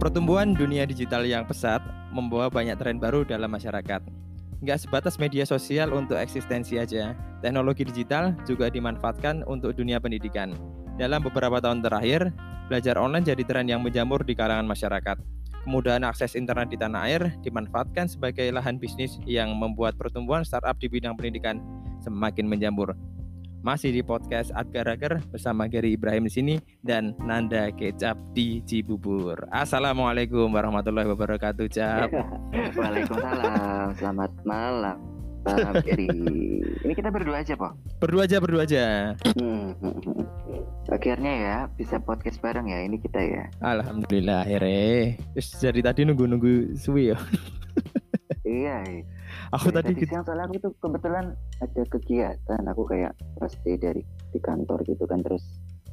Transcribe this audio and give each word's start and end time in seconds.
Pertumbuhan 0.00 0.56
dunia 0.56 0.88
digital 0.88 1.28
yang 1.28 1.44
pesat 1.44 1.84
membawa 2.08 2.48
banyak 2.48 2.72
tren 2.80 2.96
baru 2.96 3.20
dalam 3.20 3.52
masyarakat. 3.52 4.00
Nggak 4.64 4.78
sebatas 4.80 5.20
media 5.20 5.44
sosial 5.44 5.92
untuk 5.92 6.16
eksistensi 6.16 6.80
aja, 6.80 7.12
teknologi 7.44 7.84
digital 7.84 8.32
juga 8.48 8.72
dimanfaatkan 8.72 9.44
untuk 9.44 9.76
dunia 9.76 10.00
pendidikan. 10.00 10.56
Dalam 10.96 11.20
beberapa 11.20 11.60
tahun 11.60 11.84
terakhir, 11.84 12.32
belajar 12.72 12.96
online 12.96 13.28
jadi 13.28 13.44
tren 13.44 13.68
yang 13.68 13.84
menjamur 13.84 14.24
di 14.24 14.32
kalangan 14.32 14.64
masyarakat. 14.64 15.20
Kemudahan 15.68 16.08
akses 16.08 16.32
internet 16.32 16.72
di 16.72 16.80
tanah 16.80 17.04
air 17.04 17.22
dimanfaatkan 17.44 18.08
sebagai 18.08 18.48
lahan 18.56 18.80
bisnis 18.80 19.20
yang 19.28 19.52
membuat 19.52 20.00
pertumbuhan 20.00 20.48
startup 20.48 20.80
di 20.80 20.88
bidang 20.88 21.12
pendidikan 21.12 21.60
semakin 22.00 22.48
menjamur. 22.48 22.96
Masih 23.60 23.92
di 23.92 24.00
podcast 24.00 24.48
Agar 24.56 24.88
Agar 24.88 25.20
bersama 25.28 25.68
Gary 25.68 25.92
Ibrahim 25.92 26.24
di 26.24 26.32
sini 26.32 26.54
dan 26.80 27.12
Nanda 27.20 27.68
Kecap 27.68 28.16
di 28.32 28.64
Cibubur. 28.64 29.36
Assalamualaikum 29.52 30.48
warahmatullahi 30.48 31.04
wabarakatuh, 31.12 31.68
Cap. 31.68 32.08
Waalaikumsalam. 32.80 33.92
Selamat 34.00 34.32
malam. 34.48 34.96
Malam 35.44 35.76
Gary. 35.84 36.08
Ini 36.88 36.92
kita 36.96 37.12
berdua 37.12 37.44
aja, 37.44 37.52
Po. 37.52 37.76
Berdua 38.00 38.24
aja, 38.24 38.40
berdua 38.40 38.64
aja. 38.64 39.12
Hmm. 39.36 39.76
Akhirnya 40.88 41.32
ya 41.36 41.56
bisa 41.76 42.00
podcast 42.00 42.40
bareng 42.40 42.64
ya 42.64 42.80
ini 42.80 42.96
kita 42.96 43.20
ya. 43.20 43.44
Alhamdulillah 43.60 44.48
akhirnya. 44.48 45.20
Terus 45.36 45.48
dari 45.60 45.84
tadi 45.84 46.08
nunggu-nunggu 46.08 46.80
suwi 46.80 47.12
ya. 47.12 47.18
iya. 48.48 48.76
iya. 48.88 49.19
Aku 49.52 49.70
Dari 49.70 49.76
tadi 49.82 49.92
tadi 49.96 50.06
siang 50.06 50.24
soalnya 50.24 50.46
aku 50.46 50.56
tuh 50.58 50.72
kebetulan 50.78 51.24
ada 51.58 51.82
kegiatan 51.86 52.62
aku 52.66 52.82
kayak 52.86 53.12
pas 53.36 53.52
day 53.62 53.76
dari 53.76 54.02
di 54.30 54.38
kantor 54.38 54.82
gitu 54.84 55.04
kan 55.04 55.20
terus 55.20 55.42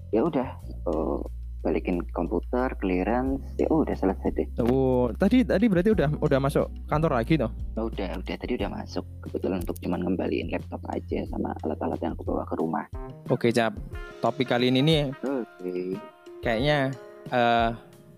ya 0.10 0.24
udah 0.24 0.48
oh, 0.86 1.26
balikin 1.60 2.00
komputer 2.14 2.70
clearance 2.78 3.42
ya 3.58 3.68
udah 3.68 3.92
selesai 3.92 4.30
deh 4.32 4.48
Oh, 4.62 5.10
tadi 5.12 5.42
tadi 5.44 5.66
berarti 5.68 5.90
udah 5.92 6.10
udah 6.22 6.40
masuk 6.40 6.70
kantor 6.86 7.18
lagi 7.18 7.36
toh? 7.36 7.50
Oh, 7.76 7.90
udah 7.90 8.14
udah 8.16 8.36
tadi 8.38 8.54
udah 8.56 8.70
masuk 8.72 9.04
kebetulan 9.20 9.60
untuk 9.60 9.76
cuman 9.82 10.06
ngembaliin 10.06 10.48
laptop 10.48 10.80
aja 10.88 11.26
sama 11.28 11.52
alat-alat 11.66 12.00
yang 12.00 12.14
aku 12.14 12.24
bawa 12.24 12.46
ke 12.46 12.56
rumah 12.56 12.86
Oke, 13.28 13.52
Cap. 13.52 13.76
Topik 14.24 14.48
kali 14.48 14.70
ini 14.72 14.80
nih 14.80 15.02
oke 15.20 15.74
kayaknya 16.40 16.94
eh 17.28 17.70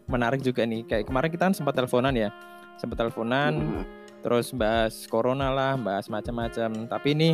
menarik 0.05 0.41
juga 0.41 0.65
nih. 0.65 0.85
Kayak 0.85 1.05
kemarin 1.05 1.29
kita 1.29 1.43
kan 1.49 1.55
sempat 1.55 1.73
teleponan 1.73 2.13
ya. 2.13 2.29
Sempat 2.77 2.97
teleponan 2.97 3.51
Mhm. 3.55 3.83
Terus 4.19 4.51
bahas 4.51 5.07
corona 5.07 5.51
lah, 5.51 5.73
bahas 5.79 6.07
macam-macam. 6.11 6.87
Tapi 6.87 7.07
ini 7.15 7.29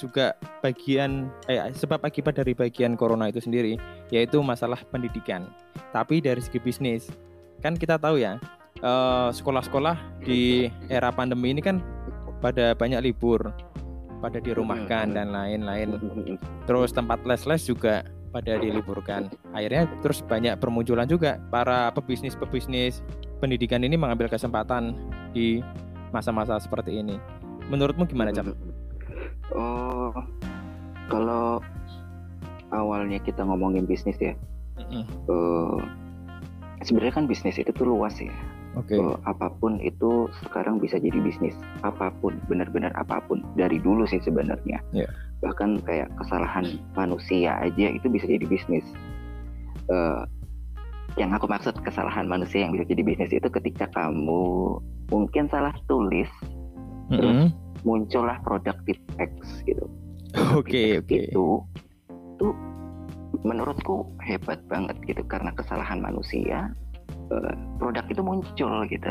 juga 0.00 0.32
bagian 0.64 1.28
eh 1.44 1.60
sebab 1.76 2.00
akibat 2.00 2.40
dari 2.40 2.56
bagian 2.56 2.96
corona 2.96 3.28
itu 3.28 3.36
sendiri 3.44 3.76
yaitu 4.08 4.40
masalah 4.40 4.80
pendidikan. 4.88 5.44
Tapi 5.92 6.24
dari 6.24 6.40
segi 6.40 6.56
bisnis 6.56 7.12
kan 7.60 7.76
kita 7.76 8.00
tahu 8.00 8.16
ya 8.16 8.40
eh, 8.80 9.28
sekolah-sekolah 9.28 10.24
di 10.24 10.72
era 10.88 11.12
pandemi 11.12 11.52
ini 11.52 11.60
kan 11.60 11.84
pada 12.40 12.72
banyak 12.72 13.04
libur, 13.04 13.52
pada 14.24 14.40
dirumahkan 14.40 15.12
dan 15.12 15.36
lain-lain. 15.36 16.00
Terus 16.64 16.96
tempat 16.96 17.20
les-les 17.28 17.68
juga 17.68 18.00
pada 18.32 18.56
diliburkan. 18.56 19.28
Akhirnya 19.52 19.90
terus 20.00 20.24
banyak 20.24 20.56
bermunculan 20.56 21.04
juga 21.04 21.36
para 21.52 21.92
pebisnis-pebisnis 21.92 23.04
pendidikan 23.42 23.82
ini 23.84 24.00
mengambil 24.00 24.30
kesempatan 24.30 24.96
di 25.34 25.60
masa-masa 26.10 26.58
seperti 26.60 27.00
ini. 27.00 27.16
Menurutmu 27.70 28.06
gimana, 28.06 28.34
Cap? 28.34 28.50
Oh, 29.54 30.14
kalau 31.10 31.58
awalnya 32.70 33.18
kita 33.22 33.42
ngomongin 33.42 33.86
bisnis 33.86 34.18
ya, 34.22 34.34
Mm-mm. 34.78 35.02
eh, 35.06 35.78
sebenarnya 36.86 37.14
kan 37.22 37.26
bisnis 37.26 37.58
itu 37.58 37.70
tuh 37.74 37.90
luas 37.90 38.14
ya. 38.18 38.30
Oke. 38.78 38.94
Eh, 38.94 39.16
apa 39.26 39.50
pun 39.58 39.82
itu 39.82 40.30
sekarang 40.46 40.78
bisa 40.78 41.02
jadi 41.02 41.18
bisnis. 41.18 41.58
Apa 41.82 42.14
pun, 42.22 42.38
benar-benar 42.46 42.94
apa 42.94 43.18
pun. 43.26 43.42
Dari 43.58 43.82
dulu 43.82 44.06
sih 44.06 44.22
sebenarnya. 44.22 44.78
Iya. 44.94 45.10
Bahkan 45.42 45.82
kayak 45.82 46.10
kesalahan 46.22 46.78
manusia 46.94 47.58
aja 47.58 47.86
itu 47.90 48.06
bisa 48.06 48.30
jadi 48.30 48.46
bisnis. 48.46 48.86
Eh, 49.90 50.22
yang 51.20 51.36
aku 51.36 51.44
maksud 51.44 51.76
kesalahan 51.84 52.24
manusia 52.24 52.64
yang 52.64 52.72
bisa 52.72 52.88
jadi 52.88 53.04
bisnis 53.04 53.32
itu 53.36 53.48
ketika 53.52 53.84
kamu 53.92 54.80
mungkin 55.12 55.52
salah 55.52 55.76
tulis 55.84 56.32
Mm-mm. 57.12 57.52
muncullah 57.84 58.40
productive 58.40 58.96
X 59.20 59.32
gitu. 59.68 59.84
Oke, 60.54 61.02
oke. 61.02 61.34
Itu 61.34 61.66
tuh 62.38 62.54
menurutku 63.42 64.06
hebat 64.22 64.62
banget 64.70 64.94
gitu 65.02 65.26
karena 65.26 65.50
kesalahan 65.58 65.98
manusia 65.98 66.70
eh, 67.34 67.54
produk 67.82 68.06
itu 68.06 68.22
muncul 68.22 68.86
gitu. 68.86 69.10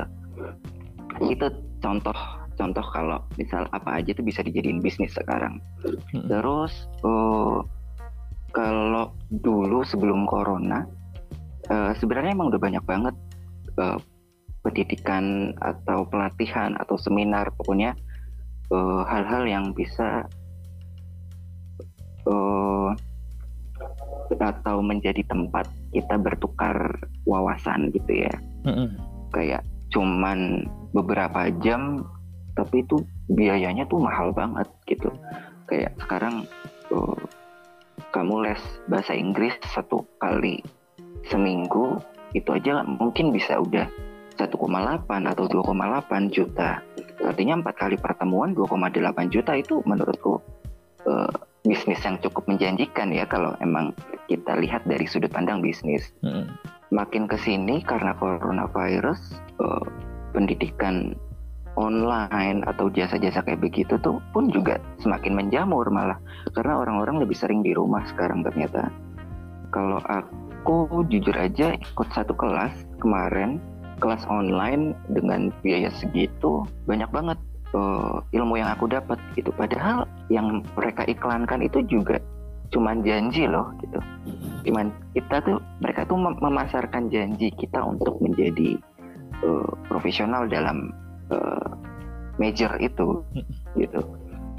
Itu 1.19 1.52
contoh 1.84 2.16
contoh 2.56 2.86
kalau 2.96 3.19
misal 3.36 3.68
apa 3.75 4.00
aja 4.00 4.16
tuh 4.16 4.24
bisa 4.24 4.40
dijadiin 4.40 4.80
bisnis 4.80 5.12
sekarang. 5.12 5.59
Terus 6.16 6.88
eh, 7.03 7.58
kalau 8.56 9.12
dulu 9.44 9.84
sebelum 9.84 10.24
corona 10.24 10.88
eh, 11.69 11.91
sebenarnya 11.97 12.35
emang 12.35 12.50
udah 12.52 12.62
banyak 12.62 12.84
banget 12.85 13.16
eh, 13.78 14.00
pendidikan 14.59 15.56
atau 15.63 16.03
pelatihan 16.09 16.75
atau 16.78 17.00
seminar 17.00 17.50
pokoknya 17.56 17.96
eh, 18.74 19.02
hal-hal 19.07 19.44
yang 19.47 19.66
bisa 19.74 20.28
eh, 22.28 22.90
atau 24.40 24.78
menjadi 24.85 25.25
tempat 25.25 25.66
kita 25.90 26.16
bertukar 26.22 26.78
wawasan 27.25 27.90
gitu 27.96 28.30
ya. 28.30 28.36
Mm-mm. 28.68 28.91
kayak 29.31 29.63
cuman 29.90 30.68
beberapa 30.91 31.47
jam 31.63 32.03
tapi 32.53 32.84
itu 32.84 33.01
biayanya 33.31 33.88
tuh 33.88 34.03
mahal 34.03 34.36
banget 34.36 34.68
gitu. 34.90 35.09
Kayak 35.69 35.96
sekarang 36.01 36.44
uh, 36.91 37.22
kamu 38.12 38.50
les 38.50 38.62
bahasa 38.90 39.13
Inggris 39.16 39.53
satu 39.69 40.03
kali 40.19 40.59
seminggu 41.28 42.00
itu 42.38 42.50
aja 42.53 42.85
mungkin 42.85 43.34
bisa 43.34 43.57
udah 43.57 43.90
1,8 44.40 44.47
atau 45.09 45.46
2,8 45.52 46.31
juta. 46.31 46.80
Artinya 47.19 47.59
empat 47.59 47.75
kali 47.75 48.00
pertemuan 48.00 48.56
2,8 48.56 49.28
juta 49.28 49.52
itu 49.59 49.84
menurutku 49.84 50.40
uh, 51.03 51.31
bisnis 51.68 52.00
yang 52.07 52.16
cukup 52.24 52.47
menjanjikan 52.47 53.12
ya 53.12 53.28
kalau 53.28 53.52
emang 53.59 53.91
kita 54.31 54.56
lihat 54.56 54.88
dari 54.88 55.03
sudut 55.03 55.30
pandang 55.34 55.59
bisnis. 55.59 56.16
Mm-mm. 56.24 56.47
makin 56.90 57.30
ke 57.30 57.38
sini 57.38 57.86
karena 57.86 58.18
coronavirus 58.18 59.38
eh, 59.62 59.86
pendidikan 60.34 61.13
online 61.78 62.66
atau 62.66 62.90
jasa-jasa 62.90 63.46
kayak 63.46 63.62
begitu 63.62 63.94
tuh 64.01 64.18
pun 64.34 64.50
juga 64.50 64.81
semakin 65.06 65.38
menjamur 65.38 65.86
malah. 65.94 66.18
Karena 66.57 66.81
orang-orang 66.81 67.22
lebih 67.22 67.38
sering 67.38 67.62
di 67.62 67.78
rumah 67.78 68.09
sekarang 68.09 68.41
ternyata. 68.41 68.90
Kalau 69.69 70.01
aku 70.01 70.49
jujur 71.09 71.36
aja 71.36 71.75
ikut 71.75 72.09
satu 72.14 72.36
kelas 72.36 72.74
kemarin 73.02 73.58
kelas 74.00 74.24
online 74.31 74.96
dengan 75.12 75.52
biaya 75.62 75.92
segitu 75.92 76.64
banyak 76.88 77.08
banget 77.12 77.40
eh, 77.75 78.16
ilmu 78.40 78.58
yang 78.58 78.72
aku 78.72 78.88
dapat 78.88 79.19
gitu. 79.36 79.52
Padahal 79.53 80.08
yang 80.31 80.64
mereka 80.80 81.03
iklankan 81.06 81.62
itu 81.62 81.84
juga 81.86 82.18
cuman 82.69 83.02
janji 83.02 83.50
loh 83.50 83.74
gitu. 83.84 84.00
Cuman 84.69 84.94
kita 85.18 85.42
tuh 85.44 85.58
mereka 85.84 86.06
tuh 86.06 86.18
mem- 86.18 86.40
memasarkan 86.40 87.12
janji 87.12 87.52
kita 87.59 87.84
untuk 87.84 88.18
menjadi 88.24 88.80
eh, 89.44 89.72
profesional 89.92 90.48
dalam 90.48 90.90
eh, 91.30 91.69
major 92.40 92.72
itu 92.80 93.22
gitu. 93.75 94.02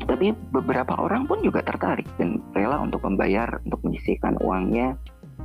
Tapi 0.01 0.33
beberapa 0.49 0.97
orang 0.97 1.29
pun 1.29 1.45
juga 1.45 1.61
tertarik 1.61 2.09
dan 2.17 2.41
rela 2.57 2.81
untuk 2.81 3.05
membayar 3.05 3.61
untuk 3.69 3.85
menyisihkan 3.85 4.41
uangnya 4.41 4.97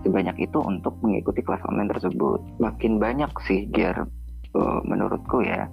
sebanyak 0.05 0.37
itu 0.45 0.61
untuk 0.61 0.93
mengikuti 1.01 1.41
kelas 1.41 1.65
online 1.65 1.89
tersebut 1.89 2.39
makin 2.61 3.01
banyak 3.01 3.31
sih 3.49 3.65
biar 3.73 4.05
eh, 4.53 4.79
menurutku 4.85 5.41
ya 5.41 5.65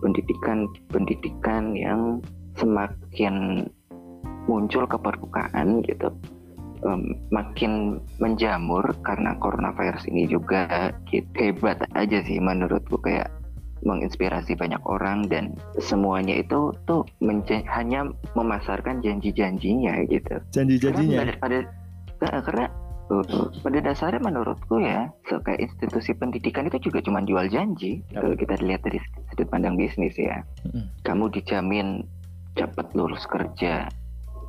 pendidikan 0.00 0.64
pendidikan 0.88 1.76
yang 1.76 2.24
semakin 2.56 3.66
muncul 4.48 4.88
ke 4.88 4.96
permukaan 4.96 5.84
gitu 5.84 6.08
em, 6.82 7.14
makin 7.28 8.00
menjamur 8.18 8.82
karena 9.04 9.36
coronavirus 9.38 10.08
ini 10.08 10.24
juga 10.26 10.90
gitu. 11.12 11.28
hebat 11.36 11.84
aja 11.94 12.24
sih 12.24 12.40
menurutku 12.40 12.98
kayak 12.98 13.28
menginspirasi 13.86 14.58
banyak 14.58 14.82
orang 14.90 15.30
dan 15.30 15.54
semuanya 15.78 16.34
itu 16.34 16.74
tuh 16.90 17.06
hanya 17.70 18.10
memasarkan 18.34 18.98
janji-janjinya 18.98 20.02
gitu. 20.10 20.34
Janji-janjinya. 20.50 21.18
Karena 21.22 21.34
pada, 21.38 21.58
pada 22.18 22.38
karena 22.42 22.66
uh, 23.10 23.48
pada 23.64 23.78
dasarnya 23.80 24.20
menurutku 24.22 24.80
ya 24.80 25.08
so, 25.28 25.40
kayak 25.42 25.64
institusi 25.64 26.12
pendidikan 26.14 26.68
itu 26.68 26.78
juga 26.90 27.04
cuma 27.04 27.24
jual 27.24 27.48
janji 27.48 28.00
Yap. 28.12 28.22
kalau 28.24 28.34
kita 28.36 28.54
lihat 28.64 28.80
dari 28.84 28.98
sudut 29.32 29.48
pandang 29.48 29.74
bisnis 29.76 30.14
ya 30.16 30.44
Mm-mm. 30.68 30.84
kamu 31.04 31.24
dijamin 31.32 32.04
cepat 32.56 32.90
lulus 32.96 33.24
kerja 33.28 33.88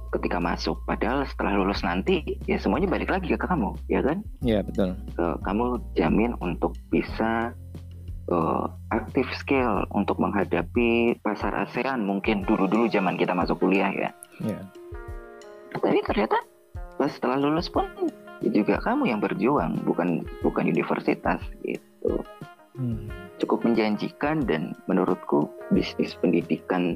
ketika 0.09 0.41
masuk 0.41 0.81
padahal 0.89 1.21
setelah 1.29 1.53
lulus 1.61 1.85
nanti 1.85 2.25
ya 2.49 2.57
semuanya 2.57 2.89
balik 2.89 3.13
lagi 3.13 3.29
ke 3.29 3.37
kamu 3.37 3.77
ya 3.85 4.01
kan 4.01 4.25
Iya 4.41 4.65
betul. 4.65 4.97
uh, 5.21 5.37
kamu 5.45 5.77
jamin 5.93 6.33
untuk 6.41 6.73
bisa 6.89 7.53
uh, 8.29 8.65
aktif 8.89 9.25
skill 9.37 9.85
untuk 9.93 10.17
menghadapi 10.17 11.17
pasar 11.21 11.53
ASEAN 11.65 12.05
mungkin 12.05 12.45
dulu-dulu 12.45 12.89
zaman 12.89 13.17
kita 13.17 13.33
masuk 13.37 13.61
kuliah 13.61 13.93
ya. 13.93 14.09
Iya. 14.41 14.59
Tapi 15.77 16.01
ternyata 16.05 16.37
pas 16.97 17.13
setelah 17.13 17.37
lulus 17.37 17.69
pun 17.69 17.85
juga 18.47 18.79
kamu 18.79 19.11
yang 19.11 19.19
berjuang 19.19 19.83
bukan 19.83 20.23
bukan 20.39 20.65
universitas 20.71 21.43
gitu. 21.67 22.23
Hmm. 22.79 23.11
Cukup 23.39 23.67
menjanjikan 23.67 24.47
dan 24.47 24.71
menurutku 24.87 25.51
bisnis 25.75 26.15
pendidikan 26.19 26.95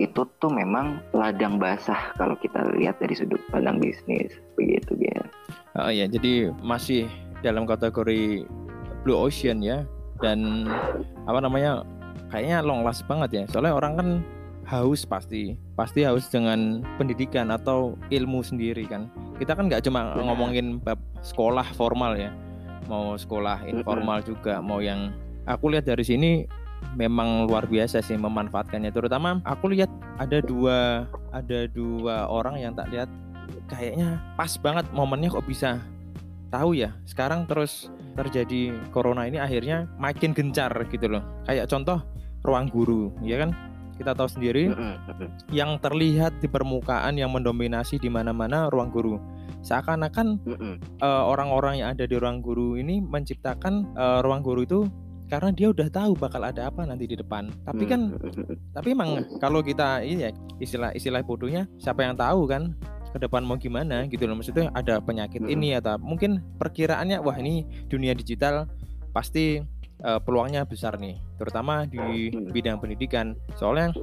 itu 0.00 0.24
tuh 0.40 0.52
memang 0.52 1.04
ladang 1.12 1.60
basah 1.60 2.16
kalau 2.16 2.36
kita 2.40 2.72
lihat 2.76 2.96
dari 3.00 3.12
sudut 3.12 3.40
pandang 3.52 3.76
bisnis 3.76 4.32
begitu 4.56 4.96
ya. 4.96 5.20
Oh 5.76 5.92
iya, 5.92 6.08
jadi 6.08 6.52
masih 6.64 7.08
dalam 7.44 7.68
kategori 7.68 8.48
blue 9.04 9.16
ocean 9.16 9.60
ya 9.60 9.84
dan 10.20 10.68
apa 11.24 11.40
namanya 11.40 11.84
kayaknya 12.32 12.64
long 12.64 12.80
last 12.80 13.04
banget 13.04 13.30
ya. 13.32 13.42
Soalnya 13.52 13.76
orang 13.76 13.92
kan 13.96 14.08
haus 14.70 15.02
pasti, 15.02 15.58
pasti 15.74 16.06
haus 16.06 16.30
dengan 16.30 16.86
pendidikan 16.94 17.50
atau 17.50 17.98
ilmu 18.14 18.46
sendiri 18.46 18.86
kan. 18.86 19.10
Kita 19.34 19.58
kan 19.58 19.66
nggak 19.66 19.82
cuma 19.82 20.14
Benar. 20.14 20.30
ngomongin 20.30 20.78
bab 20.78 21.02
sekolah 21.26 21.66
formal 21.74 22.14
ya, 22.14 22.30
mau 22.86 23.18
sekolah 23.18 23.66
informal 23.66 24.22
juga, 24.22 24.62
mau 24.62 24.78
yang 24.78 25.10
aku 25.50 25.74
lihat 25.74 25.90
dari 25.90 26.06
sini 26.06 26.46
memang 26.94 27.50
luar 27.50 27.66
biasa 27.66 27.98
sih 27.98 28.14
memanfaatkannya. 28.14 28.94
Terutama 28.94 29.42
aku 29.42 29.74
lihat 29.74 29.90
ada 30.22 30.38
dua 30.38 31.10
ada 31.34 31.66
dua 31.66 32.30
orang 32.30 32.62
yang 32.62 32.72
tak 32.78 32.94
lihat 32.94 33.10
kayaknya 33.66 34.22
pas 34.38 34.54
banget 34.54 34.86
momennya 34.94 35.34
kok 35.34 35.46
bisa 35.46 35.82
tahu 36.50 36.74
ya 36.74 36.94
sekarang 37.06 37.46
terus 37.46 37.90
terjadi 38.18 38.74
corona 38.90 39.26
ini 39.26 39.38
akhirnya 39.38 39.86
makin 39.98 40.34
gencar 40.34 40.70
gitu 40.90 41.06
loh 41.06 41.22
kayak 41.46 41.70
contoh 41.70 42.02
ruang 42.42 42.66
guru 42.66 43.14
ya 43.22 43.38
kan 43.38 43.54
kita 44.00 44.16
tahu 44.16 44.28
sendiri 44.32 44.72
yang 45.52 45.76
terlihat 45.76 46.40
di 46.40 46.48
permukaan 46.48 47.20
yang 47.20 47.28
mendominasi 47.36 48.00
di 48.00 48.08
mana-mana 48.08 48.72
ruang 48.72 48.88
guru. 48.88 49.20
Seakan-akan 49.60 50.40
eh, 51.04 51.22
orang-orang 51.28 51.84
yang 51.84 51.92
ada 51.92 52.08
di 52.08 52.16
ruang 52.16 52.40
guru 52.40 52.80
ini 52.80 53.04
menciptakan 53.04 53.92
eh, 53.92 54.18
ruang 54.24 54.40
guru 54.40 54.64
itu 54.64 54.80
karena 55.28 55.54
dia 55.54 55.70
udah 55.70 55.86
tahu 55.92 56.18
bakal 56.18 56.42
ada 56.42 56.72
apa 56.72 56.88
nanti 56.88 57.04
di 57.04 57.14
depan. 57.14 57.52
Tapi 57.68 57.84
kan 57.84 58.16
tapi 58.72 58.96
emang 58.96 59.36
kalau 59.38 59.60
kita 59.60 60.00
ini 60.00 60.26
ya 60.26 60.30
istilah 60.58 60.90
istilah 60.96 61.20
bodohnya 61.20 61.68
siapa 61.76 62.02
yang 62.02 62.16
tahu 62.16 62.48
kan 62.48 62.72
ke 63.12 63.18
depan 63.20 63.44
mau 63.44 63.60
gimana 63.60 64.08
gitu 64.08 64.24
loh. 64.24 64.40
Maksudnya 64.40 64.72
ada 64.72 64.98
penyakit 64.98 65.44
ini 65.44 65.76
atau 65.76 66.00
mungkin 66.00 66.40
perkiraannya 66.56 67.20
wah 67.20 67.36
ini 67.36 67.68
dunia 67.86 68.16
digital 68.16 68.64
pasti 69.12 69.62
eh, 70.00 70.20
peluangnya 70.20 70.64
besar 70.64 70.96
nih 70.96 71.20
terutama 71.36 71.88
di 71.88 72.28
Mm. 72.32 72.52
bidang 72.52 72.76
pendidikan. 72.80 73.32
Soalnya 73.56 73.96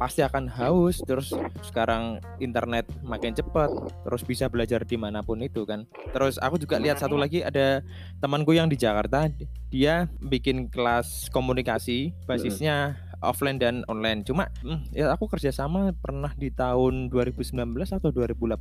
pasti 0.00 0.24
akan 0.24 0.48
haus 0.48 1.00
terus 1.04 1.32
sekarang 1.60 2.20
internet 2.40 2.88
makin 3.04 3.36
cepat 3.36 3.68
terus 4.04 4.24
bisa 4.24 4.48
belajar 4.48 4.80
di 4.84 4.96
mana 4.96 5.20
pun 5.20 5.40
itu 5.44 5.68
kan. 5.68 5.84
Terus 6.12 6.40
aku 6.40 6.56
juga 6.56 6.80
lihat 6.80 6.96
satu 7.00 7.20
lagi 7.20 7.44
ada 7.44 7.84
temanku 8.20 8.56
yang 8.56 8.72
di 8.72 8.80
Jakarta 8.80 9.28
dia 9.68 10.08
bikin 10.24 10.72
kelas 10.72 11.28
komunikasi 11.30 12.16
basisnya 12.24 12.96
offline 13.20 13.60
dan 13.60 13.84
online. 13.92 14.24
Cuma 14.24 14.48
hmm, 14.64 14.96
ya 14.96 15.12
aku 15.12 15.28
kerjasama 15.28 15.92
pernah 16.00 16.32
di 16.32 16.48
tahun 16.48 17.12
2019 17.12 17.52
atau 17.92 18.08
2018 18.08 18.56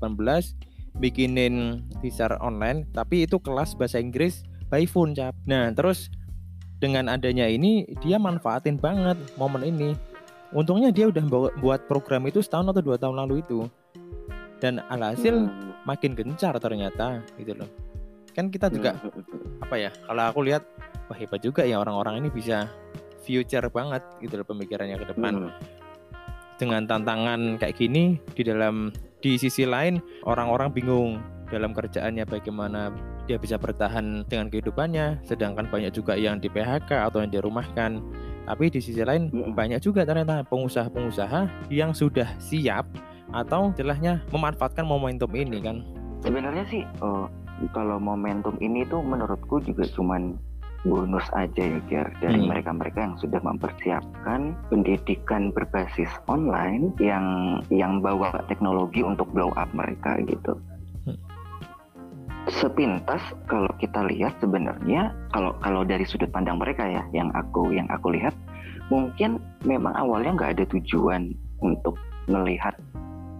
bikinin 0.99 1.85
teaser 2.03 2.35
online 2.43 2.83
tapi 2.91 3.23
itu 3.23 3.39
kelas 3.39 3.79
bahasa 3.79 4.03
Inggris 4.03 4.43
by 4.67 4.83
phone 4.83 5.15
cap. 5.15 5.33
Nah 5.47 5.71
terus 5.71 6.11
dengan 6.79 7.11
adanya 7.11 7.45
ini 7.45 7.83
dia 7.99 8.15
manfaatin 8.15 8.79
banget 8.79 9.19
momen 9.35 9.67
ini. 9.67 9.93
Untungnya 10.49 10.89
dia 10.89 11.11
udah 11.11 11.51
buat 11.61 11.85
program 11.85 12.25
itu 12.25 12.41
setahun 12.41 12.73
atau 12.73 12.81
dua 12.81 12.97
tahun 12.97 13.21
lalu 13.21 13.45
itu. 13.45 13.67
Dan 14.59 14.83
alhasil 14.91 15.47
makin 15.85 16.17
gencar 16.17 16.57
ternyata 16.57 17.21
gitu 17.37 17.53
loh. 17.53 17.69
Kan 18.33 18.49
kita 18.49 18.71
juga 18.71 18.97
apa 19.59 19.75
ya 19.75 19.91
kalau 20.07 20.23
aku 20.25 20.39
lihat 20.47 20.63
wah 21.11 21.17
hebat 21.19 21.43
juga 21.43 21.67
ya 21.67 21.77
orang-orang 21.77 22.23
ini 22.23 22.29
bisa 22.31 22.71
future 23.21 23.67
banget 23.69 24.01
gitu 24.23 24.39
loh 24.39 24.47
pemikirannya 24.47 24.97
ke 24.97 25.05
depan. 25.13 25.51
Dengan 26.59 26.83
tantangan 26.87 27.55
kayak 27.55 27.75
gini 27.79 28.19
di 28.35 28.43
dalam 28.43 28.91
di 29.19 29.35
sisi 29.35 29.67
lain 29.67 29.99
orang-orang 30.27 30.71
bingung 30.71 31.19
dalam 31.51 31.75
kerjaannya 31.75 32.23
bagaimana 32.27 32.91
dia 33.29 33.37
bisa 33.37 33.61
bertahan 33.61 34.25
dengan 34.25 34.49
kehidupannya 34.49 35.21
sedangkan 35.21 35.69
banyak 35.69 35.93
juga 35.93 36.17
yang 36.17 36.41
di 36.41 36.49
PHK 36.49 36.89
atau 37.13 37.21
yang 37.21 37.29
dirumahkan 37.29 38.01
tapi 38.49 38.73
di 38.73 38.81
sisi 38.81 39.05
lain 39.05 39.29
banyak 39.53 39.77
juga 39.77 40.01
ternyata 40.01 40.41
pengusaha-pengusaha 40.49 41.69
yang 41.69 41.93
sudah 41.93 42.25
siap 42.41 42.89
atau 43.29 43.69
istilahnya 43.69 44.25
memanfaatkan 44.33 44.81
momentum 44.81 45.29
ini 45.37 45.61
kan 45.61 45.85
Sebenarnya 46.25 46.65
sih 46.67 46.81
eh, 46.83 47.25
kalau 47.71 48.01
momentum 48.01 48.57
ini 48.59 48.83
tuh 48.89 49.05
menurutku 49.05 49.61
juga 49.61 49.85
cuman 49.93 50.35
bonus 50.87 51.27
aja 51.35 51.59
ya 51.59 51.79
Ger 51.91 52.07
dari 52.23 52.39
Hmm. 52.39 52.55
mereka-mereka 52.55 52.99
yang 53.03 53.15
sudah 53.19 53.43
mempersiapkan 53.43 54.55
pendidikan 54.71 55.51
berbasis 55.51 56.07
online 56.31 56.95
yang 57.03 57.59
yang 57.67 57.99
bawa 57.99 58.31
teknologi 58.47 59.03
untuk 59.03 59.27
blow 59.35 59.51
up 59.59 59.67
mereka 59.75 60.15
gitu. 60.23 60.55
Sepintas 62.49 63.21
kalau 63.45 63.69
kita 63.77 64.05
lihat 64.09 64.33
sebenarnya 64.41 65.13
kalau 65.29 65.53
kalau 65.61 65.85
dari 65.85 66.03
sudut 66.03 66.29
pandang 66.33 66.57
mereka 66.57 66.81
ya 66.85 67.05
yang 67.13 67.29
aku 67.37 67.69
yang 67.69 67.85
aku 67.93 68.13
lihat 68.13 68.33
mungkin 68.89 69.37
memang 69.63 69.93
awalnya 69.93 70.33
nggak 70.33 70.51
ada 70.57 70.65
tujuan 70.73 71.29
untuk 71.61 71.95
melihat 72.25 72.73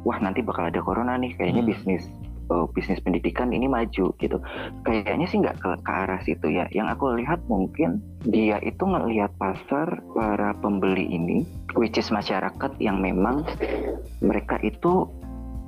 wah 0.06 0.17
nanti 0.21 0.45
bakal 0.45 0.69
ada 0.69 0.79
corona 0.79 1.17
nih 1.17 1.33
kayaknya 1.35 1.65
Hmm. 1.65 1.71
bisnis 1.73 2.03
eh, 2.50 2.65
bisnis 2.73 3.01
pendidikan 3.01 3.50
ini 3.50 3.65
maju 3.65 4.13
gitu 4.17 4.38
kayaknya 4.85 5.25
sih 5.25 5.41
nggak 5.41 5.57
ke, 5.57 5.69
ke 5.81 5.91
arah 5.91 6.21
situ 6.23 6.47
ya 6.50 6.65
yang 6.73 6.89
aku 6.89 7.13
lihat 7.17 7.41
mungkin 7.50 8.01
dia 8.25 8.62
itu 8.62 8.81
ngelihat 8.85 9.33
pasar 9.41 10.01
para 10.13 10.53
pembeli 10.62 11.09
ini 11.09 11.45
which 11.77 11.97
is 11.97 12.13
masyarakat 12.13 12.71
yang 12.77 13.01
memang 13.01 13.45
mereka 14.21 14.57
itu 14.62 15.09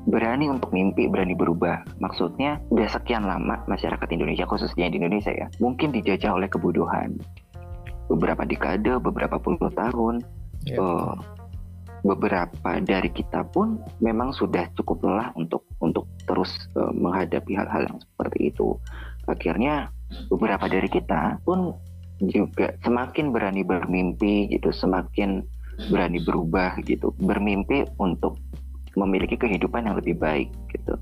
berani 0.10 0.50
untuk 0.50 0.74
mimpi, 0.74 1.06
berani 1.10 1.38
berubah. 1.38 1.86
Maksudnya 2.02 2.58
udah 2.74 2.88
sekian 2.90 3.26
lama 3.26 3.62
masyarakat 3.70 4.08
Indonesia 4.10 4.50
khususnya 4.50 4.90
di 4.90 4.98
Indonesia 4.98 5.32
ya, 5.34 5.48
mungkin 5.62 5.94
dijajah 5.94 6.34
oleh 6.34 6.50
kebodohan. 6.50 7.18
Beberapa 8.10 8.44
dekade, 8.44 8.98
beberapa 9.00 9.40
puluh 9.40 9.72
tahun, 9.72 10.26
Ya, 10.62 10.78
eh, 10.78 11.16
beberapa 12.06 12.78
dari 12.82 13.10
kita 13.10 13.50
pun 13.50 13.82
memang 13.98 14.30
sudah 14.34 14.70
cukup 14.78 15.02
lelah 15.06 15.34
untuk 15.34 15.66
untuk 15.82 16.06
terus 16.30 16.54
eh, 16.78 16.94
menghadapi 16.94 17.58
hal-hal 17.58 17.90
yang 17.90 17.98
seperti 17.98 18.54
itu. 18.54 18.78
Akhirnya 19.26 19.90
beberapa 20.30 20.70
dari 20.70 20.86
kita 20.86 21.42
pun 21.42 21.74
juga 22.22 22.78
semakin 22.86 23.34
berani 23.34 23.66
bermimpi 23.66 24.54
gitu, 24.54 24.70
semakin 24.70 25.42
berani 25.90 26.22
berubah 26.22 26.78
gitu, 26.86 27.10
bermimpi 27.18 27.90
untuk 27.98 28.38
memiliki 28.96 29.40
kehidupan 29.40 29.88
yang 29.88 29.96
lebih 29.96 30.20
baik 30.20 30.50
gitu. 30.72 30.96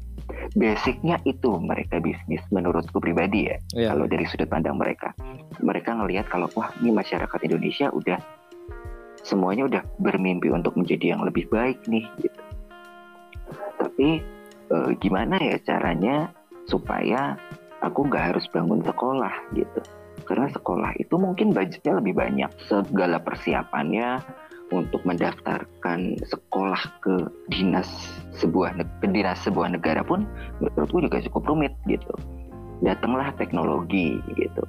Basicnya 0.53 1.17
itu 1.25 1.57
mereka 1.57 1.97
bisnis 1.97 2.41
menurutku 2.53 3.01
pribadi 3.01 3.49
ya 3.49 3.57
ya. 3.73 3.93
kalau 3.93 4.05
dari 4.05 4.25
sudut 4.29 4.49
pandang 4.49 4.77
mereka. 4.77 5.13
Mereka 5.61 5.97
ngelihat 5.97 6.29
kalau 6.29 6.49
wah 6.53 6.69
ini 6.81 6.93
masyarakat 6.93 7.39
Indonesia 7.45 7.89
udah 7.89 8.17
semuanya 9.25 9.67
udah 9.67 9.81
bermimpi 9.99 10.49
untuk 10.53 10.77
menjadi 10.77 11.17
yang 11.17 11.21
lebih 11.25 11.49
baik 11.49 11.81
nih 11.89 12.05
gitu. 12.21 12.41
Tapi 13.81 14.21
eh, 14.69 14.89
gimana 15.01 15.37
ya 15.41 15.57
caranya 15.65 16.29
supaya 16.69 17.35
aku 17.81 18.05
nggak 18.05 18.33
harus 18.33 18.45
bangun 18.53 18.85
sekolah 18.85 19.33
gitu. 19.57 19.81
Karena 20.27 20.45
sekolah 20.51 20.93
itu 21.01 21.17
mungkin 21.17 21.57
budgetnya 21.57 21.97
lebih 21.97 22.13
banyak. 22.13 22.51
Segala 22.69 23.17
persiapannya 23.17 24.21
untuk 24.69 25.01
mendaftarkan 25.05 26.19
sekolah 26.29 26.81
ke 27.01 27.15
dinas 27.49 27.89
sebuah 28.37 28.77
ke 29.01 29.07
dinas 29.09 29.41
sebuah 29.41 29.73
negara 29.73 30.05
pun 30.05 30.29
menurutku 30.61 31.01
juga 31.01 31.21
cukup 31.25 31.49
rumit 31.49 31.73
gitu 31.89 32.13
datanglah 32.83 33.35
teknologi 33.35 34.19
gitu. 34.35 34.63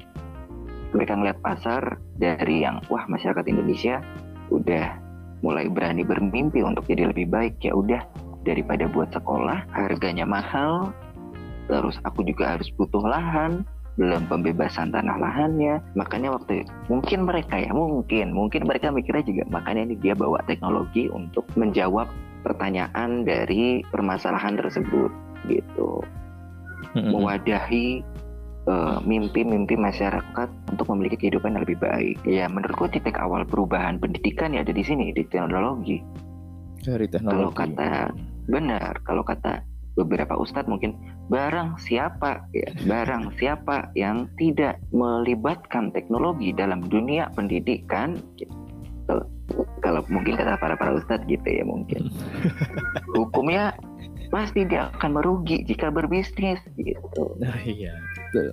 Mereka 0.90 1.14
ngeliat 1.14 1.38
pasar 1.38 2.02
dari 2.18 2.66
yang 2.66 2.82
wah 2.90 3.06
masyarakat 3.06 3.46
Indonesia 3.46 4.02
udah 4.50 4.98
mulai 5.40 5.70
berani 5.70 6.02
bermimpi 6.02 6.60
untuk 6.66 6.84
jadi 6.90 7.14
lebih 7.14 7.30
baik 7.30 7.62
ya 7.62 7.72
udah 7.72 8.02
daripada 8.42 8.90
buat 8.90 9.14
sekolah 9.14 9.70
harganya 9.72 10.26
mahal 10.26 10.90
terus 11.70 11.96
aku 12.02 12.26
juga 12.26 12.58
harus 12.58 12.66
butuh 12.74 13.00
lahan 13.00 13.62
belum 14.00 14.32
pembebasan 14.32 14.96
tanah 14.96 15.20
lahannya. 15.20 15.84
Makanya 15.92 16.32
waktu 16.32 16.64
mungkin 16.88 17.28
mereka 17.28 17.60
ya 17.60 17.68
mungkin 17.76 18.32
mungkin 18.32 18.64
mereka 18.64 18.88
mikirnya 18.88 19.28
juga 19.28 19.44
makanya 19.52 19.92
ini 19.92 19.94
dia 20.00 20.16
bawa 20.16 20.40
teknologi 20.48 21.12
untuk 21.12 21.44
menjawab 21.60 22.08
pertanyaan 22.40 23.28
dari 23.28 23.84
permasalahan 23.92 24.56
tersebut 24.56 25.12
gitu. 25.52 26.00
Mewadahi 26.96 28.00
uh, 28.64 28.98
mimpi-mimpi 29.04 29.76
masyarakat 29.76 30.48
untuk 30.72 30.86
memiliki 30.96 31.28
kehidupan 31.28 31.54
yang 31.54 31.62
lebih 31.68 31.78
baik. 31.78 32.16
Ya 32.24 32.48
menurutku 32.48 32.88
titik 32.88 33.20
awal 33.20 33.44
perubahan 33.44 34.00
pendidikan 34.00 34.56
ya 34.56 34.64
ada 34.64 34.72
di 34.72 34.80
sini 34.80 35.12
di 35.12 35.22
teknologi. 35.28 36.00
Dari 36.80 37.04
teknologi. 37.04 37.36
kalau 37.36 37.50
kata 37.52 37.92
benar 38.48 38.92
kalau 39.04 39.20
kata 39.20 39.60
beberapa 40.00 40.34
ustadz 40.40 40.70
mungkin 40.70 40.96
barang 41.28 41.76
siapa 41.78 42.44
ya 42.56 42.68
barang 42.88 43.36
siapa 43.36 43.92
yang 43.94 44.26
tidak 44.40 44.80
melibatkan 44.96 45.92
teknologi 45.92 46.56
dalam 46.56 46.80
dunia 46.88 47.28
pendidikan 47.36 48.18
gitu, 48.40 48.52
kalau 49.84 50.00
mungkin 50.08 50.40
kata 50.40 50.56
para 50.56 50.74
para 50.74 50.96
ustadz 50.96 51.28
gitu 51.28 51.44
ya 51.44 51.64
mungkin 51.68 52.08
hukumnya 53.18 53.76
pasti 54.30 54.62
dia 54.62 54.88
akan 54.94 55.10
merugi 55.18 55.66
jika 55.66 55.90
berbisnis 55.90 56.62
gitu. 56.78 57.34
Nah, 57.42 57.58
iya, 57.66 57.98
betul. 58.30 58.48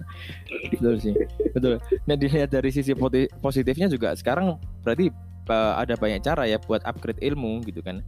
Betul 0.74 0.94
sih. 0.98 1.13
Betul. 1.54 1.77
Nah, 2.10 2.16
dilihat 2.18 2.50
dari 2.50 2.74
sisi 2.74 2.98
positifnya 3.39 3.86
juga 3.86 4.18
sekarang 4.18 4.58
berarti 4.82 5.13
uh, 5.48 5.77
ada 5.77 5.94
banyak 5.94 6.25
cara 6.25 6.50
ya 6.50 6.58
buat 6.58 6.82
upgrade 6.82 7.22
ilmu 7.22 7.62
gitu 7.70 7.86
kan. 7.86 8.01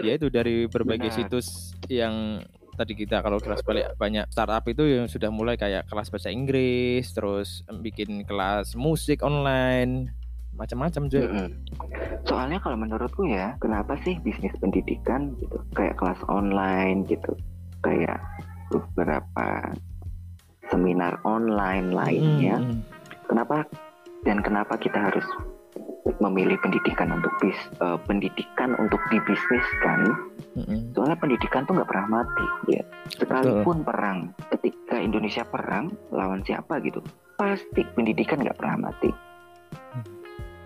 Yaitu 0.00 0.32
dari 0.32 0.64
berbagai 0.64 1.12
Benar. 1.12 1.18
situs 1.20 1.76
yang 1.92 2.40
tadi 2.80 2.96
kita 2.96 3.20
kalau 3.20 3.36
kelas 3.36 3.60
balik 3.60 3.92
banyak 4.00 4.24
startup 4.32 4.64
itu 4.64 4.88
yang 4.88 5.04
sudah 5.04 5.28
mulai 5.28 5.60
kayak 5.60 5.84
kelas 5.84 6.08
bahasa 6.08 6.32
Inggris, 6.32 7.12
terus 7.12 7.60
bikin 7.84 8.24
kelas 8.24 8.72
musik 8.72 9.20
online, 9.20 10.08
macam-macam 10.56 11.12
juga. 11.12 11.28
Mm 11.28 11.36
-hmm. 11.36 11.48
Soalnya 12.24 12.58
kalau 12.64 12.80
menurutku 12.80 13.28
ya, 13.28 13.60
kenapa 13.60 14.00
sih 14.00 14.16
bisnis 14.24 14.56
pendidikan 14.56 15.36
gitu 15.36 15.60
kayak 15.76 16.00
kelas 16.00 16.20
online 16.32 17.04
gitu, 17.04 17.36
kayak 17.84 18.16
beberapa 18.72 19.76
seminar 20.72 21.20
online 21.28 21.92
lainnya, 21.92 22.56
mm 22.56 22.64
-hmm. 22.64 22.80
kenapa 23.28 23.68
dan 24.24 24.40
kenapa 24.40 24.80
kita 24.80 24.96
harus 24.96 25.24
memilih 26.20 26.56
pendidikan 26.64 27.12
untuk 27.12 27.32
bis 27.40 27.56
uh, 27.84 28.00
pendidikan 28.08 28.72
untuk 28.80 29.00
dibisniskan 29.12 30.16
mm-hmm. 30.56 30.96
soalnya 30.96 31.18
pendidikan 31.20 31.68
tuh 31.68 31.76
nggak 31.76 31.88
pernah 31.88 32.20
mati 32.20 32.46
ya 32.72 32.82
sekalipun 33.20 33.84
Betul. 33.84 33.88
perang 33.88 34.18
ketika 34.56 34.96
Indonesia 34.96 35.44
perang 35.44 35.92
lawan 36.08 36.40
siapa 36.44 36.80
gitu 36.80 37.04
pasti 37.36 37.84
pendidikan 37.92 38.40
nggak 38.40 38.56
pernah 38.56 38.90
mati 38.90 39.10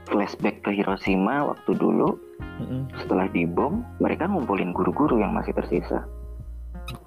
flashback 0.07 0.63
ke 0.63 0.71
Hiroshima 0.71 1.51
waktu 1.51 1.71
dulu 1.75 2.15
mm-hmm. 2.39 2.81
setelah 3.03 3.27
dibom 3.35 3.83
mereka 3.99 4.31
ngumpulin 4.31 4.71
guru-guru 4.71 5.19
yang 5.19 5.35
masih 5.35 5.51
tersisa 5.57 6.07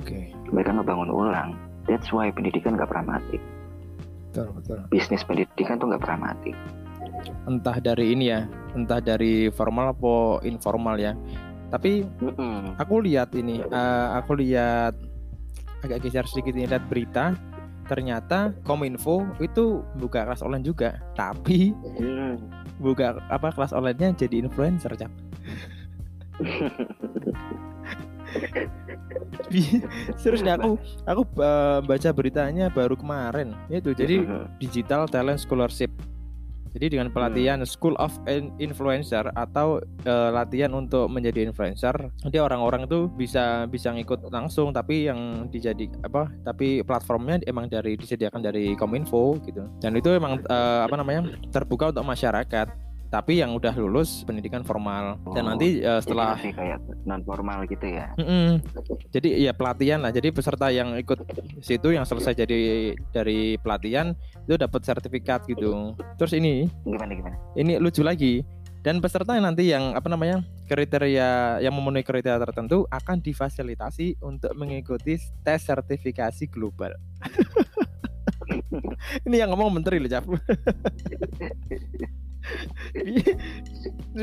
okay. 0.04 0.36
mereka 0.52 0.76
ngebangun 0.76 1.12
ulang 1.12 1.56
that's 1.88 2.12
why 2.12 2.28
pendidikan 2.28 2.76
nggak 2.76 2.92
pernah 2.92 3.18
mati 3.18 3.40
betul, 4.32 4.52
betul. 4.60 4.78
bisnis 4.92 5.24
pendidikan 5.24 5.80
tuh 5.80 5.88
nggak 5.90 6.04
pernah 6.04 6.34
mati 6.34 6.52
entah 7.48 7.78
dari 7.82 8.14
ini 8.14 8.32
ya 8.32 8.46
entah 8.74 9.02
dari 9.02 9.50
formal 9.50 9.94
atau 9.94 10.42
informal 10.46 10.98
ya. 11.00 11.18
Tapi 11.68 12.06
aku 12.80 13.04
lihat 13.04 13.36
ini 13.36 13.60
uh, 13.60 14.16
aku 14.16 14.40
lihat 14.40 14.96
agak 15.84 16.08
geser 16.08 16.26
sedikit 16.26 16.56
ini 16.56 16.66
lihat 16.66 16.88
berita 16.88 17.36
ternyata 17.88 18.52
Kominfo 18.68 19.24
itu 19.40 19.82
buka 19.96 20.28
kelas 20.28 20.44
online 20.44 20.68
juga 20.68 21.00
tapi 21.16 21.72
mm. 21.72 22.36
buka 22.84 23.16
apa 23.32 23.56
kelas 23.56 23.72
online-nya 23.72 24.14
jadi 24.14 24.44
influencer 24.44 24.92
cap 25.00 25.12
Serius 30.20 30.44
nih 30.44 30.60
aku 30.60 30.76
aku 31.08 31.22
uh, 31.40 31.80
baca 31.80 32.10
beritanya 32.12 32.68
baru 32.68 33.00
kemarin 33.00 33.56
itu 33.72 33.96
jadi 33.96 34.28
digital 34.60 35.08
talent 35.08 35.40
scholarship 35.40 35.90
jadi 36.78 36.94
dengan 36.94 37.10
pelatihan 37.10 37.66
hmm. 37.66 37.68
School 37.68 37.98
of 37.98 38.14
Influencer 38.62 39.34
atau 39.34 39.82
uh, 40.06 40.30
latihan 40.30 40.70
untuk 40.78 41.10
menjadi 41.10 41.50
influencer, 41.50 42.14
nanti 42.22 42.38
orang-orang 42.38 42.86
itu 42.86 43.10
bisa 43.10 43.66
bisa 43.66 43.90
ngikut 43.90 44.30
langsung 44.30 44.70
tapi 44.70 45.10
yang 45.10 45.50
dijadi 45.50 45.90
apa? 46.06 46.30
Tapi 46.46 46.86
platformnya 46.86 47.42
emang 47.50 47.66
dari 47.66 47.98
disediakan 47.98 48.46
dari 48.46 48.78
Kominfo 48.78 49.42
gitu. 49.42 49.66
Dan 49.82 49.98
itu 49.98 50.14
emang 50.14 50.38
uh, 50.46 50.86
apa 50.86 50.94
namanya? 50.94 51.20
terbuka 51.50 51.90
untuk 51.90 52.06
masyarakat 52.06 52.87
tapi 53.18 53.42
yang 53.42 53.58
udah 53.58 53.74
lulus 53.74 54.22
pendidikan 54.30 54.62
formal. 54.62 55.18
Oh, 55.26 55.34
dan 55.34 55.50
nanti 55.50 55.82
uh, 55.82 55.98
setelah 55.98 56.38
masih 56.38 56.54
kayak 56.54 56.78
non 57.02 57.26
formal 57.26 57.66
gitu 57.66 57.90
ya? 57.90 58.14
Mm 58.14 58.28
-mm. 58.30 58.48
jadi 59.10 59.50
ya 59.50 59.58
pelatihan 59.58 60.06
lah. 60.06 60.14
Jadi 60.14 60.30
peserta 60.30 60.70
yang 60.70 60.94
ikut 61.02 61.26
situ 61.66 61.98
yang 61.98 62.06
selesai 62.06 62.38
jadi 62.38 62.94
dari 63.10 63.58
pelatihan 63.58 64.14
itu 64.46 64.54
dapat 64.54 64.86
sertifikat 64.86 65.50
gitu. 65.50 65.98
Terus 66.22 66.38
ini 66.38 66.70
gimana 66.86 67.18
gimana? 67.18 67.34
ini 67.58 67.82
lucu 67.82 68.06
lagi. 68.06 68.46
Dan 68.86 69.02
peserta 69.02 69.34
yang 69.34 69.50
nanti 69.50 69.74
yang 69.74 69.98
apa 69.98 70.06
namanya 70.14 70.46
kriteria 70.70 71.58
yang 71.66 71.74
memenuhi 71.74 72.06
kriteria 72.06 72.38
tertentu 72.38 72.86
akan 72.94 73.18
difasilitasi 73.20 74.22
untuk 74.22 74.54
mengikuti 74.54 75.18
tes 75.42 75.66
sertifikasi 75.66 76.46
global. 76.54 76.94
Ini 79.28 79.44
yang 79.44 79.52
ngomong 79.52 79.76
menteri 79.76 80.00
loh 80.00 80.08
Cap 80.08 80.24
Itu 82.96 84.22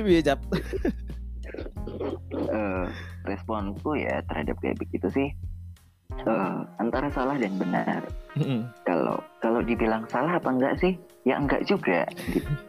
uh, 2.50 2.86
responku 3.30 3.96
ya 3.96 4.20
terhadap 4.26 4.58
kayak 4.60 4.78
begitu 4.80 5.08
sih 5.10 5.28
uh, 6.22 6.66
antara 6.78 7.10
salah 7.10 7.36
dan 7.38 7.54
benar. 7.58 8.02
Kalau 8.86 9.18
kalau 9.42 9.60
dibilang 9.62 10.06
salah 10.10 10.38
apa 10.38 10.48
enggak 10.50 10.74
sih? 10.78 10.94
Ya 11.26 11.38
enggak 11.40 11.66
juga. 11.66 12.06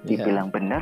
Iya. 0.05 0.21
Dibilang 0.21 0.53
yeah. 0.53 0.55
benar, 0.61 0.81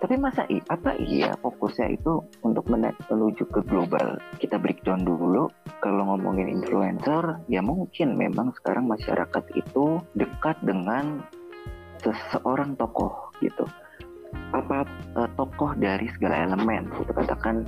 tapi 0.00 0.16
masa 0.16 0.48
i 0.48 0.56
apa 0.72 0.96
iya 0.96 1.36
fokusnya 1.36 2.00
itu 2.00 2.24
untuk 2.40 2.64
menuju 2.72 3.44
ke 3.52 3.60
global? 3.68 4.16
Kita 4.40 4.56
breakdown 4.56 5.04
dulu. 5.04 5.52
Kalau 5.84 6.08
ngomongin 6.08 6.48
influencer, 6.48 7.44
ya 7.44 7.60
mungkin 7.60 8.16
memang 8.16 8.56
sekarang 8.56 8.88
masyarakat 8.88 9.44
itu 9.52 10.00
dekat 10.16 10.56
dengan 10.64 11.20
seseorang 12.00 12.72
tokoh 12.80 13.32
gitu 13.44 13.68
apa 14.54 14.86
uh, 15.18 15.28
tokoh 15.34 15.74
dari 15.78 16.06
segala 16.14 16.46
elemen 16.46 16.86
gitu 17.00 17.10
katakan 17.10 17.66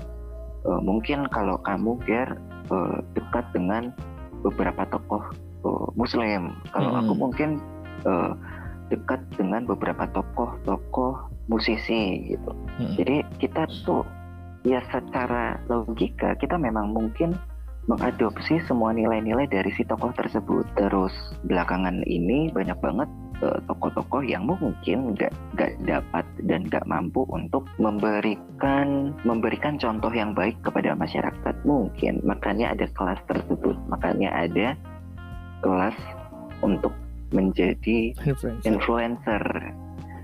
uh, 0.66 0.80
mungkin 0.82 1.26
kalau 1.34 1.58
kamu 1.66 1.98
Ger 2.06 2.38
uh, 2.70 3.02
dekat 3.14 3.44
dengan 3.50 3.90
beberapa 4.46 4.86
tokoh 4.90 5.22
uh, 5.66 5.88
Muslim 5.98 6.54
kalau 6.70 6.90
hmm. 6.94 7.00
aku 7.02 7.12
mungkin 7.14 7.50
uh, 8.06 8.32
dekat 8.86 9.18
dengan 9.34 9.66
beberapa 9.66 10.06
tokoh-tokoh 10.14 11.26
musisi 11.50 12.30
gitu 12.30 12.52
hmm. 12.78 12.94
jadi 12.98 13.16
kita 13.42 13.66
tuh 13.82 14.06
ya 14.62 14.82
secara 14.90 15.58
logika 15.66 16.38
kita 16.38 16.54
memang 16.58 16.94
mungkin 16.94 17.34
mengadopsi 17.86 18.58
semua 18.66 18.90
nilai-nilai 18.90 19.46
dari 19.46 19.70
si 19.78 19.86
tokoh 19.86 20.10
tersebut 20.14 20.66
terus 20.74 21.14
belakangan 21.46 22.02
ini 22.06 22.50
banyak 22.50 22.74
banget 22.82 23.06
tokoh-tokoh 23.40 24.24
yang 24.24 24.48
mungkin 24.48 25.12
nggak 25.12 25.32
nggak 25.56 25.72
dapat 25.84 26.24
dan 26.48 26.64
nggak 26.66 26.86
mampu 26.88 27.22
untuk 27.28 27.68
memberikan 27.76 29.12
memberikan 29.22 29.76
contoh 29.76 30.12
yang 30.12 30.32
baik 30.32 30.56
kepada 30.64 30.96
masyarakat. 30.96 31.54
Mungkin 31.64 32.24
makanya 32.24 32.72
ada 32.72 32.86
kelas 32.96 33.20
tersebut. 33.28 33.76
Makanya 33.92 34.32
ada 34.32 34.76
kelas 35.60 35.96
untuk 36.64 36.92
menjadi 37.34 38.14
influencer, 38.62 39.44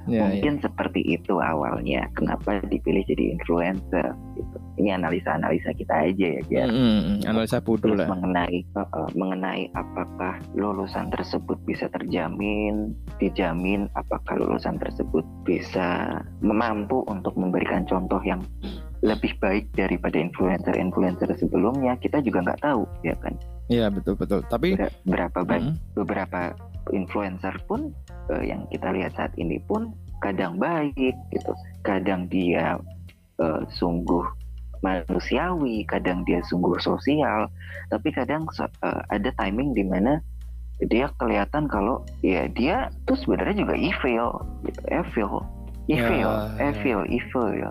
influencer 0.03 0.13
Ya, 0.13 0.27
Mungkin 0.27 0.55
ya. 0.59 0.63
seperti 0.67 1.01
itu 1.07 1.35
awalnya. 1.39 2.09
Kenapa 2.19 2.59
dipilih 2.67 3.05
jadi 3.07 3.39
influencer? 3.39 4.15
Gitu. 4.35 4.57
Ini 4.83 4.99
analisa-analisa 4.99 5.71
kita 5.77 5.95
aja 6.11 6.29
ya, 6.41 6.43
ya. 6.51 6.65
Mm, 6.67 6.75
-hmm. 6.75 7.17
analisa 7.29 7.63
bodoh 7.63 7.95
lah. 7.95 8.09
Mengenai 8.11 8.67
uh, 8.75 9.11
mengenai 9.15 9.71
apakah 9.77 10.41
lulusan 10.57 11.13
tersebut 11.13 11.59
bisa 11.69 11.87
terjamin, 11.93 12.97
dijamin 13.23 13.87
apakah 13.95 14.41
lulusan 14.41 14.81
tersebut 14.81 15.23
bisa 15.47 16.19
mampu 16.43 17.05
untuk 17.07 17.37
memberikan 17.39 17.87
contoh 17.87 18.19
yang 18.25 18.43
lebih 19.03 19.35
baik 19.43 19.67
daripada 19.75 20.19
influencer-influencer 20.19 21.31
sebelumnya. 21.39 21.99
Kita 21.99 22.23
juga 22.23 22.43
nggak 22.47 22.63
tahu, 22.63 22.83
ya 23.03 23.15
kan? 23.19 23.35
Iya 23.71 23.91
betul 23.91 24.19
betul. 24.19 24.43
Tapi 24.47 24.79
berapa 25.07 25.43
banyak 25.43 25.75
mm 25.75 25.79
-hmm. 25.79 25.97
beberapa 25.99 26.55
influencer 26.91 27.55
pun 27.71 27.95
uh, 28.31 28.43
yang 28.45 28.67
kita 28.71 28.93
lihat 28.93 29.17
saat 29.17 29.33
ini 29.39 29.59
pun 29.67 29.91
kadang 30.23 30.61
baik 30.61 31.15
gitu 31.35 31.53
kadang 31.83 32.31
dia 32.31 32.79
uh, 33.43 33.63
sungguh 33.75 34.23
manusiawi 34.83 35.87
kadang 35.87 36.23
dia 36.27 36.43
sungguh 36.47 36.79
sosial 36.79 37.51
tapi 37.91 38.11
kadang 38.15 38.47
uh, 38.59 39.01
ada 39.11 39.31
timing 39.39 39.75
di 39.75 39.83
mana 39.87 40.19
dia 40.91 41.07
kelihatan 41.23 41.71
kalau 41.71 42.03
ya 42.27 42.51
dia 42.51 42.91
tuh 43.07 43.15
sebenarnya 43.15 43.63
juga 43.67 43.75
evil 43.79 44.27
gitu 44.67 44.81
evil 44.91 45.33
evil 45.87 46.31
ya, 46.59 46.71
evil 46.75 47.01
ya. 47.07 47.11
evil 47.11 47.47
ya 47.55 47.71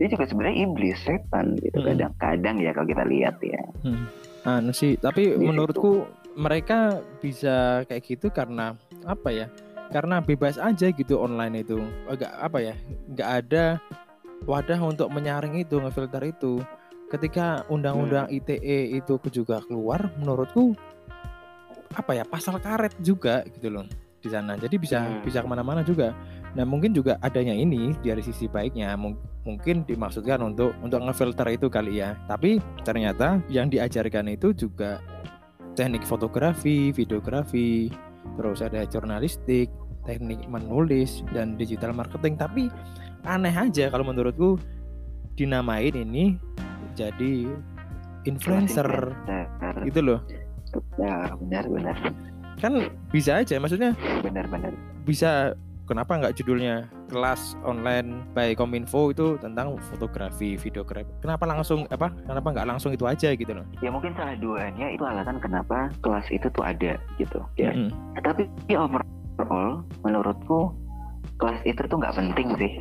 dia 0.00 0.08
juga 0.08 0.24
sebenarnya 0.26 0.56
iblis 0.66 0.98
setan 1.04 1.54
gitu 1.60 1.78
Hmm. 1.78 1.88
kadang-kadang 1.92 2.56
ya 2.64 2.70
kalau 2.72 2.88
kita 2.88 3.04
lihat 3.06 3.36
ya 3.44 3.62
Hmm. 3.84 4.06
Anu 4.42 4.74
sih, 4.74 4.98
tapi 4.98 5.30
Gitu. 5.30 5.38
menurutku 5.38 6.02
mereka 6.34 6.98
bisa 7.22 7.86
kayak 7.86 8.02
gitu 8.02 8.26
karena 8.26 8.74
apa 9.04 9.28
ya? 9.30 9.46
Karena 9.92 10.24
bebas 10.24 10.56
aja 10.56 10.88
gitu 10.88 11.20
online 11.20 11.60
itu. 11.62 11.78
Agak 12.08 12.32
apa 12.40 12.58
ya? 12.62 12.74
nggak 13.12 13.30
ada 13.44 13.64
wadah 14.48 14.80
untuk 14.82 15.12
menyaring 15.12 15.60
itu, 15.60 15.76
ngefilter 15.78 16.22
itu. 16.24 16.64
Ketika 17.12 17.68
undang-undang 17.68 18.24
ITE 18.32 18.96
itu 18.96 19.20
juga 19.28 19.60
keluar, 19.68 20.08
menurutku 20.16 20.72
apa 21.92 22.16
ya? 22.16 22.24
Pasal 22.24 22.56
karet 22.56 22.96
juga 23.04 23.44
gitu 23.52 23.68
loh 23.68 23.84
di 24.22 24.30
sana. 24.32 24.56
Jadi 24.56 24.80
bisa 24.80 25.02
Hmm. 25.02 25.20
bisa 25.20 25.44
ke 25.44 25.48
mana-mana 25.50 25.84
juga. 25.84 26.16
Nah 26.56 26.64
mungkin 26.64 26.96
juga 26.96 27.20
adanya 27.20 27.52
ini 27.52 27.92
dari 28.00 28.24
sisi 28.24 28.48
baiknya 28.48 28.96
mung- 28.96 29.18
mungkin 29.44 29.84
dimaksudkan 29.84 30.40
untuk 30.40 30.72
untuk 30.80 31.04
ngefilter 31.04 31.52
itu 31.52 31.66
kali 31.68 32.00
ya. 32.00 32.16
Tapi 32.30 32.62
ternyata 32.86 33.42
yang 33.52 33.68
diajarkan 33.68 34.32
itu 34.32 34.56
juga 34.56 35.02
teknik 35.76 36.04
fotografi, 36.06 36.92
videografi, 36.92 37.92
terus 38.38 38.62
ada 38.64 38.84
jurnalistik, 38.86 39.68
teknik 40.06 40.42
menulis 40.46 41.22
dan 41.30 41.54
digital 41.54 41.94
marketing. 41.94 42.34
Tapi 42.38 42.68
aneh 43.26 43.54
aja 43.54 43.90
kalau 43.90 44.06
menurutku 44.06 44.58
dinamain 45.38 45.94
ini 45.94 46.36
jadi 46.92 47.48
influencer 48.28 48.86
gitu 49.86 50.00
loh. 50.02 50.20
ya 50.96 51.28
benar 51.36 51.64
benar 51.68 51.96
Kan 52.60 52.78
bisa 53.10 53.42
aja 53.42 53.58
maksudnya 53.58 53.92
benar 54.22 54.46
benar 54.48 54.72
bisa 55.02 55.56
kenapa 55.84 56.18
nggak 56.18 56.34
judulnya 56.38 56.88
kelas 57.10 57.58
online 57.66 58.24
by 58.32 58.56
Kominfo 58.56 59.12
itu 59.12 59.36
tentang 59.36 59.76
fotografi, 59.92 60.56
videografi. 60.56 61.10
Kenapa 61.20 61.44
langsung 61.44 61.84
apa? 61.92 62.08
Kenapa 62.24 62.48
nggak 62.54 62.68
langsung 62.68 62.94
itu 62.94 63.04
aja 63.04 63.34
gitu 63.34 63.52
loh? 63.52 63.66
ya 63.82 63.90
mungkin 63.90 64.14
salah 64.14 64.38
duanya 64.38 64.86
itu 64.94 65.02
alasan 65.02 65.42
kenapa 65.42 65.90
kelas 66.06 66.26
itu 66.30 66.46
tuh 66.54 66.62
ada 66.62 66.94
gitu 67.18 67.42
ya 67.58 67.74
Mm-mm. 67.74 67.90
tapi 68.22 68.46
overall 68.70 69.82
menurutku 70.06 70.70
kelas 71.42 71.58
itu 71.66 71.82
tuh 71.90 71.98
nggak 71.98 72.14
penting 72.14 72.48
sih 72.58 72.72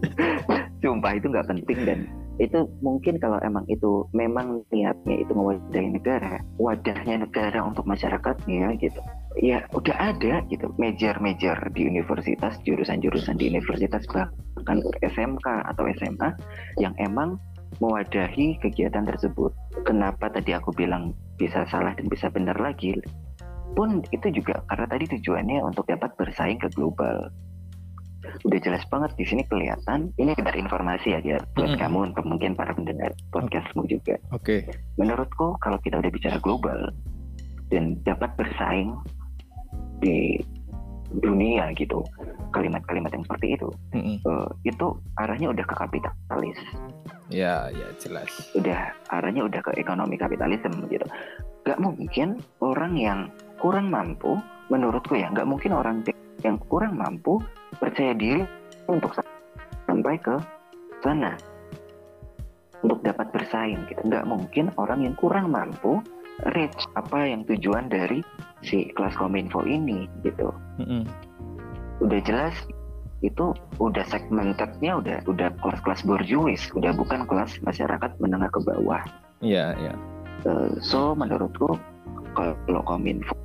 sumpah 0.82 1.18
itu 1.18 1.26
nggak 1.26 1.48
penting 1.50 1.78
dan 1.82 1.98
itu 2.40 2.64
mungkin 2.80 3.20
kalau 3.20 3.36
emang 3.44 3.66
itu 3.68 4.06
memang 4.16 4.64
niatnya 4.72 5.20
itu 5.20 5.32
mewadahi 5.34 5.92
negara 5.92 6.40
wadahnya 6.56 7.26
negara 7.26 7.60
untuk 7.60 7.84
masyarakatnya 7.84 8.78
gitu 8.80 9.00
ya 9.38 9.62
udah 9.70 9.94
ada 9.94 10.42
gitu 10.50 10.74
major-major 10.74 11.54
di 11.70 11.86
universitas 11.86 12.58
jurusan-jurusan 12.66 13.38
di 13.38 13.46
universitas 13.46 14.02
bahkan 14.10 14.82
SMK 15.06 15.46
atau 15.70 15.86
SMA 15.94 16.34
yang 16.82 16.90
emang 16.98 17.38
mewadahi 17.78 18.58
kegiatan 18.58 19.06
tersebut 19.06 19.54
kenapa 19.86 20.26
tadi 20.34 20.50
aku 20.50 20.74
bilang 20.74 21.14
bisa 21.38 21.62
salah 21.70 21.94
dan 21.94 22.10
bisa 22.10 22.26
benar 22.26 22.58
lagi 22.58 22.98
pun 23.78 24.02
itu 24.10 24.34
juga 24.34 24.66
karena 24.66 24.86
tadi 24.90 25.04
tujuannya 25.14 25.62
untuk 25.62 25.86
dapat 25.86 26.10
bersaing 26.18 26.58
ke 26.58 26.66
global 26.74 27.30
udah 28.44 28.60
jelas 28.60 28.82
banget 28.90 29.14
di 29.16 29.24
sini 29.24 29.42
kelihatan 29.46 30.10
ini 30.18 30.34
sekedar 30.34 30.58
informasi 30.58 31.16
aja 31.16 31.38
buat 31.54 31.78
Mm-mm. 31.78 31.80
kamu 31.80 31.98
untuk 32.12 32.24
mungkin 32.26 32.52
para 32.58 32.74
pendengar 32.74 33.14
podcastmu 33.30 33.86
juga 33.86 34.18
Oke. 34.34 34.66
menurutku 34.98 35.56
kalau 35.62 35.78
kita 35.80 36.02
udah 36.02 36.10
bicara 36.12 36.36
global 36.42 36.90
dan 37.70 37.96
dapat 38.02 38.34
bersaing 38.34 38.92
di 40.00 40.40
dunia 41.20 41.74
gitu. 41.74 42.02
Kalimat-kalimat 42.50 43.10
yang 43.14 43.24
seperti 43.26 43.58
itu. 43.58 43.68
Mm-mm. 43.94 44.16
eh, 44.22 44.48
itu 44.66 44.86
arahnya 45.18 45.54
udah 45.54 45.64
ke 45.66 45.74
kapitalis. 45.74 46.58
Ya, 47.30 47.70
ya 47.70 47.88
jelas. 48.02 48.26
udah 48.58 48.90
arahnya 49.14 49.46
udah 49.46 49.60
ke 49.62 49.70
ekonomi 49.78 50.18
kapitalisme 50.18 50.82
gitu. 50.90 51.06
Gak 51.62 51.78
mungkin 51.78 52.42
orang 52.58 52.98
yang 52.98 53.20
kurang 53.62 53.92
mampu 53.92 54.34
menurutku 54.70 55.14
ya 55.18 55.30
nggak 55.30 55.46
mungkin 55.46 55.74
orang 55.74 56.02
yang 56.40 56.56
kurang 56.70 56.96
mampu 56.96 57.38
percaya 57.78 58.16
diri 58.16 58.42
untuk 58.90 59.14
sa- 59.14 59.26
sampai 59.86 60.18
ke 60.18 60.34
sana. 61.04 61.38
Untuk 62.80 63.04
dapat 63.04 63.30
bersaing 63.30 63.86
gitu. 63.86 64.00
Nggak 64.10 64.26
mungkin 64.26 64.74
orang 64.74 65.04
yang 65.06 65.14
kurang 65.14 65.52
mampu 65.54 66.02
reach 66.56 66.88
apa 66.96 67.28
yang 67.28 67.44
tujuan 67.44 67.92
dari 67.92 68.24
si 68.60 68.92
kelas 68.96 69.16
kominfo 69.16 69.64
ini 69.64 70.08
gitu. 70.24 70.52
Mm-mm. 70.80 71.04
udah 72.00 72.20
jelas 72.24 72.56
itu 73.20 73.52
udah 73.76 74.04
segmentednya 74.08 74.96
udah 74.96 75.16
udah 75.28 75.52
kelas-kelas 75.60 76.00
borjuis 76.08 76.72
udah 76.72 76.96
bukan 76.96 77.28
kelas 77.28 77.60
masyarakat 77.60 78.16
menengah 78.16 78.48
ke 78.48 78.60
bawah. 78.64 79.04
Iya, 79.44 79.76
iya. 79.76 79.94
Eh, 80.48 80.72
so 80.80 81.12
menurutku 81.12 81.76
kalau 82.32 82.82
kominfo 82.88 83.36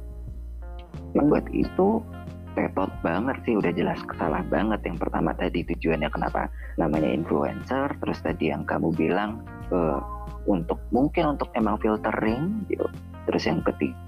membuat 1.12 1.48
itu 1.52 2.00
tetot 2.56 2.92
banget 3.04 3.36
sih 3.44 3.60
udah 3.60 3.72
jelas 3.76 4.00
salah 4.16 4.40
banget. 4.48 4.80
Yang 4.88 5.08
pertama 5.08 5.36
tadi 5.36 5.68
tujuannya 5.68 6.08
kenapa? 6.08 6.48
Namanya 6.80 7.12
influencer 7.12 7.92
terus 8.00 8.24
tadi 8.24 8.56
yang 8.56 8.64
kamu 8.64 8.96
bilang 8.96 9.44
eh, 9.76 10.00
untuk 10.48 10.80
mungkin 10.96 11.36
untuk 11.36 11.52
emang 11.52 11.76
filtering 11.84 12.64
gitu. 12.72 12.88
Terus 13.28 13.44
yang 13.44 13.60
ketiga 13.60 14.05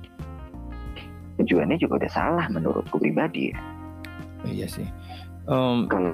tujuannya 1.38 1.78
juga 1.78 2.06
udah 2.06 2.12
salah 2.12 2.45
menurutku 2.50 2.97
pribadi 2.97 3.54
ya. 3.54 3.58
Iya 4.45 4.67
sih. 4.69 4.88
Em, 5.47 5.88
kalau 5.88 6.12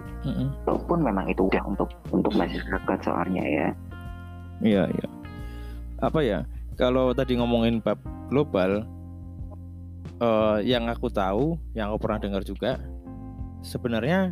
walaupun 0.70 1.00
memang 1.02 1.26
itu 1.26 1.50
udah 1.50 1.64
untuk 1.66 1.90
untuk 2.14 2.34
masyarakat 2.38 3.00
soalnya 3.02 3.42
ya 3.42 3.68
Iya, 4.64 4.88
iya. 4.88 5.08
Apa 6.00 6.20
ya? 6.24 6.48
Kalau 6.80 7.12
tadi 7.12 7.36
ngomongin 7.36 7.84
bab 7.84 8.00
global, 8.32 8.88
eh, 10.24 10.58
yang 10.64 10.88
aku 10.88 11.12
tahu, 11.12 11.60
yang 11.76 11.92
aku 11.92 12.08
pernah 12.08 12.20
dengar 12.24 12.42
juga, 12.48 12.80
sebenarnya 13.60 14.32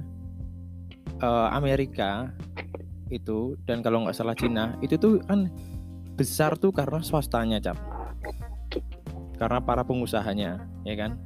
eh, 1.20 1.48
Amerika 1.52 2.32
itu 3.12 3.60
dan 3.68 3.84
kalau 3.84 4.08
nggak 4.08 4.16
salah 4.16 4.34
Cina 4.34 4.80
itu 4.80 4.96
tuh 4.96 5.20
kan 5.28 5.52
besar 6.16 6.56
tuh 6.56 6.72
karena 6.72 7.04
swastanya, 7.04 7.60
cap. 7.60 7.76
Karena 9.36 9.60
para 9.60 9.84
pengusahanya, 9.84 10.64
ya 10.88 10.96
kan. 10.98 11.18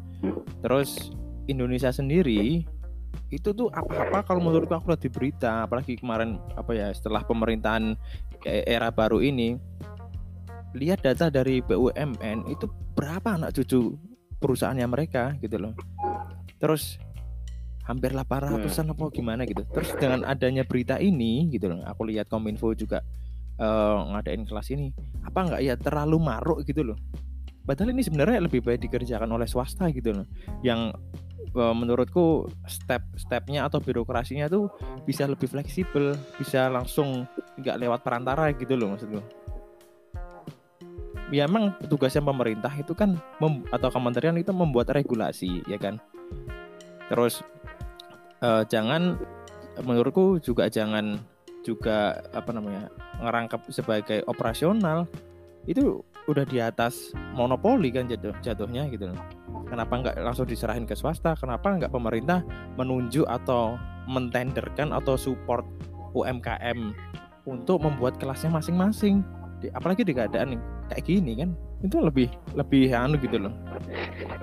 Terus 0.63 1.11
Indonesia 1.45 1.93
sendiri 1.93 2.65
itu 3.31 3.49
tuh 3.55 3.71
apa-apa 3.71 4.27
kalau 4.27 4.41
menurutku 4.43 4.75
aku 4.75 4.93
lihat 4.93 5.01
di 5.01 5.11
berita 5.11 5.65
apalagi 5.65 5.97
kemarin 5.97 6.37
apa 6.55 6.71
ya 6.75 6.91
setelah 6.91 7.23
pemerintahan 7.23 7.95
kayak 8.43 8.65
era 8.65 8.89
baru 8.91 9.21
ini. 9.21 9.57
Lihat 10.75 11.07
data 11.07 11.31
dari 11.31 11.63
BUMN 11.63 12.51
itu 12.51 12.67
berapa 12.99 13.39
anak 13.39 13.55
cucu 13.55 13.95
perusahaannya 14.43 14.87
mereka 14.91 15.31
gitu 15.39 15.55
loh. 15.55 15.73
Terus 16.59 16.99
hampir 17.87 18.11
800-an 18.11 18.91
apa 18.91 19.03
gimana 19.13 19.47
gitu. 19.47 19.63
Terus 19.71 19.95
dengan 19.95 20.27
adanya 20.27 20.67
berita 20.67 20.99
ini 20.99 21.47
gitu 21.53 21.71
loh 21.71 21.79
aku 21.87 22.11
lihat 22.11 22.27
kominfo 22.27 22.75
juga 22.75 22.99
eh, 23.59 23.97
ngadain 24.11 24.43
kelas 24.43 24.67
ini 24.75 24.91
apa 25.23 25.39
nggak 25.47 25.61
ya 25.63 25.75
terlalu 25.79 26.17
maruk 26.19 26.59
gitu 26.67 26.83
loh 26.91 26.99
padahal 27.65 27.91
ini 27.91 28.05
sebenarnya 28.05 28.45
lebih 28.45 28.61
baik 28.61 28.85
dikerjakan 28.85 29.27
oleh 29.33 29.49
swasta 29.49 29.89
gitu 29.89 30.13
loh. 30.13 30.27
Yang 30.61 30.95
eh, 31.51 31.75
menurutku 31.75 32.47
step-stepnya 32.69 33.65
atau 33.65 33.81
birokrasinya 33.81 34.45
tuh 34.47 34.69
bisa 35.03 35.25
lebih 35.25 35.49
fleksibel 35.49 36.13
bisa 36.37 36.69
langsung 36.69 37.25
nggak 37.59 37.77
lewat 37.81 37.99
perantara 38.05 38.53
gitu 38.53 38.77
loh 38.77 38.93
maksudku. 38.93 39.19
Ya 41.33 41.49
emang 41.49 41.73
tugasnya 41.89 42.21
pemerintah 42.21 42.69
itu 42.77 42.93
kan 42.93 43.17
atau 43.73 43.89
kementerian 43.89 44.37
itu 44.37 44.53
membuat 44.53 44.93
regulasi 44.93 45.65
ya 45.65 45.81
kan? 45.81 45.97
Terus 47.09 47.41
eh, 48.45 48.63
jangan 48.69 49.17
menurutku 49.81 50.39
juga 50.39 50.69
jangan 50.71 51.19
juga 51.65 52.21
apa 52.29 52.53
namanya 52.53 52.93
ngerangkap 53.19 53.65
sebagai 53.73 54.21
operasional 54.29 55.09
itu 55.65 56.01
udah 56.25 56.45
di 56.45 56.57
atas 56.61 57.13
monopoli 57.37 57.93
kan 57.93 58.09
jatuh 58.09 58.33
jatuhnya 58.41 58.89
gitu 58.89 59.09
loh. 59.09 59.19
Kenapa 59.65 59.97
nggak 60.01 60.15
langsung 60.21 60.45
diserahin 60.45 60.85
ke 60.85 60.93
swasta? 60.93 61.33
Kenapa 61.37 61.73
nggak 61.73 61.93
pemerintah 61.93 62.45
menunjuk 62.77 63.25
atau 63.25 63.77
mentenderkan 64.05 64.93
atau 64.93 65.17
support 65.17 65.65
UMKM 66.13 66.93
untuk 67.49 67.81
membuat 67.81 68.21
kelasnya 68.21 68.53
masing-masing? 68.53 69.25
Apalagi 69.73 70.05
di 70.05 70.13
keadaan 70.13 70.61
kayak 70.93 71.03
gini 71.05 71.41
kan? 71.41 71.57
Itu 71.81 72.01
lebih 72.01 72.29
lebih 72.53 72.93
anu 72.93 73.17
gitu 73.17 73.41
loh. 73.41 73.53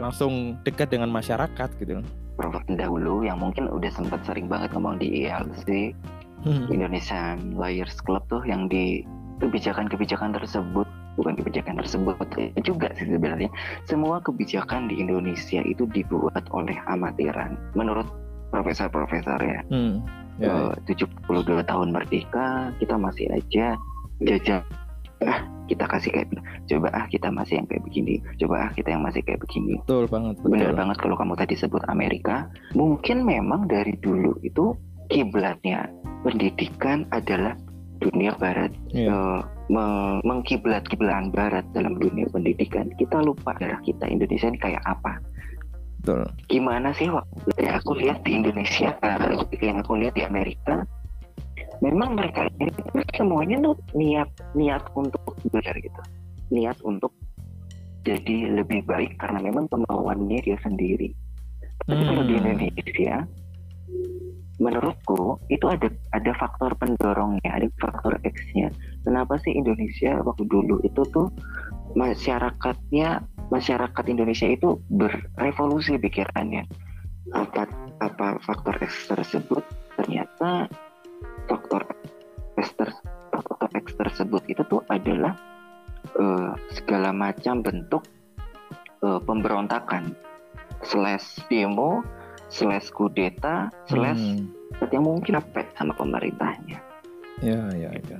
Langsung 0.02 0.58
dekat 0.66 0.90
dengan 0.90 1.14
masyarakat 1.14 1.70
gitu 1.78 2.02
loh. 2.02 2.06
Prof 2.35 2.64
dahulu 2.66 3.22
yang 3.22 3.38
mungkin 3.38 3.70
udah 3.70 3.92
sempat 3.94 4.24
sering 4.26 4.50
banget 4.50 4.74
ngomong 4.74 4.98
di 4.98 5.28
ILC 5.28 5.94
Hmm. 6.42 6.66
Indonesian 6.74 7.54
Lawyers 7.54 8.02
Club 8.02 8.26
tuh 8.26 8.42
yang 8.42 8.66
di 8.66 9.06
kebijakan-kebijakan 9.38 10.35
tersebut 10.35 10.87
bukan 11.14 11.37
kebijakan 11.37 11.77
tersebut 11.77 12.16
ya 12.35 12.48
juga 12.62 12.88
sih 12.96 13.05
sebenarnya 13.07 13.51
semua 13.85 14.18
kebijakan 14.18 14.88
di 14.88 14.98
Indonesia 14.98 15.61
itu 15.62 15.85
dibuat 15.87 16.44
oleh 16.51 16.77
amatiran 16.87 17.55
menurut 17.75 18.07
profesor-profesor 18.48 19.40
ya. 19.40 19.61
Hmm. 19.68 20.05
Ya, 20.40 20.72
Eh, 20.72 20.96
72 21.29 21.29
tahun 21.62 21.92
merdeka 21.92 22.72
kita 22.77 22.96
masih 22.96 23.29
aja 23.29 23.77
jajah 24.18 24.64
ah 25.22 25.38
kita 25.68 25.85
kasih 25.87 26.11
kayak 26.11 26.29
coba 26.66 26.88
ah 26.90 27.05
kita 27.07 27.29
masih 27.29 27.61
yang 27.61 27.66
kayak 27.68 27.85
begini 27.85 28.18
coba 28.40 28.66
ah 28.66 28.70
kita 28.72 28.90
yang 28.90 29.05
masih 29.05 29.20
kayak 29.22 29.38
begini 29.38 29.79
betul 29.79 30.09
banget, 30.09 30.35
betul. 30.40 30.51
benar 30.51 30.72
banget 30.75 30.96
kalau 30.98 31.14
kamu 31.14 31.35
tadi 31.37 31.55
sebut 31.55 31.83
Amerika 31.87 32.48
mungkin 32.72 33.22
memang 33.22 33.68
dari 33.68 33.94
dulu 34.01 34.35
itu 34.40 34.75
kiblatnya 35.07 35.87
pendidikan 36.27 37.05
adalah 37.11 37.55
dunia 38.01 38.35
barat 38.35 38.72
Iya. 38.90 39.12
Eh, 39.12 39.40
meng- 39.44 39.62
mengkiblat 40.22 40.85
kiblaan 40.92 41.32
barat 41.32 41.64
dalam 41.72 41.96
dunia 41.96 42.28
pendidikan. 42.28 42.92
Kita 43.00 43.24
lupa 43.24 43.56
daerah 43.56 43.80
kita 43.80 44.04
Indonesia 44.04 44.52
ini 44.52 44.61
kayak 44.61 44.85
apa. 44.85 45.16
Betul. 46.02 46.26
gimana 46.50 46.90
sih 46.98 47.06
waktu 47.06 47.62
yang 47.62 47.78
aku 47.78 47.94
lihat 47.94 48.26
di 48.26 48.35
Indonesia 48.35 48.90
eh, 49.06 49.38
yang 49.62 49.78
aku 49.87 50.02
lihat 50.02 50.18
di 50.18 50.26
Amerika 50.26 50.82
memang 51.78 52.18
mereka 52.18 52.50
ini 52.58 52.74
semuanya 53.14 53.62
tuh 53.70 53.78
niat 53.94 54.26
niat 54.58 54.82
untuk 54.98 55.22
belajar 55.46 55.78
gitu. 55.78 56.02
Niat 56.50 56.74
untuk 56.82 57.14
jadi 58.02 58.50
lebih 58.50 58.82
baik 58.82 59.14
karena 59.22 59.46
memang 59.46 59.70
kemauannya 59.70 60.42
dia 60.42 60.58
sendiri. 60.66 61.14
Tapi 61.87 62.02
kalau 62.02 62.26
di 62.26 62.35
Hmm. 62.35 62.40
Indonesia 62.50 63.14
menurutku 64.58 65.38
itu 65.54 65.66
ada 65.70 65.87
ada 66.14 66.32
faktor 66.35 66.74
pendorongnya 66.82 67.46
ada 67.46 67.66
faktor 67.78 68.18
X-nya 68.26 68.74
kenapa 69.12 69.37
sih 69.44 69.53
Indonesia 69.53 70.25
waktu 70.25 70.48
dulu 70.48 70.81
itu 70.81 71.05
tuh 71.12 71.29
masyarakatnya 71.92 73.20
masyarakat 73.53 74.05
Indonesia 74.09 74.48
itu 74.48 74.81
berevolusi 74.88 76.01
pikirannya 76.01 76.64
apa 77.37 77.68
apa 78.01 78.40
faktor 78.40 78.81
X 78.81 79.12
tersebut 79.12 79.61
ternyata 80.01 80.64
faktor 81.44 81.85
X 82.57 82.72
ter- 82.72 83.05
faktor 83.29 83.68
X 83.77 83.92
tersebut 83.94 84.42
itu 84.48 84.64
tuh 84.64 84.81
adalah 84.88 85.37
eh, 86.16 86.53
segala 86.72 87.12
macam 87.12 87.61
bentuk 87.61 88.09
eh, 89.05 89.20
pemberontakan 89.22 90.16
slash 90.83 91.44
demo 91.53 92.01
slash 92.48 92.88
kudeta 92.88 93.68
slash 93.87 94.40
Hmm. 94.83 94.88
yang 94.90 95.05
mungkin 95.07 95.38
capek 95.38 95.68
sama 95.79 95.94
pemerintahnya 95.94 96.81
Ya, 97.38 97.70
ya, 97.75 97.90
ya. 98.03 98.18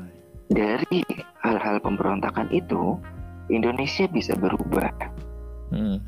Dari 0.53 1.01
hal-hal 1.41 1.81
pemberontakan 1.81 2.53
itu 2.53 3.01
Indonesia 3.49 4.07
bisa 4.09 4.37
berubah. 4.37 4.93
Hmm. 5.73 6.05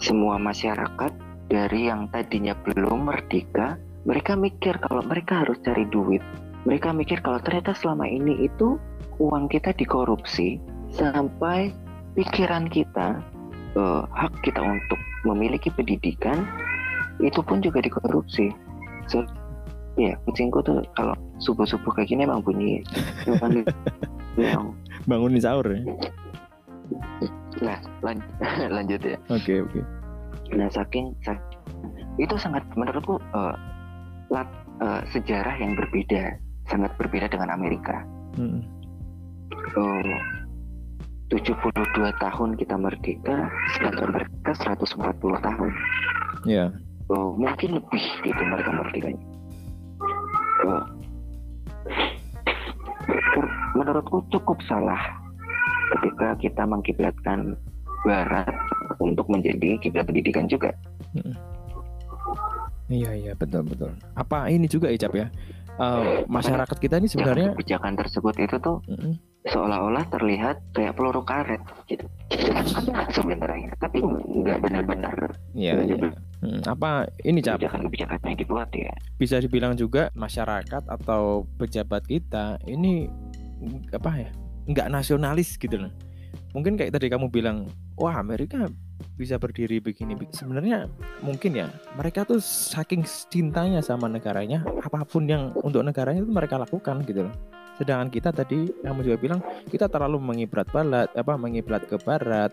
semua 0.00 0.40
masyarakat 0.40 1.12
dari 1.52 1.92
yang 1.92 2.08
tadinya 2.08 2.56
belum 2.64 3.12
merdeka 3.12 3.76
mereka 4.08 4.32
mikir 4.32 4.80
kalau 4.80 5.04
mereka 5.04 5.44
harus 5.44 5.60
cari 5.60 5.84
duit. 5.92 6.24
Mereka 6.64 6.96
mikir 6.96 7.20
kalau 7.20 7.36
ternyata 7.44 7.76
selama 7.76 8.08
ini 8.08 8.48
itu 8.48 8.80
uang 9.20 9.52
kita 9.52 9.76
dikorupsi 9.76 10.56
sampai 10.96 11.68
pikiran 12.16 12.72
kita 12.72 13.20
eh, 13.76 14.02
hak 14.08 14.32
kita 14.40 14.64
untuk 14.64 14.96
memiliki 15.28 15.68
pendidikan 15.68 16.48
itu 17.20 17.44
pun 17.44 17.60
juga 17.60 17.84
dikorupsi. 17.84 18.48
So, 19.12 19.26
ya 20.00 20.16
kucingku 20.24 20.64
tuh 20.64 20.80
kalau 20.96 21.12
subuh-subuh 21.38 21.92
kayak 21.92 22.08
gini 22.08 22.22
emang 22.22 22.42
bunyi 22.42 22.82
Cuman, 23.22 23.62
ya, 24.34 24.58
Bangunin 25.08 25.38
sahur 25.38 25.66
ya. 25.66 25.80
nah 27.58 27.78
lan- 28.00 28.24
lanjut 28.76 29.00
ya 29.02 29.18
Oke, 29.28 29.60
oke. 29.60 29.80
Nah, 30.48 30.68
saking 30.68 31.12
sa- 31.20 31.40
itu 32.16 32.34
sangat 32.34 32.64
menurutku 32.72 33.20
eh, 33.20 33.54
lat- 34.28 34.58
eh, 34.80 35.02
sejarah 35.10 35.54
yang 35.54 35.76
berbeda, 35.76 36.34
sangat 36.66 36.88
berbeda 36.96 37.28
dengan 37.28 37.52
Amerika. 37.52 38.00
Hmm. 38.34 38.64
Oh, 39.76 40.00
72 41.28 41.52
tahun 42.16 42.50
kita 42.56 42.74
merdeka, 42.74 43.36
sedangkan 43.76 44.08
mereka 44.16 44.50
140 44.56 44.96
tahun. 45.44 45.70
Ya. 46.48 46.72
Oh, 47.08 47.36
mungkin 47.36 47.76
lebih 47.76 48.04
gitu 48.24 48.42
mereka 48.42 48.70
merdekanya. 48.72 49.24
Oh. 50.64 50.84
Menurutku 53.88 54.20
cukup 54.28 54.60
salah 54.68 55.00
ketika 55.96 56.36
kita 56.36 56.68
mengkiblatkan 56.68 57.56
Barat 58.04 58.52
untuk 59.00 59.24
menjadi 59.32 59.80
kiblat 59.80 60.04
pendidikan 60.04 60.44
juga. 60.44 60.76
Iya, 62.92 63.16
iya, 63.16 63.32
betul, 63.32 63.64
betul. 63.64 63.96
Apa 64.12 64.52
ini 64.52 64.68
juga 64.68 64.92
Icap 64.92 65.16
ya? 65.16 65.32
Eh, 65.78 66.26
masyarakat 66.26 66.74
kita 66.74 66.98
ini 66.98 67.06
sebenarnya 67.06 67.54
kebijakan 67.54 67.94
tersebut 67.94 68.34
itu 68.42 68.58
tuh 68.58 68.82
Mm-mm. 68.90 69.14
seolah-olah 69.46 70.10
terlihat 70.10 70.58
kayak 70.74 70.98
peluru 70.98 71.22
karet 71.22 71.62
gitu 71.86 72.02
sebenarnya 73.14 73.70
tapi 73.78 74.02
nggak 74.02 74.58
benar-benar 74.58 75.38
Iya, 75.54 75.86
iya. 75.86 76.10
Hmm, 76.42 76.66
apa 76.66 77.06
ini 77.22 77.38
Cap? 77.38 77.62
kebijakan-kebijakan 77.62 78.18
yang 78.26 78.38
dibuat 78.42 78.68
ya 78.74 78.90
Bisa 79.22 79.38
dibilang 79.38 79.78
juga 79.78 80.10
masyarakat 80.18 80.82
atau 80.90 81.46
pejabat 81.62 82.02
kita 82.10 82.58
ini 82.66 83.06
apa 83.92 84.12
ya? 84.26 84.30
nggak 84.68 84.88
nasionalis 84.92 85.56
gitu 85.56 85.80
loh. 85.80 85.92
Mungkin 86.52 86.76
kayak 86.76 86.96
tadi 86.96 87.08
kamu 87.08 87.32
bilang, 87.32 87.68
wah 87.96 88.20
Amerika 88.20 88.68
bisa 89.16 89.40
berdiri 89.40 89.80
begini. 89.80 90.16
Sebenarnya 90.32 90.88
mungkin 91.24 91.56
ya 91.56 91.72
mereka 91.96 92.24
tuh 92.28 92.40
saking 92.40 93.04
cintanya 93.04 93.80
sama 93.80 94.08
negaranya, 94.08 94.64
apa 94.84 95.04
pun 95.08 95.24
yang 95.28 95.56
untuk 95.64 95.84
negaranya 95.84 96.24
itu 96.24 96.32
mereka 96.32 96.60
lakukan 96.60 97.04
gitu 97.08 97.28
loh. 97.28 97.34
Sedangkan 97.78 98.10
kita 98.10 98.34
tadi 98.34 98.68
kamu 98.82 99.00
juga 99.06 99.16
bilang 99.18 99.40
kita 99.70 99.86
terlalu 99.86 100.18
mengibrat 100.18 100.66
barat, 100.68 101.08
apa 101.14 101.38
mengibrat 101.38 101.86
ke 101.86 101.96
barat, 102.02 102.50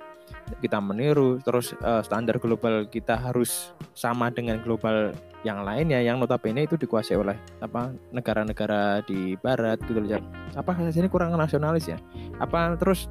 kita 0.61 0.77
meniru 0.77 1.41
terus 1.41 1.73
eh, 1.73 2.01
standar 2.05 2.37
global 2.37 2.85
kita 2.85 3.17
harus 3.17 3.73
sama 3.97 4.29
dengan 4.29 4.61
global 4.61 5.13
yang 5.45 5.61
lainnya 5.61 6.01
yang 6.01 6.17
notabene 6.17 6.65
itu 6.65 6.77
dikuasai 6.77 7.17
oleh 7.17 7.37
apa 7.61 7.93
negara-negara 8.09 9.05
di 9.05 9.37
barat 9.37 9.77
gitu 9.85 10.01
loh 10.01 10.21
apa 10.57 10.71
ini 10.81 11.09
kurang 11.09 11.33
nasionalis 11.37 11.89
ya? 11.89 11.97
Apa 12.41 12.77
terus 12.77 13.09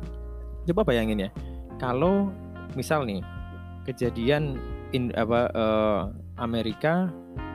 coba 0.67 0.87
bayangin 0.87 1.29
ya 1.29 1.31
kalau 1.79 2.33
misal 2.75 3.05
nih 3.05 3.23
kejadian 3.85 4.59
in, 4.95 5.13
apa 5.15 5.51
eh, 5.53 6.03
Amerika 6.41 7.11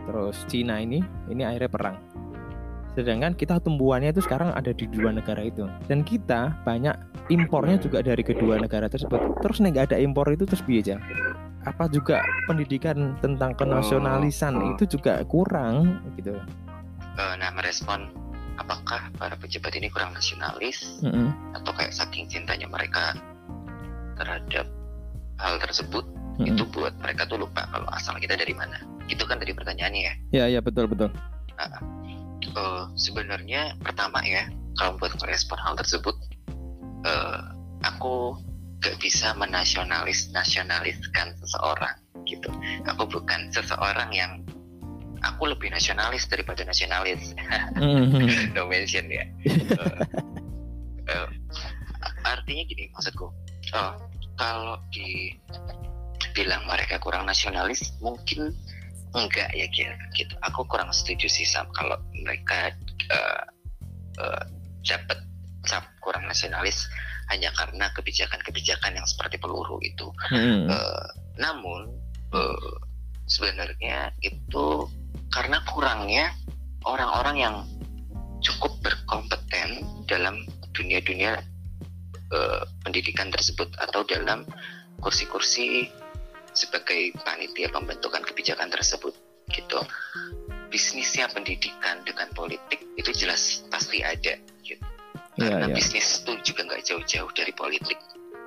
terus 0.08 0.42
Cina 0.48 0.80
ini 0.82 1.04
ini 1.28 1.44
akhirnya 1.44 1.70
perang 1.70 1.98
sedangkan 3.00 3.32
kita 3.32 3.64
tumbuhannya 3.64 4.12
itu 4.12 4.20
sekarang 4.20 4.52
ada 4.52 4.76
di 4.76 4.84
dua 4.92 5.16
negara 5.16 5.40
itu. 5.40 5.64
Dan 5.88 6.04
kita 6.04 6.52
banyak 6.68 6.92
impornya 7.32 7.80
juga 7.80 8.04
dari 8.04 8.20
kedua 8.20 8.60
negara 8.60 8.92
tersebut. 8.92 9.40
Terus 9.40 9.64
nih 9.64 9.72
nggak 9.72 9.96
ada 9.96 9.98
impor 10.04 10.28
itu 10.28 10.44
terus 10.44 10.60
biaya 10.68 11.00
apa 11.68 11.92
juga 11.92 12.24
pendidikan 12.48 13.20
tentang 13.20 13.52
kenasionalisan 13.56 14.56
oh. 14.56 14.72
itu 14.76 15.00
juga 15.00 15.24
kurang 15.28 16.00
gitu. 16.16 16.36
Eh, 17.20 17.34
nah 17.36 17.52
merespon 17.52 18.12
apakah 18.56 19.12
para 19.20 19.36
pejabat 19.36 19.76
ini 19.76 19.92
kurang 19.92 20.16
nasionalis? 20.16 21.04
Mm-mm. 21.04 21.32
atau 21.56 21.72
kayak 21.76 21.92
saking 21.92 22.28
cintanya 22.32 22.68
mereka 22.68 23.16
terhadap 24.16 24.68
hal 25.40 25.56
tersebut 25.60 26.04
Mm-mm. 26.40 26.48
itu 26.48 26.64
buat 26.72 26.96
mereka 27.04 27.28
tuh 27.28 27.44
lupa 27.44 27.68
kalau 27.72 27.88
asal 27.92 28.16
kita 28.20 28.40
dari 28.40 28.56
mana? 28.56 28.80
Itu 29.12 29.28
kan 29.28 29.40
tadi 29.40 29.52
pertanyaannya 29.52 30.02
ya. 30.02 30.14
Ya 30.32 30.46
ya 30.48 30.60
betul 30.64 30.88
betul 30.88 31.12
Eh, 32.40 32.84
sebenarnya 32.96 33.76
pertama 33.84 34.24
ya 34.24 34.48
kalau 34.80 34.96
buat 34.96 35.12
merespon 35.20 35.60
hal 35.60 35.76
tersebut 35.76 36.16
eh, 37.04 37.40
aku 37.84 38.40
gak 38.80 38.96
bisa 39.04 39.36
menasionalis 39.36 40.32
nasionaliskan 40.32 41.36
seseorang 41.44 41.96
gitu. 42.24 42.48
Aku 42.88 43.04
bukan 43.12 43.52
seseorang 43.52 44.10
yang 44.16 44.40
aku 45.20 45.52
lebih 45.52 45.68
nasionalis 45.72 46.28
daripada 46.32 46.64
nasionalis. 46.64 47.36
Mhm. 47.76 48.24
no 48.56 48.72
mention 48.72 49.12
ya. 49.12 49.28
Eh, 49.44 50.06
eh, 51.12 51.28
artinya 52.24 52.64
gini 52.64 52.88
maksudku 52.96 53.28
eh, 53.76 53.94
kalau 54.40 54.80
dibilang 54.96 56.64
mereka 56.64 57.04
kurang 57.04 57.28
nasionalis 57.28 57.92
mungkin 58.00 58.56
enggak 59.18 59.50
ya 59.58 59.66
gitu, 60.14 60.34
aku 60.46 60.62
kurang 60.70 60.94
setuju 60.94 61.26
sih 61.26 61.46
sama 61.48 61.70
kalau 61.74 61.98
mereka 62.14 62.74
dapat 64.86 65.20
cap 65.66 65.86
kurang 66.00 66.26
nasionalis 66.26 66.88
hanya 67.30 67.54
karena 67.54 67.94
kebijakan-kebijakan 67.94 68.98
yang 68.98 69.06
seperti 69.06 69.38
peluru 69.38 69.78
itu 69.86 70.10
Mhm. 70.34 70.66
Eh, 70.70 71.08
namun 71.38 71.94
eh, 72.34 72.74
sebenarnya 73.30 74.14
itu 74.26 74.90
karena 75.30 75.62
kurangnya 75.70 76.34
orang-orang 76.86 77.38
yang 77.38 77.56
cukup 78.42 78.74
berkompeten 78.82 79.86
dalam 80.10 80.42
dunia-dunia 80.74 81.38
eh, 82.34 82.62
pendidikan 82.82 83.30
tersebut 83.30 83.70
atau 83.78 84.02
dalam 84.10 84.46
kursi-kursi 85.00 85.88
sebagai 86.60 87.16
panitia 87.24 87.72
pembentukan 87.72 88.22
kebijakan 88.28 88.68
tersebut. 88.68 89.16
gitu 89.50 89.82
bisnisnya 90.70 91.26
pendidikan 91.34 92.06
dengan 92.06 92.30
politik 92.38 92.86
itu 92.94 93.10
jelas 93.18 93.66
pasti 93.74 94.06
ada 94.06 94.38
gitu 94.62 94.86
karena 95.42 95.66
iya. 95.66 95.74
bisnis 95.74 96.22
itu 96.22 96.38
juga 96.46 96.70
nggak 96.70 96.86
jauh-jauh 96.86 97.32
dari 97.34 97.50
politik 97.58 97.98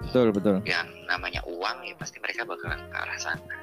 Betul, 0.03 0.31
betul. 0.31 0.63
yang 0.63 0.87
namanya 1.11 1.43
uang 1.47 1.83
ya 1.87 1.95
pasti 1.99 2.23
mereka 2.23 2.47
bakalan 2.47 2.79
ke 2.87 2.95
arah 2.95 3.19
sana 3.19 3.55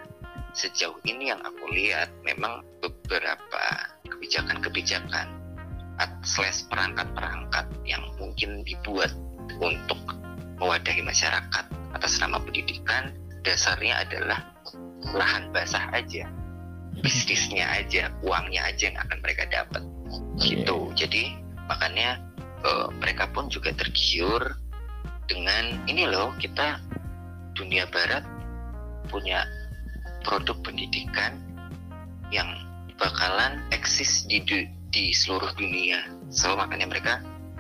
sejauh 0.52 1.00
ini 1.08 1.32
yang 1.32 1.40
aku 1.40 1.72
lihat 1.72 2.12
memang 2.28 2.60
beberapa 2.84 3.64
kebijakan-kebijakan 4.08 5.28
at- 6.00 6.20
slash 6.28 6.68
perangkat-perangkat 6.68 7.68
yang 7.88 8.04
mungkin 8.20 8.68
dibuat 8.68 9.12
untuk 9.60 10.00
mewadahi 10.60 11.04
masyarakat 11.04 11.66
atas 11.96 12.20
nama 12.20 12.40
pendidikan 12.40 13.16
dasarnya 13.42 14.04
adalah 14.04 14.40
lahan 15.16 15.50
basah 15.56 15.90
aja 15.96 16.28
bisnisnya 17.00 17.66
aja 17.80 18.12
uangnya 18.22 18.68
aja 18.68 18.92
yang 18.92 19.00
akan 19.00 19.18
mereka 19.24 19.44
dapat. 19.48 19.84
Gitu. 20.40 20.78
Jadi 20.96 21.36
makanya 21.68 22.20
eh, 22.64 22.88
mereka 23.00 23.30
pun 23.32 23.48
juga 23.48 23.72
tergiur 23.76 24.60
dengan 25.30 25.86
ini 25.86 26.10
loh 26.10 26.34
kita 26.42 26.82
dunia 27.56 27.86
barat 27.92 28.26
punya 29.08 29.46
produk 30.24 30.58
pendidikan 30.62 31.40
yang 32.30 32.48
bakalan 33.00 33.64
eksis 33.72 34.28
di 34.28 34.44
du- 34.44 34.70
di 34.92 35.16
seluruh 35.16 35.54
dunia. 35.56 36.04
So 36.34 36.58
makanya 36.58 36.88
mereka 36.90 37.14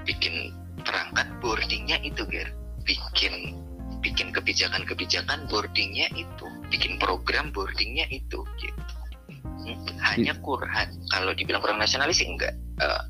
bikin 0.04 0.52
perangkat 0.84 1.28
boardingnya 1.40 2.02
itu 2.04 2.26
Ger. 2.28 2.50
Bikin 2.84 3.54
bikin 4.00 4.32
kebijakan-kebijakan 4.32 5.48
boardingnya 5.52 6.08
itu. 6.16 6.46
Bikin 6.72 7.00
program 7.00 7.52
boardingnya 7.52 8.08
itu 8.12 8.44
gitu. 8.60 8.82
Hmm, 9.40 9.78
hanya 10.02 10.34
kurang 10.40 10.72
kalau 11.12 11.32
dibilang 11.36 11.62
kurang 11.62 11.80
nasionalis 11.80 12.24
enggak. 12.24 12.56
Eh, 12.80 13.02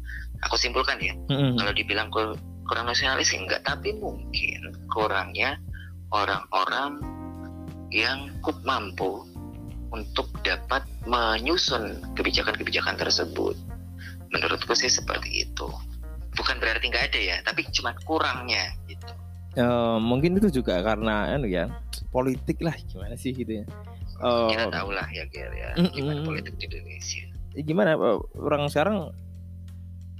aku 0.45 0.57
simpulkan 0.57 0.97
ya. 0.99 1.13
Mm-mm. 1.29 1.57
kalau 1.57 1.73
dibilang 1.73 2.09
kur- 2.09 2.37
kurang 2.65 2.89
nasionalis 2.89 3.31
enggak. 3.33 3.61
Tapi 3.65 3.95
mungkin 3.97 4.73
kurangnya 4.89 5.61
orang-orang 6.09 7.01
yang 7.89 8.29
cukup 8.41 8.57
mampu 8.65 9.25
untuk 9.89 10.29
dapat 10.45 10.85
menyusun 11.09 12.01
kebijakan-kebijakan 12.13 12.97
tersebut. 12.97 13.57
Menurutku 14.29 14.77
sih 14.77 14.89
seperti 14.89 15.49
itu. 15.49 15.69
Bukan 16.37 16.61
berarti 16.61 16.87
nggak 16.87 17.13
ada 17.13 17.19
ya 17.19 17.37
tapi 17.43 17.67
cuma 17.73 17.91
kurangnya 18.07 18.71
gitu 18.87 19.18
Eh, 19.59 19.97
mungkin 19.99 20.39
itu 20.39 20.63
juga 20.63 20.79
karena 20.79 21.35
anu 21.35 21.51
ya 21.51 21.67
politik 22.15 22.63
lah 22.63 22.71
gimana 22.87 23.19
sih 23.19 23.35
gitu 23.35 23.59
ya. 23.59 23.65
Eh, 24.23 24.49
kita 24.55 24.71
tahu 24.71 24.89
lah 24.95 25.03
ya 25.11 25.27
Ger 25.27 25.51
ya. 25.51 25.75
Gimana 25.91 26.23
politik 26.23 26.55
di 26.55 26.71
Indonesia? 26.71 27.23
Ya 27.59 27.61
gimana 27.67 27.99
eh, 27.99 28.19
orang 28.39 28.71
sekarang 28.71 29.11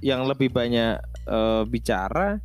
yang 0.04 0.28
lebih 0.28 0.52
banyak 0.52 1.00
eh, 1.24 1.62
bicara 1.64 2.36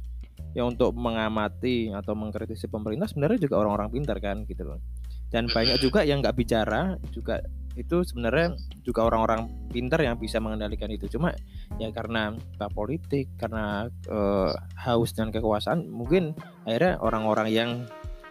ya 0.56 0.64
untuk 0.64 0.96
mengamati 0.96 1.92
atau 1.92 2.16
mengkritisi 2.16 2.72
pemerintah 2.72 3.12
sebenarnya 3.12 3.44
juga 3.44 3.60
orang-orang 3.60 3.92
pintar 3.92 4.24
kan 4.24 4.48
gitu 4.48 4.64
loh. 4.64 4.80
Dan 5.28 5.52
banyak 5.52 5.84
juga 5.84 6.08
yang 6.08 6.24
nggak 6.24 6.38
bicara 6.40 6.96
juga 7.12 7.44
itu 7.76 8.08
sebenarnya 8.08 8.56
juga 8.88 9.04
orang-orang 9.08 9.52
pintar 9.70 10.00
yang 10.00 10.16
bisa 10.16 10.40
mengendalikan 10.40 10.88
itu. 10.92 11.12
Cuma 11.12 11.36
ya 11.78 11.92
karena 11.92 12.36
tak 12.56 12.72
politik 12.72 13.28
karena 13.36 13.92
eh, 14.08 14.52
haus 14.80 15.12
dan 15.12 15.30
kekuasaan 15.30 15.92
mungkin 15.92 16.36
akhirnya 16.64 16.98
orang-orang 17.04 17.48
yang 17.52 17.70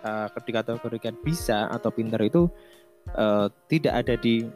eh, 0.05 0.29
dikategorikan 0.33 1.15
bisa 1.21 1.69
atau 1.69 1.93
pintar 1.93 2.25
itu 2.25 2.49
eh, 3.13 3.47
tidak 3.69 3.95
ada 4.05 4.15
di 4.17 4.49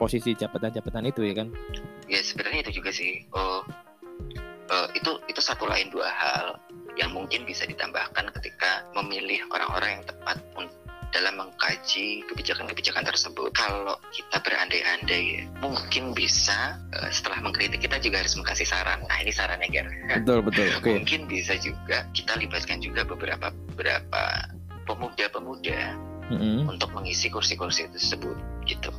posisi 0.00 0.32
jabatan-jabatan 0.32 1.12
itu 1.12 1.20
ya 1.28 1.34
kan? 1.44 1.48
Ya 2.08 2.24
sebenarnya 2.24 2.64
itu 2.64 2.80
juga 2.80 2.90
sih. 2.90 3.28
Oh 3.36 3.60
eh, 4.72 4.88
itu 4.96 5.20
itu 5.28 5.40
satu 5.44 5.68
lain 5.68 5.92
dua 5.92 6.08
hal 6.08 6.56
yang 6.98 7.12
mungkin 7.14 7.46
bisa 7.46 7.68
ditambahkan 7.68 8.32
ketika 8.40 8.84
memilih 8.96 9.40
orang-orang 9.52 10.00
yang 10.00 10.04
tepat 10.04 10.36
un- 10.58 10.79
dalam 11.10 11.34
mengkaji 11.38 12.22
kebijakan-kebijakan 12.30 13.02
tersebut. 13.06 13.50
Kalau 13.50 13.98
kita 14.14 14.38
berandai-andai, 14.42 15.22
ya, 15.26 15.42
mungkin 15.62 16.14
bisa 16.14 16.78
eh, 16.94 17.10
setelah 17.10 17.42
mengkritik 17.42 17.82
kita 17.82 17.98
juga 17.98 18.22
harus 18.22 18.34
mengasih 18.38 18.66
saran. 18.66 19.02
Nah 19.06 19.18
ini 19.22 19.32
sarannya 19.34 19.68
Ger. 19.70 19.86
betul 20.22 20.38
betul 20.46 20.66
oke 20.78 20.90
Mungkin 20.90 21.26
bisa 21.26 21.54
juga 21.58 22.06
kita 22.14 22.38
libatkan 22.38 22.78
juga 22.78 23.02
beberapa 23.06 23.50
beberapa 23.74 24.22
pemuda-pemuda 24.86 25.80
Mm-mm. 26.30 26.66
untuk 26.70 26.90
mengisi 26.94 27.30
kursi-kursi 27.30 27.90
tersebut 27.90 28.34
gitu. 28.66 28.90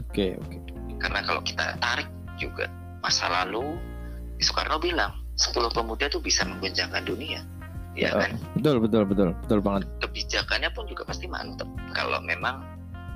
oke 0.00 0.26
oke 0.40 0.56
Karena 0.96 1.20
kalau 1.24 1.40
kita 1.44 1.76
tarik 1.80 2.08
juga 2.40 2.68
masa 3.04 3.28
lalu, 3.28 3.76
Soekarno 4.40 4.80
bilang 4.80 5.12
10 5.36 5.52
pemuda 5.72 6.08
tuh 6.08 6.20
bisa 6.24 6.48
mengguncangkan 6.48 7.04
dunia. 7.04 7.44
Ya 7.96 8.12
kan? 8.12 8.36
betul 8.52 8.76
betul 8.84 9.02
betul 9.08 9.28
betul 9.40 9.60
banget 9.64 9.88
Kebijakannya 10.04 10.68
pun 10.76 10.84
juga 10.84 11.08
pasti 11.08 11.24
mantep 11.24 11.64
kalau 11.96 12.20
memang 12.20 12.60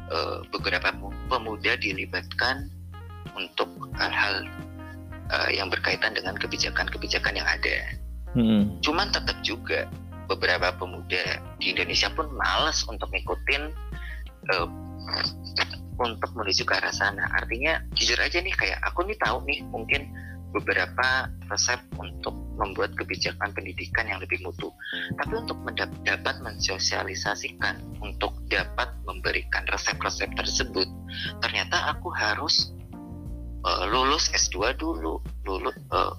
eh, 0.09 0.41
beberapa 0.49 0.89
mu- 0.97 1.13
pemuda 1.29 1.77
dilibatkan 1.77 2.73
untuk 3.37 3.69
hal-hal 4.01 4.49
eh, 5.29 5.51
yang 5.53 5.69
berkaitan 5.69 6.17
dengan 6.17 6.35
kebijakan-kebijakan 6.41 7.37
yang 7.37 7.45
ada. 7.45 7.77
Mm-mm. 8.33 8.81
Cuman 8.81 9.13
tetap 9.13 9.37
juga 9.45 9.85
beberapa 10.31 10.73
pemuda 10.79 11.43
di 11.59 11.75
Indonesia 11.75 12.09
pun 12.15 12.31
malas 12.33 12.87
untuk 12.89 13.13
ngikutin 13.13 13.63
eh, 14.49 14.69
untuk 16.01 16.31
menuju 16.33 16.65
ke 16.65 16.73
arah 16.73 16.95
sana. 16.95 17.29
Artinya 17.37 17.85
jujur 17.93 18.17
aja 18.17 18.41
nih 18.41 18.55
kayak 18.57 18.81
aku 18.81 19.05
nih 19.05 19.19
tahu 19.21 19.45
nih 19.45 19.61
mungkin 19.69 20.09
beberapa 20.51 21.31
resep 21.51 21.79
untuk 21.99 22.35
membuat 22.59 22.93
kebijakan 22.99 23.55
pendidikan 23.57 24.07
yang 24.07 24.21
lebih 24.21 24.43
mutu. 24.45 24.69
Tapi 25.17 25.33
untuk 25.39 25.57
dapat 26.05 26.37
mensosialisasikan, 26.45 27.81
untuk 28.03 28.37
dapat 28.53 28.93
memberikan 29.09 29.65
resep-resep 29.71 30.29
tersebut, 30.37 30.87
ternyata 31.41 31.95
aku 31.95 32.11
harus 32.13 32.75
eh, 33.65 33.85
lulus 33.89 34.29
S2 34.35 34.77
dulu, 34.77 35.23
lulus 35.47 35.77
eh, 35.79 36.13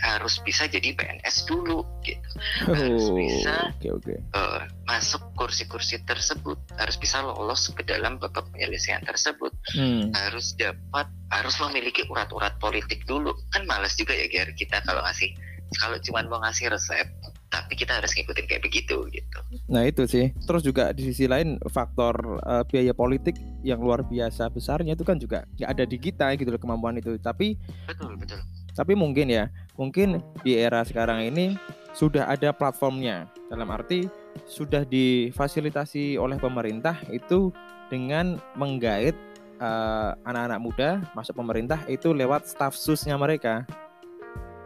harus 0.00 0.40
bisa 0.40 0.64
jadi 0.64 0.92
PNS 0.92 1.44
dulu 1.44 1.84
gitu. 2.00 2.28
Harus 2.66 3.04
Oh, 3.06 3.16
bisa. 3.16 3.54
oke 3.76 3.88
oke 3.96 4.14
Eh, 4.16 4.60
masuk 4.84 5.22
kursi-kursi 5.34 6.00
tersebut, 6.02 6.56
harus 6.76 6.96
bisa 6.96 7.20
lolos 7.20 7.68
ke 7.70 7.82
dalam 7.82 8.16
babak 8.16 8.48
penyelesaian 8.50 9.00
tersebut 9.02 9.52
Hmm, 9.72 10.10
harus 10.12 10.56
dapat 10.56 11.06
harus 11.30 11.54
memiliki 11.60 12.02
urat-urat 12.06 12.58
politik 12.58 13.04
dulu 13.04 13.30
kan 13.50 13.62
malas 13.64 13.94
juga 13.94 14.12
ya 14.12 14.26
Ger 14.26 14.50
kita 14.52 14.82
kalau 14.82 14.98
ngasih 15.04 15.30
kalau 15.78 15.94
cuma 16.02 16.26
mau 16.26 16.42
ngasih 16.42 16.66
resep 16.66 17.06
tapi 17.46 17.74
kita 17.74 17.98
harus 17.98 18.10
ngikutin 18.14 18.46
kayak 18.46 18.62
begitu 18.62 19.06
gitu 19.10 19.38
Nah 19.66 19.82
itu 19.82 20.02
sih. 20.06 20.30
Terus 20.42 20.62
juga 20.62 20.90
di 20.90 21.06
sisi 21.06 21.26
lain 21.26 21.58
faktor 21.66 22.14
eh, 22.42 22.62
biaya 22.66 22.90
politik 22.90 23.34
yang 23.62 23.78
luar 23.78 24.02
biasa 24.02 24.50
besarnya 24.50 24.94
itu 24.94 25.02
kan 25.06 25.18
juga 25.18 25.46
nggak 25.54 25.70
ada 25.70 25.84
di 25.86 25.98
kita 25.98 26.26
gitu 26.34 26.50
loh 26.50 26.58
kemampuan 26.58 26.98
itu. 26.98 27.14
Tapi 27.18 27.54
betul 27.86 28.14
betul 28.18 28.38
tapi 28.74 28.94
mungkin 28.94 29.30
ya, 29.30 29.48
mungkin 29.74 30.22
di 30.42 30.56
era 30.58 30.82
sekarang 30.86 31.26
ini 31.26 31.58
sudah 31.94 32.30
ada 32.30 32.54
platformnya. 32.54 33.26
Dalam 33.50 33.66
arti 33.70 34.06
sudah 34.46 34.86
difasilitasi 34.86 36.14
oleh 36.14 36.38
pemerintah 36.38 36.94
itu 37.10 37.50
dengan 37.90 38.38
menggait 38.54 39.14
eh, 39.58 40.10
anak-anak 40.22 40.60
muda 40.62 40.88
masuk 41.18 41.34
pemerintah 41.34 41.82
itu 41.90 42.14
lewat 42.14 42.46
staf 42.46 42.78
susnya 42.78 43.18
mereka. 43.18 43.66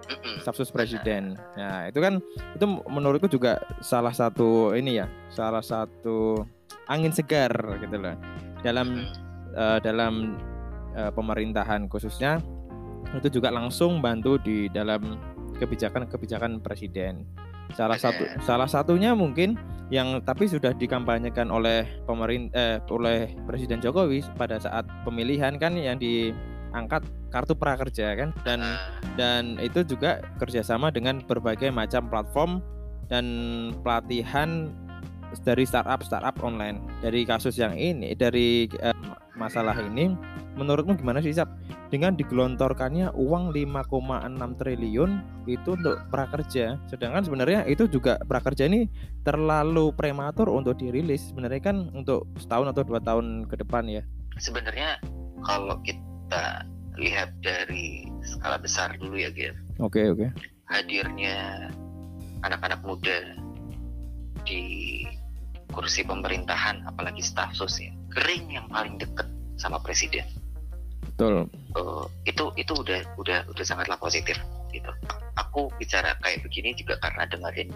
Mm-mm. 0.05 0.37
stafsus 0.45 0.69
presiden. 0.69 1.33
Nah, 1.57 1.88
itu 1.88 1.97
kan 1.97 2.21
itu 2.53 2.64
menurutku 2.93 3.25
juga 3.25 3.57
salah 3.81 4.12
satu 4.12 4.77
ini 4.77 5.01
ya, 5.01 5.09
salah 5.33 5.64
satu 5.64 6.45
angin 6.93 7.09
segar 7.09 7.53
gitu 7.81 7.97
loh. 7.97 8.12
Dalam 8.61 9.09
eh, 9.57 9.79
dalam 9.81 10.37
eh, 10.93 11.09
pemerintahan 11.09 11.88
khususnya 11.88 12.37
itu 13.18 13.40
juga 13.40 13.50
langsung 13.55 14.03
bantu 14.03 14.38
di 14.42 14.66
dalam 14.70 15.18
kebijakan-kebijakan 15.59 16.59
presiden. 16.61 17.22
Salah 17.72 17.96
satu 17.96 18.22
salah 18.44 18.68
satunya 18.68 19.16
mungkin 19.16 19.57
yang 19.92 20.20
tapi 20.24 20.48
sudah 20.48 20.72
dikampanyekan 20.77 21.48
oleh 21.53 21.85
pemerintah 22.09 22.81
eh, 22.81 22.92
oleh 22.92 23.33
Presiden 23.44 23.81
Jokowi 23.81 24.24
pada 24.37 24.57
saat 24.57 24.85
pemilihan 25.05 25.57
kan 25.61 25.77
yang 25.77 26.00
diangkat 26.00 27.05
kartu 27.29 27.53
prakerja 27.57 28.14
kan 28.16 28.31
dan 28.46 28.61
Ah, 28.64 28.79
dan 29.14 29.61
itu 29.61 29.85
juga 29.85 30.24
kerjasama 30.40 30.88
dengan 30.88 31.20
berbagai 31.24 31.68
macam 31.68 32.09
platform 32.09 32.53
dan 33.12 33.24
pelatihan 33.85 34.72
dari 35.42 35.66
startup 35.66 36.00
startup 36.07 36.37
online 36.40 36.79
dari 37.03 37.27
kasus 37.27 37.59
yang 37.59 37.74
ini 37.74 38.14
dari 38.16 38.70
eh, 38.81 38.96
masalah 39.35 39.74
ini 39.83 40.14
menurutmu 40.55 40.94
gimana 40.94 41.18
sih 41.20 41.35
Sap? 41.35 41.50
Dengan 41.95 42.19
digelontorkannya 42.19 43.15
uang 43.15 43.55
5,6 43.55 44.59
triliun 44.59 45.11
itu 45.47 45.79
untuk 45.79 46.03
prakerja. 46.11 46.75
Sedangkan 46.91 47.23
sebenarnya 47.23 47.63
itu 47.71 47.87
juga 47.87 48.19
prakerja 48.27 48.67
ini 48.67 48.91
terlalu 49.23 49.95
prematur 49.95 50.51
untuk 50.51 50.75
dirilis. 50.75 51.31
Sebenarnya 51.31 51.63
kan 51.63 51.95
untuk 51.95 52.27
setahun 52.35 52.75
atau 52.75 52.83
dua 52.83 52.99
tahun 52.99 53.47
ke 53.47 53.63
depan 53.63 53.87
ya. 53.87 54.03
Sebenarnya 54.43 54.99
kalau 55.47 55.79
kita 55.87 56.67
lihat 56.99 57.31
dari 57.39 58.11
skala 58.27 58.59
besar 58.59 58.99
dulu 58.99 59.15
ya 59.15 59.31
Ger 59.31 59.55
Oke, 59.79 60.03
oke. 60.11 60.31
hadirnya 60.71 61.71
anak-anak 62.43 62.83
muda 62.83 63.39
di 64.43 65.03
kursi 65.71 66.07
pemerintahan 66.07 66.87
apalagi 66.87 67.23
staf 67.23 67.51
sus 67.55 67.83
ya 67.83 67.91
kering 68.15 68.47
yang 68.51 68.67
paling 68.71 68.95
deket 68.95 69.27
sama 69.59 69.83
presiden 69.83 70.23
Betul. 71.14 71.46
Eh, 71.74 72.05
itu 72.27 72.44
itu 72.59 72.72
udah 72.74 73.00
udah 73.18 73.38
udah 73.50 73.64
sangatlah 73.66 73.98
positif 73.98 74.35
gitu 74.74 74.90
aku 75.38 75.70
bicara 75.79 76.18
kayak 76.18 76.42
begini 76.42 76.74
juga 76.74 76.98
karena 76.98 77.22
dengerin 77.31 77.70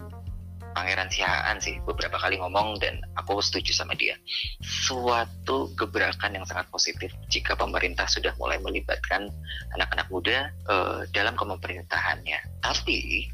Pangeran 0.75 1.11
Sihaan 1.11 1.59
sih 1.59 1.79
beberapa 1.87 2.19
kali 2.19 2.39
ngomong 2.39 2.79
dan 2.79 2.99
aku 3.19 3.39
setuju 3.43 3.75
sama 3.75 3.95
dia 3.95 4.15
suatu 4.63 5.71
gebrakan 5.75 6.39
yang 6.39 6.47
sangat 6.47 6.67
positif 6.71 7.11
jika 7.31 7.55
pemerintah 7.55 8.07
sudah 8.07 8.35
mulai 8.39 8.59
melibatkan 8.63 9.31
anak-anak 9.79 10.07
muda 10.11 10.51
eh, 10.71 11.01
dalam 11.15 11.35
kepemerintahannya 11.39 12.39
tapi 12.63 13.31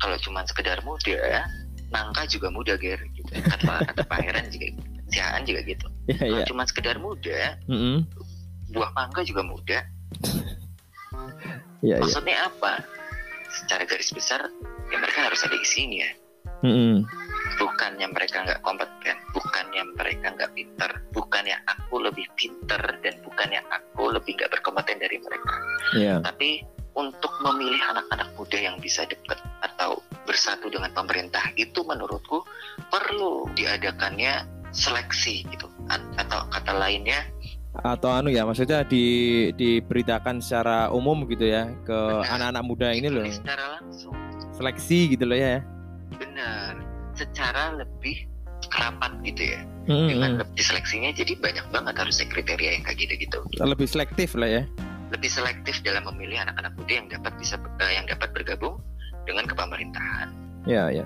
kalau 0.00 0.16
cuma 0.20 0.44
sekedar 0.44 0.80
muda 0.84 1.44
nangka 1.88 2.28
juga 2.28 2.48
muda 2.52 2.76
ger 2.76 3.00
gitu 3.16 3.32
kata 3.40 3.84
kata 3.92 4.02
Pangeran 4.04 4.48
juga 4.52 4.68
Sihaan 5.12 5.44
juga 5.44 5.60
gitu 5.64 5.88
Iya, 6.06 6.22
kalau 6.22 6.38
iya. 6.38 6.46
cuma 6.46 6.62
sekedar 6.70 6.96
muda 7.02 7.58
Mm-mm. 7.66 8.06
Buah 8.76 8.92
mangga 8.92 9.24
juga 9.24 9.42
muda 9.42 9.78
Iya, 11.80 11.96
iya. 11.96 11.96
maksudnya 12.00 12.36
apa 12.44 12.82
secara 13.48 13.82
garis 13.84 14.10
besar 14.10 14.40
ya 14.88 14.96
mereka 14.98 15.28
harus 15.28 15.40
ada 15.44 15.56
isinya 15.56 16.08
Mm-mm. 16.60 17.04
bukannya 17.56 18.06
mereka 18.08 18.42
nggak 18.42 18.60
kompeten 18.60 19.16
bukannya 19.32 19.82
mereka 19.94 20.32
nggak 20.32 20.52
pinter 20.52 20.90
bukannya 21.12 21.56
aku 21.64 22.00
lebih 22.00 22.26
pinter 22.34 22.80
dan 23.00 23.14
bukannya 23.22 23.60
aku 23.68 24.12
lebih 24.12 24.36
nggak 24.36 24.52
berkompeten 24.52 24.98
dari 24.98 25.18
mereka 25.20 25.54
Iya. 25.94 26.14
tapi 26.20 26.64
untuk 26.96 27.28
memilih 27.44 27.80
anak-anak 27.92 28.32
muda 28.34 28.56
yang 28.56 28.76
bisa 28.80 29.04
dekat 29.04 29.36
atau 29.60 30.00
bersatu 30.24 30.72
dengan 30.72 30.90
pemerintah 30.90 31.44
itu 31.54 31.84
menurutku 31.84 32.40
perlu 32.88 33.46
diadakannya 33.52 34.48
seleksi 34.72 35.44
gitu 35.46 35.68
A- 35.88 36.12
atau 36.18 36.48
kata 36.50 36.72
lainnya 36.72 37.20
Atau 37.78 38.08
anu 38.08 38.28
ya, 38.28 38.42
maksudnya 38.42 38.82
di 38.82 39.04
diberitakan 39.52 40.38
secara 40.38 40.88
umum 40.88 41.26
gitu 41.26 41.44
ya 41.44 41.68
ke 41.82 41.98
anak-anak 42.24 42.62
muda 42.62 42.88
ini 42.90 43.08
loh. 43.08 43.24
secara 43.26 43.76
langsung 43.76 44.14
Seleksi 44.52 45.12
gitu 45.12 45.24
loh 45.24 45.36
ya. 45.36 45.60
benar 46.16 46.80
secara 47.12 47.74
lebih 47.74 48.24
kerapat 48.66 49.12
gitu 49.22 49.52
ya 49.52 49.60
Mm-mm. 49.84 50.08
dengan 50.08 50.30
lebih 50.38 50.62
seleksinya 50.62 51.12
jadi 51.12 51.32
banyak 51.34 51.66
banget 51.68 51.94
harusnya 51.94 52.26
kriteria 52.26 52.70
yang 52.72 52.82
kayak 52.82 52.98
gitu-gitu 52.98 53.38
Lebih 53.58 53.84
selektif 53.84 54.32
lah 54.32 54.48
ya. 54.48 54.62
lebih 55.06 55.28
selektif 55.28 55.82
dalam 55.82 56.02
memilih 56.06 56.40
anak-anak 56.40 56.72
muda 56.74 56.92
yang 56.94 57.08
dapat 57.08 57.32
bisa 57.36 57.54
eh, 57.78 57.92
yang 57.94 58.06
dapat 58.06 58.32
bergabung 58.32 58.80
dengan 59.22 59.44
kepemerintahan 59.44 60.28
Ya, 60.64 60.90
ya. 60.90 61.04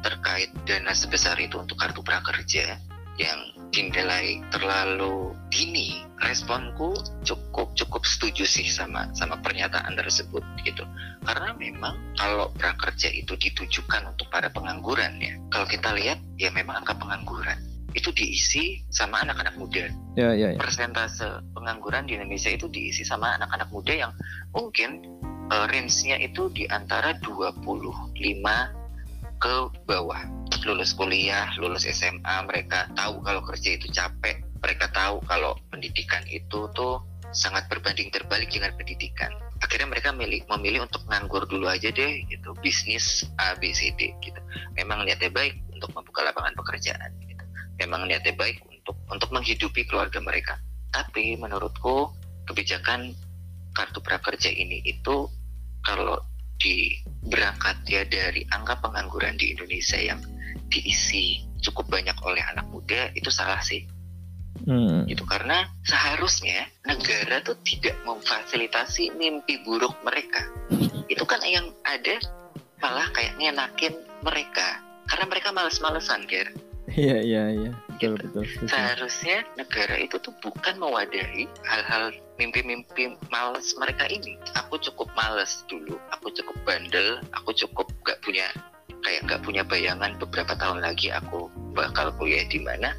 terkait 0.00 0.52
dana 0.64 0.92
sebesar 0.92 1.34
itu 1.36 1.56
untuk 1.56 1.74
kartu 1.74 1.98
prakerja 2.00 2.78
yang 3.20 3.40
dinilai 3.68 4.40
terlalu 4.48 5.36
dini. 5.52 6.08
Responku 6.20 6.92
cukup 7.24 7.72
cukup 7.72 8.04
setuju 8.04 8.44
sih 8.44 8.68
sama 8.68 9.08
sama 9.16 9.40
pernyataan 9.40 9.96
tersebut 9.96 10.44
gitu. 10.68 10.84
Karena 11.24 11.56
memang 11.56 11.96
kalau 12.16 12.52
prakerja 12.56 13.08
itu 13.08 13.36
ditujukan 13.40 14.04
untuk 14.04 14.28
para 14.28 14.52
pengangguran 14.52 15.16
ya 15.16 15.32
kalau 15.48 15.64
kita 15.64 15.96
lihat 15.96 16.20
ya 16.36 16.52
memang 16.52 16.84
angka 16.84 16.96
pengangguran. 16.96 17.56
Itu 17.96 18.12
diisi 18.14 18.84
sama 18.92 19.24
anak-anak 19.24 19.56
muda. 19.58 19.90
Ya, 20.14 20.30
ya, 20.36 20.54
ya. 20.54 20.60
persentase 20.60 21.42
pengangguran 21.56 22.04
di 22.04 22.20
Indonesia 22.20 22.52
itu 22.52 22.68
diisi 22.68 23.02
sama 23.02 23.34
anak-anak 23.40 23.72
muda 23.72 23.92
yang 23.96 24.12
mungkin 24.52 25.00
eh, 25.48 25.66
range-nya 25.72 26.20
itu 26.20 26.52
di 26.52 26.68
antara 26.68 27.16
25 27.18 27.40
ke 29.40 29.54
bawah 29.88 30.20
lulus 30.68 30.92
kuliah, 30.92 31.48
lulus 31.56 31.88
SMA, 31.88 32.44
mereka 32.44 32.84
tahu 32.92 33.24
kalau 33.24 33.40
kerja 33.48 33.80
itu 33.80 33.88
capek, 33.88 34.44
mereka 34.60 34.92
tahu 34.92 35.24
kalau 35.24 35.56
pendidikan 35.72 36.20
itu 36.28 36.68
tuh 36.76 37.00
sangat 37.32 37.64
berbanding 37.72 38.12
terbalik 38.12 38.52
dengan 38.52 38.76
pendidikan. 38.76 39.32
Akhirnya 39.64 39.88
mereka 39.88 40.12
milih, 40.12 40.44
memilih 40.56 40.84
untuk 40.84 41.04
nganggur 41.08 41.48
dulu 41.48 41.68
aja 41.68 41.88
deh, 41.88 42.28
gitu, 42.28 42.52
bisnis 42.60 43.24
A, 43.40 43.56
B, 43.56 43.72
C, 43.72 43.92
D, 43.96 44.12
gitu. 44.20 44.40
Memang 44.76 45.08
niatnya 45.08 45.32
baik 45.32 45.56
untuk 45.72 45.92
membuka 45.96 46.26
lapangan 46.28 46.52
pekerjaan, 46.56 47.10
gitu. 47.24 47.44
Memang 47.80 48.04
niatnya 48.08 48.36
baik 48.36 48.60
untuk 48.68 48.96
untuk 49.08 49.28
menghidupi 49.32 49.88
keluarga 49.88 50.20
mereka. 50.20 50.60
Tapi 50.90 51.38
menurutku 51.38 52.12
kebijakan 52.44 53.14
kartu 53.72 54.02
prakerja 54.02 54.50
ini 54.50 54.82
itu 54.84 55.30
kalau 55.86 56.18
di 56.60 57.00
berangkat 57.26 57.80
ya 57.88 58.04
dari 58.04 58.44
angka 58.52 58.76
pengangguran 58.84 59.34
di 59.40 59.56
Indonesia 59.56 59.96
yang 59.96 60.20
diisi 60.68 61.40
cukup 61.64 61.88
banyak 61.88 62.14
oleh 62.22 62.44
anak 62.52 62.68
muda 62.68 63.10
itu 63.16 63.32
salah 63.32 63.58
sih 63.64 63.82
Hmm. 64.60 65.08
gitu 65.08 65.24
karena 65.24 65.72
seharusnya 65.88 66.68
negara 66.84 67.40
tuh 67.40 67.56
tidak 67.64 67.96
memfasilitasi 68.04 69.16
mimpi 69.16 69.56
buruk 69.64 69.96
mereka 70.04 70.44
itu 71.08 71.24
kan 71.24 71.40
yang 71.48 71.72
ada 71.88 72.20
malah 72.76 73.08
kayak 73.16 73.40
ngenakin 73.40 73.96
mereka 74.20 74.84
karena 75.08 75.24
mereka 75.32 75.48
males-malesan 75.56 76.28
Ger 76.28 76.52
Iya, 76.90 77.22
iya, 77.22 77.44
iya. 77.54 77.72
Betul, 78.00 78.16
betul. 78.32 78.64
seharusnya 78.64 79.44
negara 79.60 80.00
itu 80.00 80.16
tuh 80.24 80.32
bukan 80.40 80.80
mewadahi 80.80 81.44
hal-hal 81.68 82.16
mimpi-mimpi 82.40 83.12
males 83.28 83.76
mereka 83.76 84.08
ini 84.08 84.40
aku 84.56 84.80
cukup 84.80 85.12
males 85.12 85.60
dulu 85.68 86.00
aku 86.08 86.32
cukup 86.32 86.56
bandel 86.64 87.20
aku 87.36 87.52
cukup 87.52 87.84
gak 88.08 88.16
punya 88.24 88.48
kayak 89.04 89.28
gak 89.28 89.44
punya 89.44 89.60
bayangan 89.68 90.16
beberapa 90.16 90.56
tahun 90.56 90.80
lagi 90.80 91.12
aku 91.12 91.52
bakal 91.76 92.08
kuliah 92.16 92.48
di 92.48 92.64
mana 92.64 92.96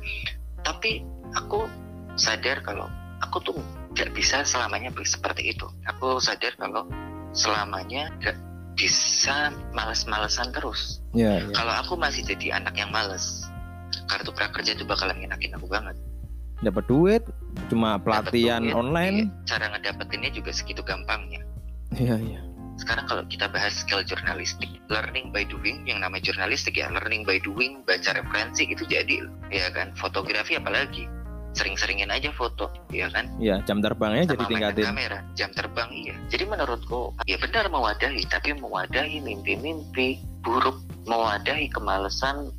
tapi 0.61 1.01
aku 1.33 1.65
sadar 2.13 2.61
kalau 2.61 2.85
aku 3.25 3.41
tuh 3.41 3.57
gak 3.97 4.13
bisa 4.13 4.45
selamanya 4.45 4.93
seperti 5.01 5.49
itu 5.57 5.65
aku 5.89 6.21
sadar 6.21 6.53
kalau 6.61 6.85
selamanya 7.33 8.13
gak 8.21 8.37
bisa 8.77 9.49
males-malesan 9.73 10.53
terus 10.53 11.01
Ya, 11.11 11.43
ya. 11.43 11.51
kalau 11.51 11.75
aku 11.75 11.93
masih 11.99 12.23
jadi 12.23 12.55
anak 12.63 12.71
yang 12.79 12.87
males 12.87 13.43
kartu 14.12 14.30
prakerja 14.30 14.76
itu 14.76 14.84
bakalan 14.84 15.15
ngenakin 15.17 15.56
aku 15.56 15.65
banget 15.65 15.95
Dapat 16.62 16.86
duit, 16.86 17.24
cuma 17.74 17.97
pelatihan 17.97 18.62
Dapet 18.62 18.69
duit, 18.69 18.78
online. 18.78 19.17
iya, 19.26 19.45
cara 19.50 19.65
ngedapetinnya 19.71 20.30
juga 20.30 20.52
segitu 20.52 20.84
gampangnya 20.84 21.41
Iya, 21.91 22.15
iya. 22.19 22.41
sekarang 22.78 23.06
kalau 23.06 23.24
kita 23.26 23.45
bahas 23.47 23.74
skill 23.78 24.02
jurnalistik 24.02 24.69
learning 24.88 25.30
by 25.30 25.41
doing 25.43 25.82
yang 25.84 25.97
namanya 26.00 26.28
jurnalistik 26.28 26.76
ya 26.76 26.88
learning 26.88 27.21
by 27.24 27.38
doing 27.38 27.82
baca 27.84 28.12
referensi 28.12 28.65
itu 28.65 28.86
jadi 28.86 29.21
ya 29.50 29.69
kan 29.69 29.93
fotografi 29.95 30.54
apalagi 30.54 31.06
sering-seringin 31.52 32.08
aja 32.08 32.32
foto 32.32 32.71
ya 32.89 33.12
kan 33.12 33.28
Iya, 33.38 33.60
jam 33.65 33.82
terbangnya 33.82 34.24
jadi 34.24 34.34
sama 34.34 34.41
mainan 34.45 34.50
tingkatin. 34.71 34.86
kamera 34.88 35.19
jam 35.36 35.50
terbang 35.52 35.89
iya 35.91 36.15
jadi 36.28 36.43
menurutku 36.47 37.02
ya 37.26 37.38
benar 37.38 37.67
mewadahi 37.67 38.24
tapi 38.26 38.56
mewadahi 38.56 39.17
mimpi-mimpi 39.19 40.08
buruk 40.41 40.80
mewadahi 41.06 41.67
kemalasan 41.69 42.50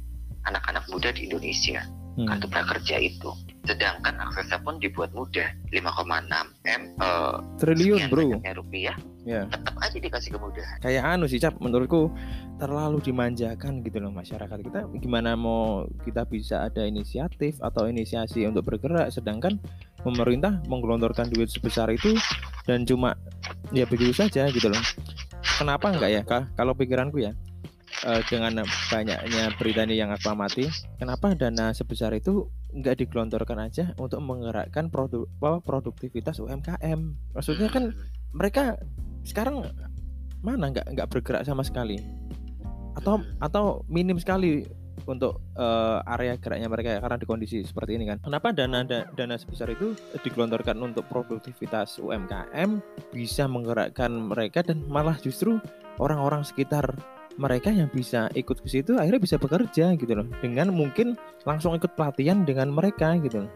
anak-anak 0.44 0.85
muda 0.90 1.11
di 1.12 1.28
Indonesia 1.31 1.83
Hmm. 2.12 2.28
kartu 2.28 2.44
prakerja 2.44 3.00
itu 3.00 3.33
sedangkan 3.64 4.12
aksesnya 4.20 4.61
pun 4.61 4.76
dibuat 4.76 5.09
mudah 5.16 5.48
5,6 5.72 6.44
m 6.68 6.83
eh, 7.00 7.37
Triliun, 7.57 8.12
bro. 8.12 8.37
rupiah 8.52 8.92
Ya. 9.24 9.48
tetap 9.48 9.72
aja 9.81 9.96
dikasih 9.96 10.35
kemudahan 10.37 10.76
Kayak 10.83 11.09
anu 11.09 11.24
sih, 11.24 11.38
Cap. 11.38 11.55
Menurutku 11.57 12.11
terlalu 12.59 12.98
dimanjakan 13.00 13.81
gitu 13.87 14.02
loh 14.02 14.11
masyarakat 14.11 14.59
kita. 14.61 14.83
Gimana 14.98 15.38
mau 15.38 15.87
kita 16.02 16.26
bisa 16.26 16.66
ada 16.66 16.83
inisiatif 16.85 17.62
atau 17.62 17.87
inisiasi 17.87 18.42
untuk 18.50 18.66
bergerak, 18.66 19.14
sedangkan 19.14 19.62
pemerintah 20.02 20.59
menggelontorkan 20.66 21.31
duit 21.31 21.48
sebesar 21.48 21.94
itu 21.94 22.18
dan 22.66 22.83
cuma 22.83 23.14
ya 23.70 23.87
begitu 23.87 24.11
saja 24.11 24.50
gitu 24.50 24.66
loh. 24.68 24.83
Kenapa 25.57 25.94
enggak 25.94 26.11
ya? 26.11 26.22
Kalau 26.59 26.74
pikiranku 26.74 27.22
ya, 27.22 27.31
eh, 28.07 28.23
dengan 28.27 28.66
banyaknya 28.91 29.55
berita 29.57 29.83
ini 29.87 29.99
yang 29.99 30.11
aku 30.11 30.31
amati, 30.33 30.66
kenapa 30.99 31.35
dana 31.39 31.70
sebesar 31.70 32.12
itu 32.14 32.51
nggak 32.72 33.05
digelontorkan 33.05 33.59
aja 33.61 33.93
untuk 34.01 34.18
menggerakkan 34.24 34.89
produk 34.89 35.29
apa, 35.41 35.61
produktivitas 35.62 36.41
UMKM? 36.41 37.01
Maksudnya 37.37 37.68
kan 37.68 37.93
mereka 38.33 38.81
sekarang 39.22 39.62
mana 40.43 40.74
nggak 40.74 40.87
nggak 40.99 41.09
bergerak 41.09 41.47
sama 41.47 41.62
sekali 41.62 42.03
atau 42.99 43.22
Hmm. 43.22 43.39
atau 43.41 43.64
minim 43.89 44.18
sekali 44.20 44.66
untuk 45.09 45.41
eh, 45.57 45.99
area 46.14 46.37
geraknya 46.39 46.68
mereka 46.68 46.89
ya, 46.95 47.01
karena 47.01 47.16
di 47.18 47.26
kondisi 47.26 47.64
seperti 47.64 47.97
ini 47.97 48.05
kan 48.07 48.18
kenapa 48.22 48.53
dana 48.53 48.85
da- 48.85 49.09
dana 49.16 49.35
sebesar 49.35 49.72
itu 49.72 49.97
digelontorkan 50.20 50.76
untuk 50.79 51.09
produktivitas 51.09 51.97
UMKM 51.99 52.79
bisa 53.11 53.49
menggerakkan 53.49 54.12
mereka 54.12 54.61
dan 54.62 54.85
malah 54.87 55.16
justru 55.18 55.59
orang-orang 55.99 56.45
sekitar 56.45 56.93
mereka 57.41 57.72
yang 57.72 57.89
bisa 57.89 58.28
ikut 58.37 58.61
ke 58.61 58.68
situ 58.68 58.97
akhirnya 58.97 59.22
bisa 59.22 59.37
bekerja 59.41 59.97
gitu 59.97 60.12
loh. 60.12 60.26
Dengan 60.41 60.72
mungkin 60.72 61.16
langsung 61.49 61.76
ikut 61.76 61.97
pelatihan 61.97 62.45
dengan 62.45 62.72
mereka 62.72 63.16
gitu 63.20 63.47
loh. 63.47 63.53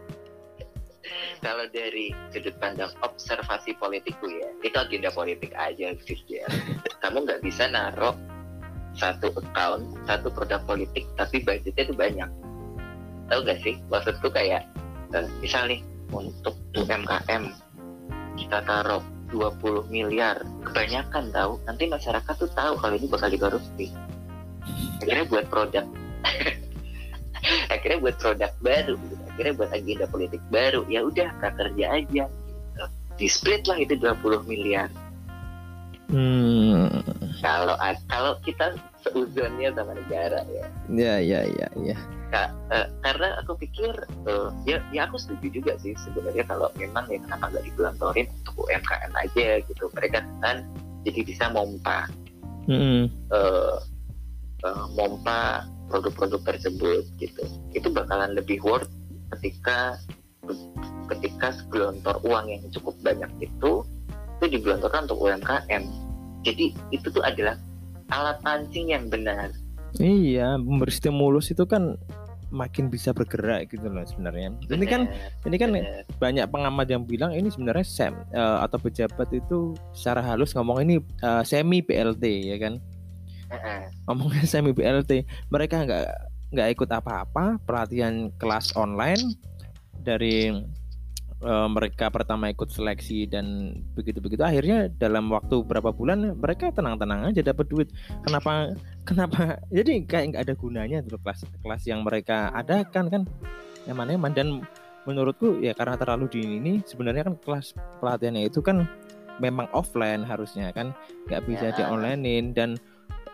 Kalau 1.39 1.63
dari 1.71 2.11
sudut 2.33 2.55
pandang 2.59 2.91
observasi 2.99 3.77
politikku 3.77 4.27
ya 4.27 4.49
itu 4.65 4.75
agenda 4.75 5.07
politik 5.13 5.53
aja 5.55 5.95
sih 6.03 6.19
ya 6.27 6.43
kamu 7.05 7.23
nggak 7.23 7.41
bisa 7.45 7.69
naruh 7.71 8.11
satu 8.97 9.31
account 9.37 9.85
satu 10.09 10.27
produk 10.33 10.59
politik 10.65 11.05
tapi 11.15 11.45
budgetnya 11.45 11.83
itu 11.87 11.95
banyak. 11.95 12.29
Tahu 13.27 13.39
gak 13.43 13.59
sih? 13.59 13.75
Maksudku 13.91 14.31
kayak 14.31 14.65
uh, 15.11 15.27
misal 15.43 15.67
nih 15.67 15.83
untuk 16.15 16.55
UMKM 16.79 17.51
kita 18.39 18.59
taruh 18.63 19.03
20 19.31 19.91
miliar 19.91 20.39
kebanyakan 20.63 21.31
tahu 21.35 21.59
nanti 21.67 21.83
masyarakat 21.87 22.33
tuh 22.39 22.51
tahu 22.55 22.79
kalau 22.79 22.93
ini 22.95 23.07
bakal 23.11 23.27
dikorupsi 23.27 23.91
akhirnya 25.03 25.25
buat 25.27 25.45
produk 25.51 25.85
akhirnya 27.73 27.97
buat 28.03 28.15
produk 28.19 28.51
baru 28.59 28.95
gitu. 28.97 29.15
akhirnya 29.31 29.53
buat 29.55 29.71
agenda 29.71 30.05
politik 30.09 30.41
baru 30.51 30.81
ya 30.87 31.03
udah 31.03 31.27
prakerja 31.39 31.85
aja 31.91 32.25
gitu. 32.27 32.85
di 33.19 33.27
split 33.27 33.63
lah 33.67 33.77
itu 33.79 33.95
20 33.99 34.47
miliar 34.47 34.89
Hmm. 36.07 36.87
kalau 37.43 37.75
kalau 38.07 38.39
kita 38.39 38.79
seuzonnya 39.11 39.69
sama 39.73 39.93
negara 39.95 40.41
ya 40.49 40.65
Ya, 40.87 41.15
ya, 41.19 41.41
ya, 41.43 41.67
ya. 41.75 41.97
Ka- 42.27 42.51
eh, 42.71 42.87
karena 43.03 43.39
aku 43.39 43.55
pikir 43.55 43.91
eh, 44.27 44.49
ya 44.67 44.77
ya 44.91 45.07
aku 45.07 45.15
setuju 45.15 45.59
juga 45.61 45.73
sih 45.79 45.95
sebenarnya 45.95 46.43
kalau 46.43 46.67
memang 46.75 47.07
ya 47.07 47.19
kenapa 47.23 47.51
nggak 47.51 47.65
digelontorin 47.71 48.27
untuk 48.43 48.55
UMKM 48.67 49.11
aja 49.15 49.47
gitu 49.63 49.83
mereka 49.95 50.23
kan 50.43 50.63
jadi 51.07 51.19
bisa 51.23 51.47
mompa 51.51 52.07
Mm-mm. 52.67 53.07
eh, 53.31 53.77
eh, 54.63 54.85
mompa 54.95 55.63
produk-produk 55.87 56.43
tersebut 56.43 57.03
gitu 57.15 57.43
itu 57.71 57.87
bakalan 57.87 58.35
lebih 58.35 58.59
worth 58.59 58.91
ketika 59.35 59.95
ketika 61.11 61.55
segelontor 61.55 62.19
uang 62.27 62.47
yang 62.51 62.63
cukup 62.71 62.95
banyak 63.03 63.27
itu 63.39 63.83
itu 64.39 64.45
digelontorkan 64.51 65.07
untuk 65.07 65.19
UMKM 65.23 65.83
jadi 66.43 66.65
itu 66.91 67.07
tuh 67.07 67.23
adalah 67.23 67.55
alat 68.11 68.37
pancing 68.43 68.91
yang 68.91 69.07
benar 69.11 69.51
Iya, 69.97 70.59
memberi 70.61 70.93
stimulus 70.93 71.49
itu 71.49 71.65
kan 71.65 71.97
makin 72.47 72.87
bisa 72.87 73.11
bergerak 73.11 73.71
gitu 73.75 73.91
loh 73.91 74.03
sebenarnya. 74.07 74.55
Ini 74.71 74.85
kan 74.87 75.01
ini 75.43 75.55
kan 75.59 75.69
benar. 75.75 76.03
banyak 76.15 76.45
pengamat 76.47 76.87
yang 76.87 77.03
bilang 77.03 77.35
ini 77.35 77.51
sebenarnya 77.51 77.83
sem 77.83 78.13
eh, 78.31 78.57
atau 78.63 78.79
pejabat 78.79 79.27
itu 79.35 79.75
secara 79.91 80.23
halus 80.23 80.55
ngomong 80.55 80.83
ini 80.83 80.95
eh, 81.23 81.43
semi 81.43 81.83
BLT 81.83 82.23
ya 82.55 82.57
kan. 82.61 82.73
Heeh. 83.51 83.81
Ngomongnya 84.07 84.45
semi 84.53 84.71
BLT. 84.71 85.27
Mereka 85.51 85.75
nggak 85.87 86.05
nggak 86.55 86.69
ikut 86.79 86.89
apa-apa, 86.93 87.59
pelatihan 87.67 88.31
kelas 88.39 88.71
online 88.79 89.35
dari 89.99 90.55
eh, 91.41 91.67
mereka 91.69 92.09
pertama 92.09 92.49
ikut 92.49 92.69
seleksi 92.69 93.29
dan 93.29 93.77
begitu-begitu 93.93 94.41
akhirnya 94.41 94.89
dalam 94.89 95.29
waktu 95.29 95.61
berapa 95.61 95.93
bulan 95.93 96.37
mereka 96.37 96.73
tenang-tenang 96.73 97.29
aja 97.29 97.41
dapat 97.45 97.65
duit. 97.69 97.89
Kenapa 98.25 98.73
kenapa 99.05 99.57
jadi 99.77 100.03
kayak 100.05 100.25
nggak 100.33 100.43
ada 100.49 100.53
gunanya 100.57 100.97
tuh 101.05 101.19
kelas 101.21 101.45
kelas 101.61 101.83
yang 101.85 102.01
mereka 102.01 102.49
adakan 102.53 103.05
kan 103.11 103.21
eman-eman 103.87 104.33
dan 104.35 104.47
menurutku 105.07 105.63
ya 105.63 105.71
karena 105.71 105.95
terlalu 105.95 106.27
dini 106.27 106.59
ini 106.59 106.73
sebenarnya 106.83 107.31
kan 107.31 107.35
kelas 107.39 107.71
pelatihannya 108.03 108.51
itu 108.51 108.59
kan 108.59 108.83
memang 109.39 109.71
offline 109.71 110.27
harusnya 110.27 110.75
kan 110.75 110.91
nggak 111.31 111.47
bisa 111.47 111.71
Ya. 111.71 111.75
di 111.79 111.83
onlinein 111.87 112.51
dan 112.51 112.75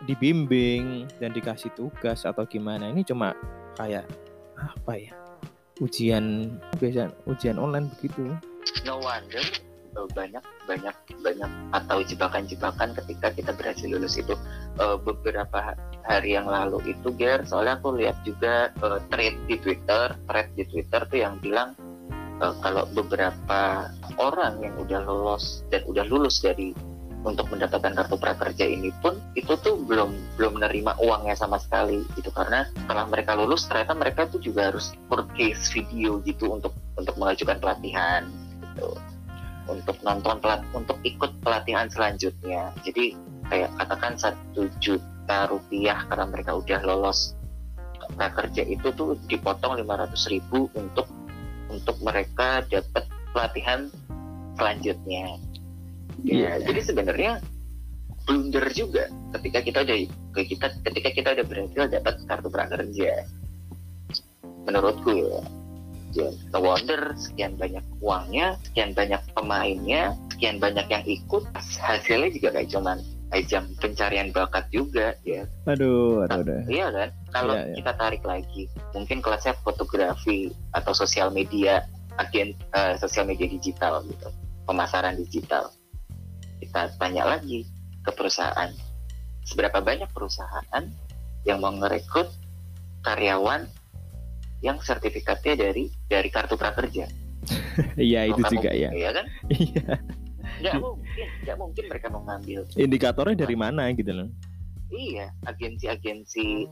dibimbing 0.06 1.10
dan 1.18 1.34
dikasih 1.34 1.74
tugas 1.74 2.22
atau 2.22 2.46
gimana 2.46 2.92
ini 2.92 3.02
cuma 3.02 3.34
kayak 3.74 4.06
apa 4.54 4.92
ya 4.94 5.23
ujian 5.82 6.54
biasa 6.78 7.10
ujian 7.26 7.58
online 7.58 7.90
begitu. 7.98 8.34
No 8.86 9.02
wonder 9.02 9.42
uh, 9.98 10.06
banyak 10.14 10.42
banyak 10.70 10.96
banyak 11.22 11.50
atau 11.74 11.98
jebakan-jebakan 12.06 12.94
ketika 13.02 13.34
kita 13.34 13.50
berhasil 13.54 13.88
lulus 13.90 14.18
itu. 14.18 14.34
Uh, 14.78 14.98
beberapa 14.98 15.74
hari 16.02 16.34
yang 16.34 16.50
lalu 16.50 16.94
itu 16.94 17.14
Ger 17.14 17.46
soalnya 17.46 17.78
aku 17.78 17.94
lihat 17.94 18.18
juga 18.26 18.74
uh, 18.82 18.98
thread 19.10 19.38
di 19.46 19.56
Twitter 19.62 20.18
thread 20.26 20.50
di 20.58 20.66
Twitter 20.66 21.06
tuh 21.06 21.18
yang 21.22 21.38
bilang 21.38 21.78
kalau 22.42 22.82
beberapa 22.90 23.88
orang 24.18 24.58
yang 24.58 24.74
udah 24.74 25.06
lolos 25.06 25.62
dan 25.70 25.86
udah 25.86 26.02
lulus 26.10 26.42
dari 26.42 26.74
untuk 27.24 27.48
mendapatkan 27.48 27.96
kartu 27.96 28.16
prakerja 28.20 28.64
ini 28.68 28.92
pun 29.00 29.16
itu 29.32 29.56
tuh 29.64 29.80
belum 29.80 30.12
belum 30.36 30.60
menerima 30.60 31.00
uangnya 31.00 31.34
sama 31.34 31.56
sekali 31.56 32.04
gitu. 32.14 32.28
Karena 32.30 32.68
setelah 32.68 33.08
mereka 33.08 33.32
lulus 33.34 33.64
ternyata 33.64 33.96
mereka 33.96 34.28
tuh 34.28 34.38
juga 34.44 34.68
harus 34.70 34.92
purchase 35.08 35.72
video 35.72 36.20
gitu 36.28 36.52
untuk 36.52 36.76
untuk 37.00 37.16
mengajukan 37.16 37.58
pelatihan 37.58 38.28
gitu. 38.60 38.92
Untuk 39.64 39.96
nonton 40.04 40.44
pelat 40.44 40.60
untuk 40.76 41.00
ikut 41.08 41.40
pelatihan 41.40 41.88
selanjutnya. 41.88 42.76
Jadi 42.84 43.16
kayak 43.48 43.72
katakan 43.80 44.20
satu 44.20 44.68
juta 44.76 45.48
rupiah 45.48 46.04
karena 46.12 46.28
mereka 46.28 46.60
udah 46.60 46.80
lolos 46.84 47.32
prakerja 48.20 48.68
itu 48.68 48.92
tuh 48.92 49.16
dipotong 49.32 49.80
500 49.80 50.12
ribu 50.28 50.68
untuk 50.76 51.08
untuk 51.72 51.96
mereka 52.04 52.60
dapat 52.68 53.08
pelatihan 53.32 53.88
selanjutnya 54.60 55.40
Ya, 56.22 56.54
Iya. 56.56 56.70
jadi 56.70 56.80
sebenarnya 56.84 57.32
blunder 58.24 58.66
juga 58.72 59.04
ketika 59.36 59.58
kita 59.60 59.78
udah 59.84 59.96
kita 60.38 60.66
ketika 60.86 61.08
kita 61.12 61.28
udah 61.36 61.44
berhasil 61.44 61.82
dapat 61.90 62.14
kartu 62.24 62.48
prakerja. 62.48 63.12
Menurutku 64.64 65.10
ya. 65.12 65.40
Ya, 66.14 66.30
no 66.54 66.62
wonder 66.62 67.10
sekian 67.18 67.58
banyak 67.58 67.82
uangnya, 67.98 68.54
sekian 68.62 68.94
banyak 68.94 69.18
pemainnya, 69.34 70.14
sekian 70.30 70.62
banyak 70.62 70.86
yang 70.86 71.02
ikut, 71.02 71.42
hasilnya 71.82 72.30
juga 72.30 72.48
kayak 72.54 72.70
cuman 72.70 73.02
ajang 73.34 73.66
pencarian 73.82 74.30
bakat 74.30 74.62
juga 74.70 75.18
ya. 75.26 75.42
aduh 75.66 76.22
aduh, 76.22 76.38
aduh. 76.46 76.62
Iya 76.70 76.86
kan? 76.94 77.08
Kalau 77.34 77.54
Iya, 77.58 77.66
iya. 77.66 77.74
kita 77.82 77.92
tarik 77.98 78.22
lagi, 78.22 78.70
mungkin 78.94 79.18
kelasnya 79.18 79.58
fotografi 79.66 80.54
atau 80.70 80.94
sosial 80.94 81.34
media, 81.34 81.82
agen 82.22 82.54
eh, 82.78 82.94
sosial 82.94 83.26
media 83.26 83.50
digital 83.50 84.06
gitu, 84.06 84.30
pemasaran 84.70 85.18
digital. 85.18 85.74
Kita 86.64 86.96
tanya 86.96 87.28
lagi 87.28 87.68
ke 88.00 88.08
perusahaan, 88.08 88.72
seberapa 89.44 89.84
banyak 89.84 90.08
perusahaan 90.16 90.84
yang 91.44 91.60
mau 91.60 91.76
ngerekrut 91.76 92.32
karyawan 93.04 93.68
yang 94.64 94.80
sertifikatnya 94.80 95.60
dari 95.60 95.92
dari 96.08 96.28
kartu 96.32 96.56
prakerja? 96.56 97.04
iya 98.00 98.24
itu 98.24 98.40
Kalau 98.40 98.48
kamu- 98.48 98.56
juga 98.56 98.70
ya 98.72 98.90
Iya 98.96 99.10
kan? 99.12 99.26
iya 99.60 99.92
Nggak 100.54 100.74
mungkin, 100.80 101.26
nggak 101.44 101.56
mungkin 101.60 101.84
mereka 101.92 102.06
mau 102.08 102.22
ngambil 102.24 102.60
indikatornya 102.80 103.36
dari 103.36 103.56
mana 103.58 103.92
gitu 103.92 104.12
loh 104.16 104.28
Iya, 104.88 105.28
agensi-agensi 105.44 106.70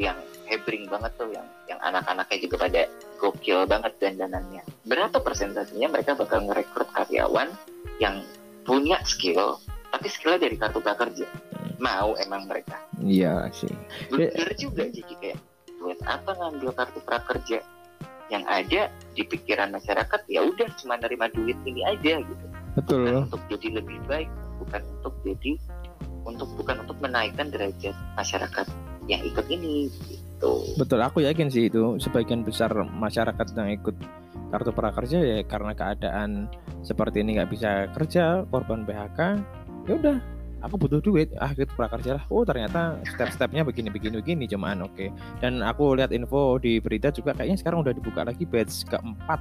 yang 0.00 0.16
hebring 0.48 0.88
banget 0.88 1.12
tuh, 1.20 1.28
yang 1.36 1.44
yang 1.68 1.76
anak-anaknya 1.84 2.38
juga 2.48 2.56
pada 2.64 2.82
gokil 3.20 3.68
banget 3.68 3.92
dandanannya. 4.00 4.64
Berapa 4.88 5.20
persentasenya 5.20 5.92
mereka 5.92 6.16
bakal 6.16 6.48
ngerekrut 6.48 6.88
karyawan 6.96 7.52
yang 8.00 8.24
punya 8.62 8.98
skill, 9.04 9.58
tapi 9.90 10.06
skillnya 10.10 10.46
dari 10.46 10.56
kartu 10.56 10.78
prakerja? 10.78 11.26
Mau 11.82 12.14
emang 12.18 12.46
mereka? 12.46 12.78
iya 13.02 13.50
sih 13.50 13.70
Blunder 14.08 14.54
juga 14.54 14.86
jadi 14.86 15.14
kayak 15.18 15.38
buat 15.82 15.98
apa 16.06 16.30
ngambil 16.38 16.70
kartu 16.78 17.00
prakerja? 17.02 17.58
Yang 18.30 18.44
ada 18.48 18.80
di 19.12 19.22
pikiran 19.28 19.68
masyarakat 19.76 20.20
ya 20.30 20.40
udah 20.40 20.68
cuma 20.80 20.96
nerima 20.96 21.28
duit 21.28 21.58
ini 21.68 21.84
aja 21.84 22.22
gitu 22.22 22.46
betul 22.72 23.04
bukan 23.04 23.28
untuk 23.28 23.42
jadi 23.52 23.68
lebih 23.82 23.98
baik 24.08 24.30
bukan 24.56 24.80
untuk 24.96 25.14
jadi 25.20 25.52
untuk 26.24 26.48
bukan 26.56 26.76
untuk 26.80 26.96
menaikkan 27.04 27.52
derajat 27.52 27.92
masyarakat 28.16 28.66
yang 29.10 29.20
ikut 29.26 29.46
ini 29.52 29.90
gitu 30.08 30.64
Betul, 30.80 30.98
aku 31.04 31.22
yakin 31.22 31.52
sih 31.52 31.68
itu 31.70 32.00
sebagian 32.00 32.42
besar 32.42 32.72
masyarakat 32.74 33.46
yang 33.52 33.70
ikut 33.76 33.94
kartu 34.52 34.70
prakerja 34.70 35.18
ya 35.18 35.38
karena 35.48 35.72
keadaan 35.72 36.46
seperti 36.84 37.24
ini 37.24 37.40
nggak 37.40 37.50
bisa 37.50 37.88
kerja, 37.96 38.44
korban 38.52 38.84
PHK, 38.84 39.18
ya 39.88 39.92
udah, 39.96 40.16
aku 40.60 40.74
butuh 40.76 41.00
duit, 41.00 41.32
ah 41.40 41.50
ikut 41.50 41.72
prakerja 41.72 42.20
lah. 42.20 42.24
Oh 42.28 42.44
ternyata 42.44 43.00
step-stepnya 43.08 43.64
begini 43.64 43.88
begini 43.88 44.20
begini 44.20 44.44
cuman 44.46 44.86
oke. 44.86 45.08
Dan 45.40 45.64
aku 45.64 45.96
lihat 45.96 46.12
info 46.12 46.60
di 46.60 46.78
berita 46.78 47.08
juga 47.10 47.32
kayaknya 47.32 47.58
sekarang 47.64 47.82
udah 47.82 47.96
dibuka 47.96 48.22
lagi 48.22 48.44
batch 48.44 48.86
keempat 48.92 49.40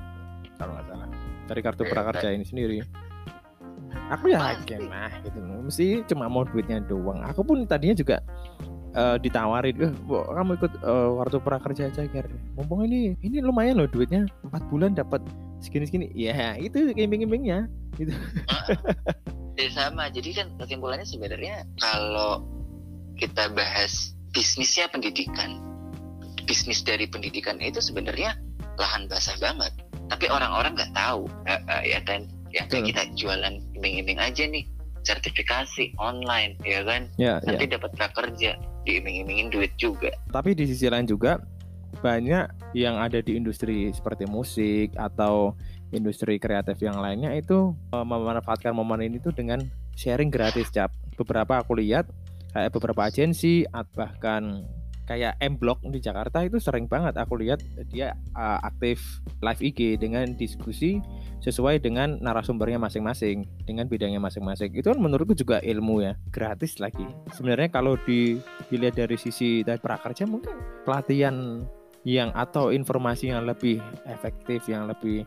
kalau 0.55 0.71
nggak 0.79 0.87
salah 0.89 1.07
dari 1.45 1.61
kartu 1.61 1.83
prakerja 1.85 2.27
ini 2.31 2.45
sendiri. 2.47 2.79
Aku 4.11 4.31
yakin 4.31 4.87
lah 4.87 5.11
gitu. 5.23 5.39
Mesti 5.39 6.03
cuma 6.07 6.27
mau 6.31 6.43
duitnya 6.47 6.83
doang. 6.83 7.23
Aku 7.27 7.43
pun 7.43 7.63
tadinya 7.67 7.95
juga 7.95 8.23
eh, 8.95 9.17
ditawarin, 9.19 9.75
eh, 9.79 9.93
kamu 10.07 10.51
ikut 10.59 10.73
eh, 10.81 11.09
kartu 11.21 11.37
prakerja 11.39 11.83
aja, 11.91 12.03
Ger. 12.09 12.27
Mumpung 12.55 12.85
ini, 12.87 13.15
ini 13.23 13.39
lumayan 13.39 13.79
loh 13.79 13.89
duitnya, 13.89 14.27
empat 14.47 14.63
bulan 14.69 14.95
dapat 14.95 15.23
segini-segini. 15.63 16.11
Ya, 16.13 16.55
itu 16.59 16.91
iming-imingnya. 16.95 17.67
ya 19.59 19.67
sama 19.75 20.09
jadi 20.09 20.41
kan 20.41 20.47
kesimpulannya 20.57 21.05
sebenarnya 21.05 21.67
kalau 21.77 22.41
kita 23.19 23.51
bahas 23.53 24.15
bisnisnya 24.31 24.87
pendidikan 24.89 25.59
bisnis 26.47 26.81
dari 26.81 27.05
pendidikan 27.05 27.59
itu 27.61 27.83
sebenarnya 27.83 28.33
lahan 28.79 29.05
basah 29.05 29.35
banget 29.37 29.69
tapi 30.09 30.27
orang-orang 30.27 30.73
nggak 30.73 30.93
tahu 30.95 31.29
uh, 31.47 31.61
uh, 31.69 31.83
ya 31.85 32.01
kan 32.03 32.25
ya 32.51 32.67
kayak 32.67 32.91
kita 32.91 33.01
jualan 33.15 33.63
iming-iming 33.79 34.19
aja 34.19 34.43
nih 34.47 34.67
sertifikasi 35.03 35.97
online 35.97 36.57
ya 36.65 36.81
kan? 36.85 37.01
Ya, 37.17 37.39
nanti 37.43 37.65
ya. 37.69 37.77
dapat 37.77 37.91
prakerja 37.97 38.51
diiming-imingin 38.85 39.53
duit 39.53 39.73
juga. 39.77 40.09
Tapi 40.33 40.57
di 40.57 40.65
sisi 40.69 40.89
lain 40.89 41.05
juga 41.05 41.41
banyak 41.99 42.73
yang 42.73 42.95
ada 42.97 43.19
di 43.19 43.35
industri 43.35 43.91
seperti 43.91 44.23
musik 44.25 44.95
atau 44.95 45.53
industri 45.91 46.39
kreatif 46.39 46.79
yang 46.79 46.97
lainnya 46.97 47.35
itu 47.35 47.75
memanfaatkan 47.91 48.71
momen 48.71 49.03
ini 49.03 49.19
tuh 49.19 49.35
dengan 49.35 49.59
sharing 49.99 50.31
gratis 50.31 50.71
cap. 50.71 50.89
Beberapa 51.19 51.59
aku 51.59 51.75
lihat 51.77 52.07
kayak 52.55 52.71
beberapa 52.71 53.07
agensi 53.07 53.67
bahkan 53.95 54.63
kayak 55.05 55.37
M 55.41 55.57
Block 55.57 55.81
di 55.83 55.99
Jakarta 55.99 56.45
itu 56.45 56.61
sering 56.61 56.85
banget 56.85 57.17
aku 57.17 57.39
lihat 57.41 57.61
dia 57.89 58.13
uh, 58.37 58.59
aktif 58.63 59.21
live 59.41 59.61
IG 59.61 59.97
dengan 59.97 60.33
diskusi 60.37 61.01
sesuai 61.41 61.81
dengan 61.81 62.21
narasumbernya 62.21 62.77
masing-masing 62.77 63.49
dengan 63.65 63.89
bidangnya 63.89 64.21
masing-masing. 64.21 64.71
Itu 64.77 64.93
kan 64.93 64.99
menurutku 65.01 65.33
juga 65.33 65.57
ilmu 65.61 66.05
ya 66.05 66.13
gratis 66.29 66.77
lagi. 66.77 67.03
Sebenarnya 67.33 67.73
kalau 67.73 67.97
di, 68.05 68.37
dilihat 68.69 68.97
dari 68.97 69.17
sisi 69.17 69.65
dari 69.65 69.81
prakerja 69.81 70.29
mungkin 70.29 70.53
pelatihan 70.85 71.65
yang 72.01 72.33
atau 72.33 72.73
informasi 72.73 73.29
yang 73.29 73.45
lebih 73.45 73.77
efektif 74.09 74.65
yang 74.65 74.89
lebih 74.89 75.21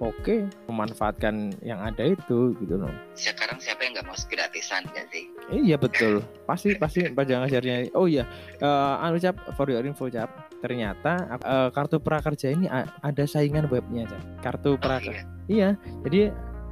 oke 0.00 0.48
memanfaatkan 0.68 1.56
yang 1.64 1.80
ada 1.80 2.04
itu 2.04 2.52
gitu 2.60 2.74
loh. 2.76 2.92
Sekarang 3.16 3.56
siapa 3.56 3.86
yang 3.86 3.96
nggak 3.96 4.06
mau 4.06 4.16
gratisan 4.16 4.84
kan 4.92 5.04
sih? 5.12 5.24
Iya 5.48 5.78
betul, 5.78 6.26
pasti 6.44 6.74
pasti 6.76 7.06
pajang 7.10 7.46
ngajarnya. 7.46 7.94
Oh 7.94 8.10
iya, 8.10 8.26
uh, 8.60 8.98
anu 9.00 9.16
cap 9.22 9.38
for 9.54 9.70
your 9.70 9.84
info 9.86 10.10
cap. 10.10 10.28
Ternyata 10.60 11.38
uh, 11.44 11.68
kartu 11.70 12.02
prakerja 12.02 12.52
ini 12.52 12.66
ada 13.02 13.24
saingan 13.24 13.70
webnya 13.70 14.10
cap. 14.10 14.22
Kartu 14.42 14.74
prakerja. 14.76 15.22
Oh, 15.22 15.46
iya. 15.46 15.78
iya, 15.78 16.00
jadi 16.02 16.20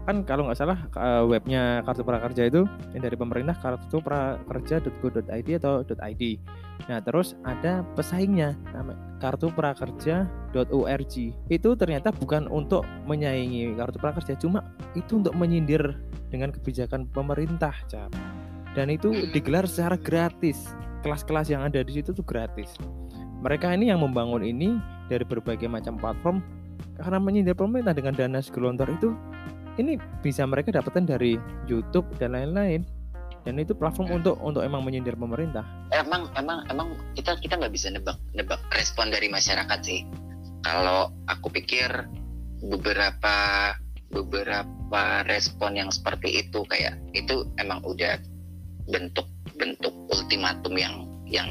kan 0.04 0.20
kalau 0.28 0.48
nggak 0.48 0.60
salah 0.60 0.78
uh, 1.00 1.24
webnya 1.24 1.80
kartu 1.88 2.04
prakerja 2.04 2.52
itu 2.52 2.68
yang 2.92 3.02
dari 3.02 3.16
pemerintah 3.16 3.56
kartu 3.56 4.04
prakerja.go.id 4.04 5.48
atau 5.56 5.80
.id. 5.84 6.22
Nah 6.92 7.00
terus 7.00 7.32
ada 7.48 7.80
pesaingnya 7.96 8.52
kartu 9.24 9.48
prakerja.org. 9.56 11.14
Itu 11.48 11.68
ternyata 11.80 12.12
bukan 12.12 12.52
untuk 12.52 12.84
menyaingi 13.08 13.72
kartu 13.80 13.96
prakerja, 13.96 14.36
cuma 14.36 14.60
itu 14.92 15.24
untuk 15.24 15.32
menyindir 15.32 15.96
dengan 16.28 16.52
kebijakan 16.52 17.08
pemerintah, 17.08 17.72
cap. 17.88 18.12
Dan 18.76 18.92
itu 18.92 19.30
digelar 19.32 19.64
secara 19.64 19.96
gratis. 19.96 20.76
Kelas-kelas 21.00 21.52
yang 21.52 21.64
ada 21.64 21.80
di 21.84 22.00
situ 22.00 22.12
tuh 22.12 22.24
gratis. 22.24 22.76
Mereka 23.44 23.76
ini 23.76 23.92
yang 23.92 24.00
membangun 24.00 24.40
ini 24.40 24.80
dari 25.08 25.24
berbagai 25.24 25.68
macam 25.68 26.00
platform 26.00 26.40
karena 26.96 27.18
menyindir 27.20 27.56
pemerintah 27.56 27.92
dengan 27.92 28.16
dana 28.16 28.40
segelontor 28.40 28.88
itu 28.96 29.12
ini 29.78 29.98
bisa 30.22 30.46
mereka 30.46 30.70
dapatkan 30.70 31.04
dari 31.06 31.38
YouTube 31.66 32.06
dan 32.18 32.34
lain-lain. 32.34 32.86
Dan 33.44 33.60
itu 33.60 33.76
platform 33.76 34.24
untuk 34.24 34.40
untuk 34.40 34.64
emang 34.64 34.80
menyindir 34.80 35.20
pemerintah. 35.20 35.68
Emang 35.92 36.32
emang 36.32 36.64
emang 36.72 36.96
kita 37.12 37.36
kita 37.44 37.60
nggak 37.60 37.76
bisa 37.76 37.92
nebak 37.92 38.16
nebak 38.32 38.56
respon 38.72 39.12
dari 39.12 39.28
masyarakat 39.28 39.78
sih. 39.84 40.00
Kalau 40.64 41.12
aku 41.28 41.52
pikir 41.52 42.08
beberapa 42.64 43.36
beberapa 44.08 45.02
respon 45.28 45.76
yang 45.76 45.92
seperti 45.92 46.40
itu 46.40 46.64
kayak 46.64 46.96
itu 47.12 47.44
emang 47.60 47.84
udah 47.84 48.16
bentuk 48.88 49.28
bentuk 49.60 49.92
ultimatum 50.08 50.72
yang 50.80 51.04
yang 51.28 51.50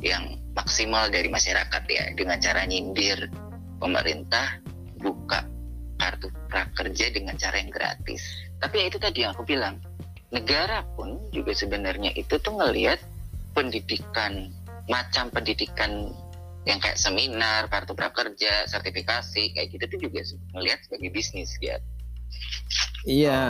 yang 0.00 0.40
maksimal 0.56 1.12
dari 1.12 1.28
masyarakat 1.28 1.82
ya. 1.92 2.08
Dengan 2.16 2.40
cara 2.40 2.64
nyindir 2.64 3.28
pemerintah 3.84 4.64
buka 4.96 5.44
kartu 6.04 6.28
prakerja 6.52 7.08
dengan 7.16 7.32
cara 7.40 7.56
yang 7.56 7.72
gratis. 7.72 8.20
Tapi 8.60 8.84
ya 8.84 8.84
itu 8.92 8.98
tadi 9.00 9.24
yang 9.24 9.32
aku 9.32 9.48
bilang, 9.48 9.80
negara 10.28 10.84
pun 10.92 11.16
juga 11.32 11.56
sebenarnya 11.56 12.12
itu 12.12 12.36
tuh 12.36 12.52
ngelihat 12.60 13.00
pendidikan 13.56 14.52
macam 14.84 15.32
pendidikan 15.32 16.12
yang 16.68 16.76
kayak 16.80 17.00
seminar, 17.00 17.72
kartu 17.72 17.96
prakerja, 17.96 18.68
sertifikasi 18.68 19.56
kayak 19.56 19.68
gitu 19.72 19.84
tuh 19.96 19.98
juga 20.08 20.20
ngelihat 20.52 20.84
sebagai 20.84 21.08
bisnis 21.12 21.56
ya. 21.60 21.80
Iya. 23.04 23.40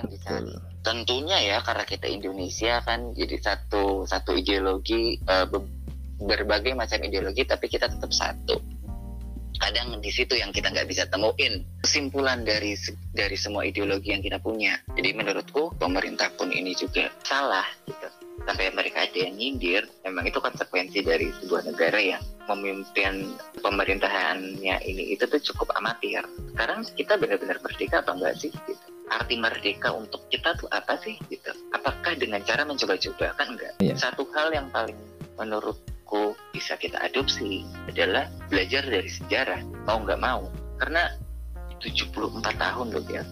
yang 0.00 0.08
betul. 0.08 0.44
Tentunya 0.84 1.38
ya 1.40 1.56
karena 1.64 1.84
kita 1.88 2.08
Indonesia 2.08 2.80
kan 2.84 3.16
jadi 3.16 3.36
satu 3.40 4.04
satu 4.04 4.36
ideologi 4.36 5.16
uh, 5.24 5.48
berbagai 6.22 6.76
macam 6.76 7.00
ideologi 7.02 7.48
tapi 7.48 7.72
kita 7.72 7.88
tetap 7.88 8.12
satu 8.12 8.60
kadang 9.62 10.02
di 10.02 10.10
situ 10.10 10.34
yang 10.34 10.50
kita 10.50 10.74
nggak 10.74 10.90
bisa 10.90 11.06
temuin. 11.06 11.62
Kesimpulan 11.86 12.42
dari 12.42 12.74
dari 13.14 13.36
semua 13.38 13.62
ideologi 13.62 14.10
yang 14.10 14.22
kita 14.22 14.42
punya. 14.42 14.74
Jadi 14.98 15.14
menurutku 15.14 15.78
pemerintah 15.78 16.34
pun 16.34 16.50
ini 16.50 16.74
juga 16.74 17.06
salah 17.22 17.66
gitu. 17.86 18.10
Sampai 18.42 18.74
mereka 18.74 19.06
ada 19.06 19.18
yang 19.22 19.38
nyindir 19.38 19.86
memang 20.02 20.26
itu 20.26 20.42
konsekuensi 20.42 21.06
dari 21.06 21.30
sebuah 21.38 21.62
negara 21.70 22.00
yang 22.02 22.22
memimpin 22.50 23.38
pemerintahannya 23.62 24.82
ini 24.82 25.14
itu 25.14 25.30
tuh 25.30 25.38
cukup 25.38 25.70
amatir. 25.78 26.26
Sekarang 26.50 26.82
kita 26.98 27.14
benar-benar 27.14 27.62
merdeka 27.62 28.02
apa 28.02 28.18
enggak 28.18 28.34
sih 28.42 28.50
gitu? 28.50 28.82
Arti 29.12 29.38
merdeka 29.38 29.94
untuk 29.94 30.26
kita 30.26 30.58
tuh 30.58 30.66
apa 30.74 30.98
sih 31.06 31.14
gitu? 31.30 31.54
Apakah 31.70 32.18
dengan 32.18 32.42
cara 32.42 32.66
mencoba-coba 32.66 33.38
kan 33.38 33.54
enggak? 33.54 33.78
Yeah. 33.78 33.94
satu 33.94 34.26
hal 34.34 34.50
yang 34.50 34.66
paling 34.74 34.98
menurut 35.38 35.78
menurutku 36.12 36.36
bisa 36.52 36.76
kita 36.76 37.00
adopsi 37.00 37.64
adalah 37.88 38.28
belajar 38.52 38.84
dari 38.84 39.08
sejarah 39.08 39.60
mau 39.88 40.04
nggak 40.04 40.20
mau. 40.20 40.44
Karena 40.76 41.16
74 41.80 42.60
tahun 42.60 42.86
loh 42.92 43.04
ya 43.08 43.24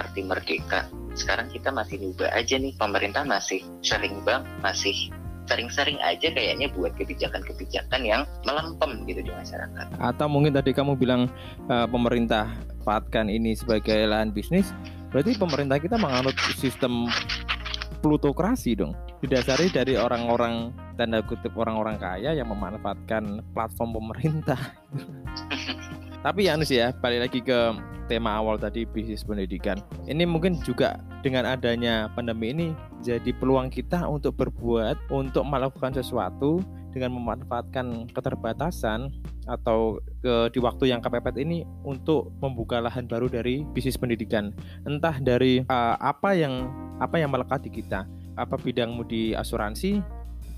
arti 0.00 0.24
merdeka. 0.24 0.88
Sekarang 1.16 1.48
kita 1.48 1.72
masih 1.72 2.00
nyoba 2.00 2.28
aja 2.32 2.56
nih 2.56 2.72
pemerintah 2.76 3.24
masih 3.24 3.64
sering 3.80 4.20
bang 4.24 4.44
masih 4.60 5.12
sering-sering 5.46 5.94
aja 6.02 6.26
kayaknya 6.34 6.66
buat 6.74 6.90
kebijakan-kebijakan 6.98 8.02
yang 8.02 8.26
melempem 8.42 9.06
gitu 9.06 9.22
di 9.22 9.30
masyarakat. 9.30 9.86
Atau 10.02 10.26
mungkin 10.26 10.50
tadi 10.50 10.74
kamu 10.74 10.98
bilang 10.98 11.30
uh, 11.70 11.86
pemerintah 11.86 12.50
manfaatkan 12.82 13.30
ini 13.30 13.54
sebagai 13.54 14.10
lahan 14.10 14.34
bisnis, 14.34 14.74
berarti 15.14 15.38
pemerintah 15.38 15.78
kita 15.78 16.02
menganut 16.02 16.34
sistem 16.58 17.06
plutokrasi 17.98 18.76
dong. 18.76 18.92
Didasari 19.24 19.72
dari 19.72 19.96
orang-orang 19.96 20.70
tanda 20.96 21.20
kutip 21.24 21.52
orang-orang 21.56 21.96
kaya 21.96 22.36
yang 22.36 22.48
memanfaatkan 22.48 23.44
platform 23.52 23.96
pemerintah. 23.96 24.58
Tapi 26.26 26.50
ya 26.50 26.58
sih 26.66 26.82
ya, 26.82 26.90
balik 26.96 27.30
lagi 27.30 27.40
ke 27.44 27.58
tema 28.10 28.38
awal 28.38 28.58
tadi 28.58 28.86
bisnis 28.86 29.22
pendidikan. 29.22 29.78
Ini 30.06 30.26
mungkin 30.26 30.58
juga 30.62 30.98
dengan 31.22 31.46
adanya 31.46 32.10
pandemi 32.14 32.50
ini 32.50 32.68
jadi 33.02 33.30
peluang 33.36 33.70
kita 33.70 34.06
untuk 34.06 34.34
berbuat, 34.38 35.10
untuk 35.14 35.46
melakukan 35.46 35.94
sesuatu 35.94 36.62
dengan 36.96 37.12
memanfaatkan 37.12 38.08
keterbatasan 38.16 39.12
atau 39.44 40.00
ke 40.24 40.48
di 40.48 40.58
waktu 40.64 40.96
yang 40.96 41.04
kepepet 41.04 41.36
ini 41.36 41.68
untuk 41.84 42.32
membuka 42.40 42.80
lahan 42.80 43.04
baru 43.04 43.28
dari 43.28 43.68
bisnis 43.76 44.00
pendidikan. 44.00 44.56
Entah 44.88 45.20
dari 45.20 45.60
uh, 45.68 46.00
apa 46.00 46.32
yang 46.32 46.72
apa 46.96 47.20
yang 47.20 47.28
melekat 47.28 47.68
di 47.68 47.84
kita. 47.84 48.08
Apa 48.36 48.56
bidangmu 48.56 49.04
di 49.08 49.32
asuransi, 49.32 50.00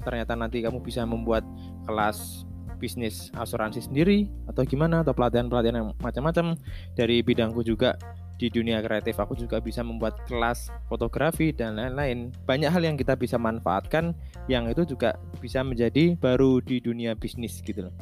ternyata 0.02 0.34
nanti 0.34 0.62
kamu 0.62 0.82
bisa 0.82 1.06
membuat 1.06 1.46
kelas 1.86 2.46
bisnis 2.78 3.34
asuransi 3.34 3.82
sendiri 3.90 4.30
atau 4.46 4.62
gimana 4.62 5.02
atau 5.02 5.10
pelatihan-pelatihan 5.10 5.82
yang 5.82 5.88
macam-macam 5.98 6.54
dari 6.94 7.22
bidangku 7.22 7.66
juga 7.66 7.98
di 8.38 8.46
dunia 8.48 8.78
kreatif 8.78 9.18
aku 9.18 9.34
juga 9.34 9.58
bisa 9.58 9.82
membuat 9.82 10.22
kelas 10.30 10.70
fotografi 10.86 11.50
dan 11.50 11.74
lain-lain 11.74 12.30
banyak 12.46 12.70
hal 12.70 12.82
yang 12.86 12.94
kita 12.94 13.18
bisa 13.18 13.34
manfaatkan 13.34 14.14
yang 14.46 14.70
itu 14.70 14.86
juga 14.86 15.18
bisa 15.42 15.66
menjadi 15.66 16.14
baru 16.14 16.62
di 16.62 16.78
dunia 16.78 17.18
bisnis 17.18 17.58
gitu 17.60 17.90
loh 17.90 17.94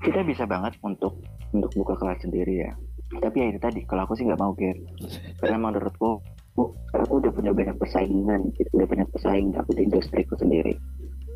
kita 0.00 0.24
bisa 0.24 0.48
banget 0.48 0.80
untuk 0.80 1.20
untuk 1.52 1.68
buka 1.76 1.94
kelas 2.00 2.24
sendiri 2.24 2.64
ya 2.64 2.72
tapi 3.20 3.44
ya 3.44 3.46
itu 3.54 3.60
tadi 3.60 3.80
kalau 3.84 4.08
aku 4.08 4.18
sih 4.18 4.24
nggak 4.26 4.40
mau 4.40 4.56
ger 4.56 4.74
karena 5.38 5.60
menurutku 5.60 6.24
aku 6.96 7.12
udah 7.20 7.30
punya 7.30 7.52
banyak 7.52 7.76
persaingan 7.76 8.50
gitu 8.56 8.66
udah 8.72 8.88
banyak 8.88 9.08
pesaing 9.12 9.52
aku 9.54 9.70
di 9.76 9.86
industriku 9.86 10.34
sendiri 10.40 10.74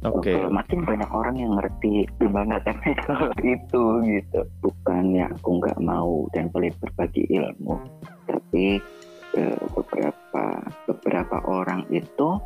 Oke. 0.01 0.33
Okay. 0.33 0.41
Makin 0.49 0.89
banyak 0.89 1.11
orang 1.13 1.37
yang 1.37 1.53
ngerti 1.61 2.09
gimana 2.17 2.57
technical 2.65 3.29
itu 3.45 3.85
gitu. 4.09 4.41
Bukannya 4.65 5.29
aku 5.29 5.61
nggak 5.61 5.77
mau 5.85 6.25
dan 6.33 6.49
boleh 6.49 6.73
berbagi 6.81 7.29
ilmu, 7.29 7.77
tapi 8.51 8.83
eh, 9.39 9.63
beberapa 9.79 10.45
beberapa 10.91 11.39
orang 11.47 11.87
itu 11.95 12.43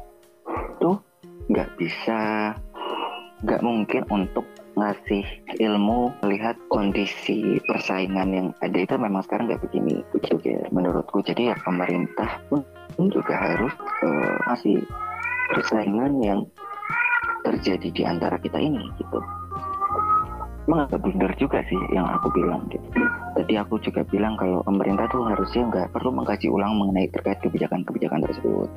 tuh 0.77 1.01
nggak 1.49 1.81
bisa 1.81 2.53
nggak 3.41 3.65
mungkin 3.65 4.05
untuk 4.13 4.45
ngasih 4.77 5.25
ilmu 5.65 6.13
melihat 6.21 6.61
kondisi 6.69 7.57
persaingan 7.65 8.29
yang 8.37 8.49
ada. 8.61 8.77
Itu 8.77 9.01
memang 9.01 9.25
sekarang 9.25 9.49
nggak 9.49 9.65
begini 9.65 10.05
juga 10.29 10.69
menurutku. 10.69 11.25
Jadi 11.25 11.49
ya 11.49 11.57
pemerintah 11.65 12.37
pun 12.53 12.61
juga 13.09 13.33
harus 13.33 13.73
uh, 14.05 14.37
ngasih 14.53 14.85
persaingan 15.57 16.21
yang 16.21 16.45
terjadi 17.49 17.89
di 17.89 18.03
antara 18.05 18.37
kita 18.37 18.61
ini 18.61 18.93
gitu 19.01 19.25
emang 20.65 20.89
agak 20.89 21.01
blunder 21.05 21.33
juga 21.37 21.61
sih 21.69 21.81
yang 21.93 22.09
aku 22.09 22.33
bilang 22.33 22.65
gitu 22.73 23.05
tadi 23.35 23.59
aku 23.59 23.77
juga 23.83 24.07
bilang 24.07 24.39
kalau 24.39 24.63
pemerintah 24.63 25.11
tuh 25.11 25.27
harusnya 25.27 25.63
nggak 25.69 25.89
perlu 25.91 26.15
mengkaji 26.15 26.47
ulang 26.47 26.79
mengenai 26.79 27.11
terkait 27.11 27.43
kebijakan-kebijakan 27.43 28.23
tersebut. 28.25 28.71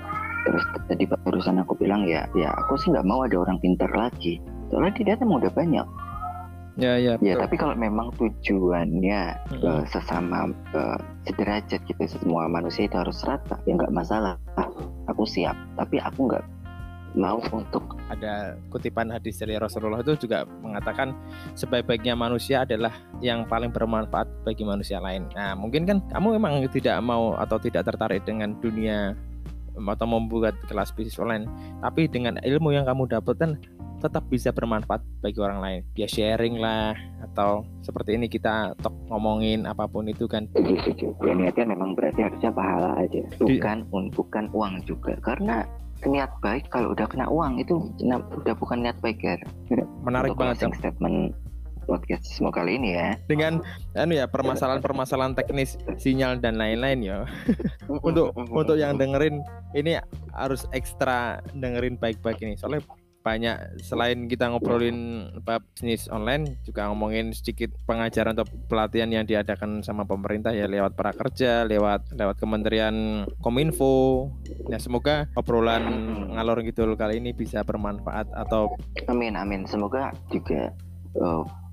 Terus 0.44 0.64
tadi 0.90 1.04
barusan 1.06 1.62
aku 1.62 1.78
bilang 1.78 2.04
ya, 2.10 2.26
ya 2.34 2.50
aku 2.58 2.76
sih 2.82 2.90
nggak 2.92 3.06
mau 3.06 3.24
ada 3.24 3.38
orang 3.38 3.62
pintar 3.62 3.90
lagi. 3.94 4.42
Soalnya 4.74 4.94
di 4.98 5.04
data 5.06 5.24
udah 5.24 5.54
banyak. 5.54 5.88
Ya 6.78 6.94
ya. 7.02 7.18
Ya 7.22 7.34
tapi 7.42 7.58
kalau 7.58 7.74
memang 7.74 8.14
tujuannya 8.22 9.22
Mm-mm. 9.50 9.66
eh, 9.66 9.84
sesama 9.90 10.52
eh, 10.74 10.98
sederajat 11.26 11.82
gitu 11.86 12.04
semua 12.06 12.46
manusia 12.50 12.86
itu 12.86 12.98
harus 12.98 13.18
rata 13.26 13.58
ya 13.70 13.78
nggak 13.78 13.94
masalah. 13.94 14.38
Aku 15.08 15.24
siap. 15.26 15.56
Tapi 15.78 16.02
aku 16.02 16.28
nggak 16.28 16.44
mau 17.18 17.42
untuk 17.52 17.98
ada 18.08 18.56
kutipan 18.70 19.10
hadis 19.10 19.42
dari 19.42 19.58
Rasulullah 19.58 20.06
itu 20.06 20.16
juga 20.30 20.46
mengatakan 20.62 21.18
sebaik-baiknya 21.58 22.14
manusia 22.14 22.64
adalah 22.64 22.94
yang 23.20 23.50
paling 23.50 23.74
bermanfaat 23.74 24.30
bagi 24.46 24.64
manusia 24.64 25.02
lain. 25.02 25.26
Nah, 25.34 25.58
mungkin 25.58 25.90
kan 25.90 25.98
kamu 26.14 26.38
memang 26.38 26.62
tidak 26.70 26.98
mau 27.02 27.34
atau 27.36 27.58
tidak 27.58 27.90
tertarik 27.90 28.22
dengan 28.24 28.54
dunia 28.62 29.18
em, 29.74 29.88
atau 29.90 30.06
membuat 30.06 30.54
kelas 30.70 30.94
bisnis 30.94 31.18
online, 31.18 31.50
tapi 31.82 32.06
dengan 32.06 32.38
ilmu 32.40 32.72
yang 32.72 32.86
kamu 32.86 33.10
dapatkan 33.10 33.58
tetap 33.98 34.30
bisa 34.30 34.54
bermanfaat 34.54 35.02
bagi 35.26 35.42
orang 35.42 35.58
lain. 35.58 35.82
Ya 35.98 36.06
sharing 36.06 36.62
lah 36.62 36.94
atau 37.26 37.66
seperti 37.82 38.14
ini 38.14 38.30
kita 38.30 38.78
tok 38.78 38.94
ngomongin 39.10 39.66
apa 39.66 39.90
pun 39.90 40.06
itu 40.06 40.30
kan. 40.30 40.46
setuju. 40.54 41.18
Ya 41.26 41.34
niatnya 41.34 41.74
memang 41.74 41.98
berarti 41.98 42.22
harusnya 42.22 42.54
pahala 42.54 42.94
aja, 43.02 43.26
bukan 43.42 43.90
un- 43.90 44.14
bukan 44.14 44.54
uang 44.54 44.86
juga. 44.86 45.18
Karena 45.26 45.66
niat 46.06 46.32
baik 46.44 46.70
kalau 46.70 46.94
udah 46.94 47.08
kena 47.10 47.26
uang 47.26 47.58
itu 47.58 47.90
udah 48.44 48.54
bukan 48.58 48.86
niat 48.86 48.98
baik 49.02 49.18
ya. 49.24 49.40
Menarik 50.06 50.38
Untuk 50.38 50.42
banget 50.44 50.70
statement 50.78 51.34
podcast 51.88 52.28
semua 52.28 52.52
kali 52.52 52.76
ini 52.76 53.00
ya. 53.00 53.16
dengan 53.32 53.64
anu 53.96 54.20
ya 54.20 54.28
permasalahan-permasalahan 54.28 55.40
teknis 55.40 55.80
sinyal 55.96 56.38
dan 56.38 56.60
lain-lain 56.60 57.00
ya. 57.00 57.18
untuk 58.08 58.36
untuk 58.36 58.76
yang 58.76 59.00
dengerin 59.00 59.42
ini 59.74 59.96
harus 60.36 60.68
ekstra 60.76 61.40
dengerin 61.56 61.96
baik-baik 61.96 62.44
ini 62.44 62.60
soalnya 62.60 62.84
banyak 63.28 63.84
selain 63.84 64.32
kita 64.32 64.48
ngobrolin 64.48 65.28
bab 65.44 65.60
bisnis 65.76 66.08
online 66.08 66.64
juga 66.64 66.88
ngomongin 66.88 67.36
sedikit 67.36 67.76
pengajaran 67.84 68.40
atau 68.40 68.48
pelatihan 68.72 69.12
yang 69.12 69.28
diadakan 69.28 69.84
sama 69.84 70.08
pemerintah 70.08 70.56
ya 70.56 70.64
lewat 70.72 70.96
prakerja 70.96 71.68
lewat 71.68 72.16
lewat 72.16 72.40
Kementerian 72.40 73.28
Kominfo 73.44 74.32
ya 74.72 74.80
semoga 74.80 75.28
obrolan 75.36 75.84
ngalor 76.32 76.64
ngidul 76.64 76.96
kali 76.96 77.20
ini 77.20 77.36
bisa 77.36 77.68
bermanfaat 77.68 78.32
atau 78.32 78.72
Amin 79.12 79.36
amin. 79.36 79.68
Semoga 79.68 80.14
juga 80.32 80.72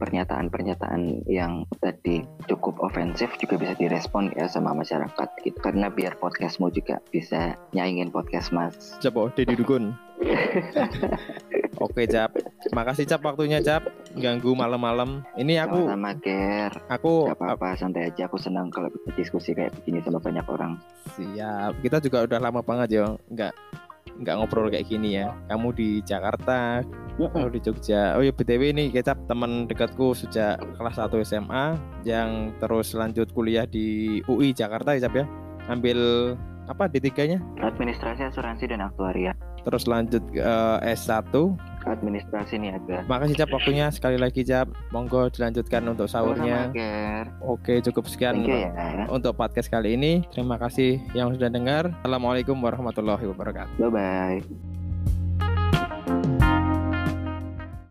pernyataan-pernyataan 0.01 1.25
yang 1.31 1.65
tadi 1.79 2.27
cukup 2.51 2.77
ofensif 2.83 3.31
juga 3.41 3.57
bisa 3.57 3.73
direspon 3.79 4.35
ya 4.37 4.51
sama 4.51 4.75
masyarakat 4.77 5.29
gitu. 5.41 5.59
Karena 5.63 5.89
biar 5.89 6.19
podcastmu 6.19 6.69
juga 6.75 7.01
bisa 7.09 7.57
nyaingin 7.73 8.11
podcast 8.11 8.51
Mas. 8.51 8.99
Cap 9.01 9.17
oh, 9.17 9.31
Deddy 9.33 9.57
Dukun 9.57 9.97
Oke 11.85 12.07
Cap 12.07 12.31
Makasih 12.71 13.03
Cap 13.11 13.27
waktunya 13.27 13.59
Cap 13.59 13.91
Ganggu 14.15 14.55
malam-malam 14.55 15.27
Ini 15.35 15.67
aku 15.67 15.91
Sama-sama 15.91 16.13
Ger. 16.23 16.73
Aku 16.87 17.13
Gak 17.33 17.39
apa-apa 17.41 17.75
santai 17.75 18.13
aja. 18.13 18.31
Aku 18.31 18.39
senang 18.39 18.71
kalau 18.71 18.89
diskusi 19.19 19.53
kayak 19.53 19.75
begini 19.83 20.01
sama 20.03 20.23
banyak 20.23 20.47
orang. 20.47 20.79
Siap. 21.19 21.83
Kita 21.83 21.99
juga 21.99 22.25
udah 22.25 22.39
lama 22.39 22.61
banget 22.63 22.99
ya, 22.99 23.05
nggak 23.31 23.53
nggak 24.21 24.35
ngobrol 24.39 24.71
kayak 24.71 24.87
gini 24.87 25.19
ya. 25.19 25.35
Kamu 25.51 25.75
di 25.75 26.01
Jakarta, 26.05 26.85
aku 27.15 27.51
di 27.51 27.61
Jogja. 27.63 28.19
Oh 28.19 28.23
ya 28.23 28.35
btw 28.35 28.75
ini 28.75 28.91
kecap 28.91 29.19
teman 29.31 29.71
dekatku 29.71 30.15
sejak 30.15 30.59
kelas 30.79 30.99
1 30.99 31.11
SMA 31.27 31.79
yang 32.03 32.55
terus 32.59 32.95
lanjut 32.95 33.31
kuliah 33.31 33.67
di 33.67 34.19
UI 34.27 34.51
Jakarta 34.55 34.95
ya 34.95 35.07
Cap 35.07 35.15
ya. 35.15 35.27
Ambil 35.71 36.33
apa 36.65 36.89
D3 36.89 37.09
nya? 37.29 37.39
Administrasi 37.61 38.25
asuransi 38.29 38.69
dan 38.69 38.85
aktuaria. 38.85 39.33
Terus 39.65 39.85
lanjut 39.89 40.23
eh, 40.37 40.95
S1. 40.97 41.33
Administrasi 41.85 42.57
niaga. 42.61 43.05
Makasih 43.07 43.37
Cap 43.45 43.51
waktunya 43.53 43.87
sekali 43.93 44.17
lagi 44.17 44.43
Cap. 44.45 44.73
Monggo 44.91 45.29
dilanjutkan 45.29 45.85
untuk 45.85 46.09
sahurnya. 46.09 46.73
Oke 47.45 47.81
cukup 47.85 48.09
sekian 48.09 48.45
you 48.45 48.51
ya. 48.51 49.07
untuk 49.09 49.37
podcast 49.37 49.69
kali 49.69 49.97
ini. 49.97 50.25
Terima 50.33 50.57
kasih 50.57 51.01
yang 51.13 51.33
sudah 51.33 51.53
dengar. 51.53 51.93
Assalamualaikum 52.03 52.57
warahmatullahi 52.59 53.25
wabarakatuh. 53.29 53.77
Bye 53.81 53.91
bye. 53.93 54.84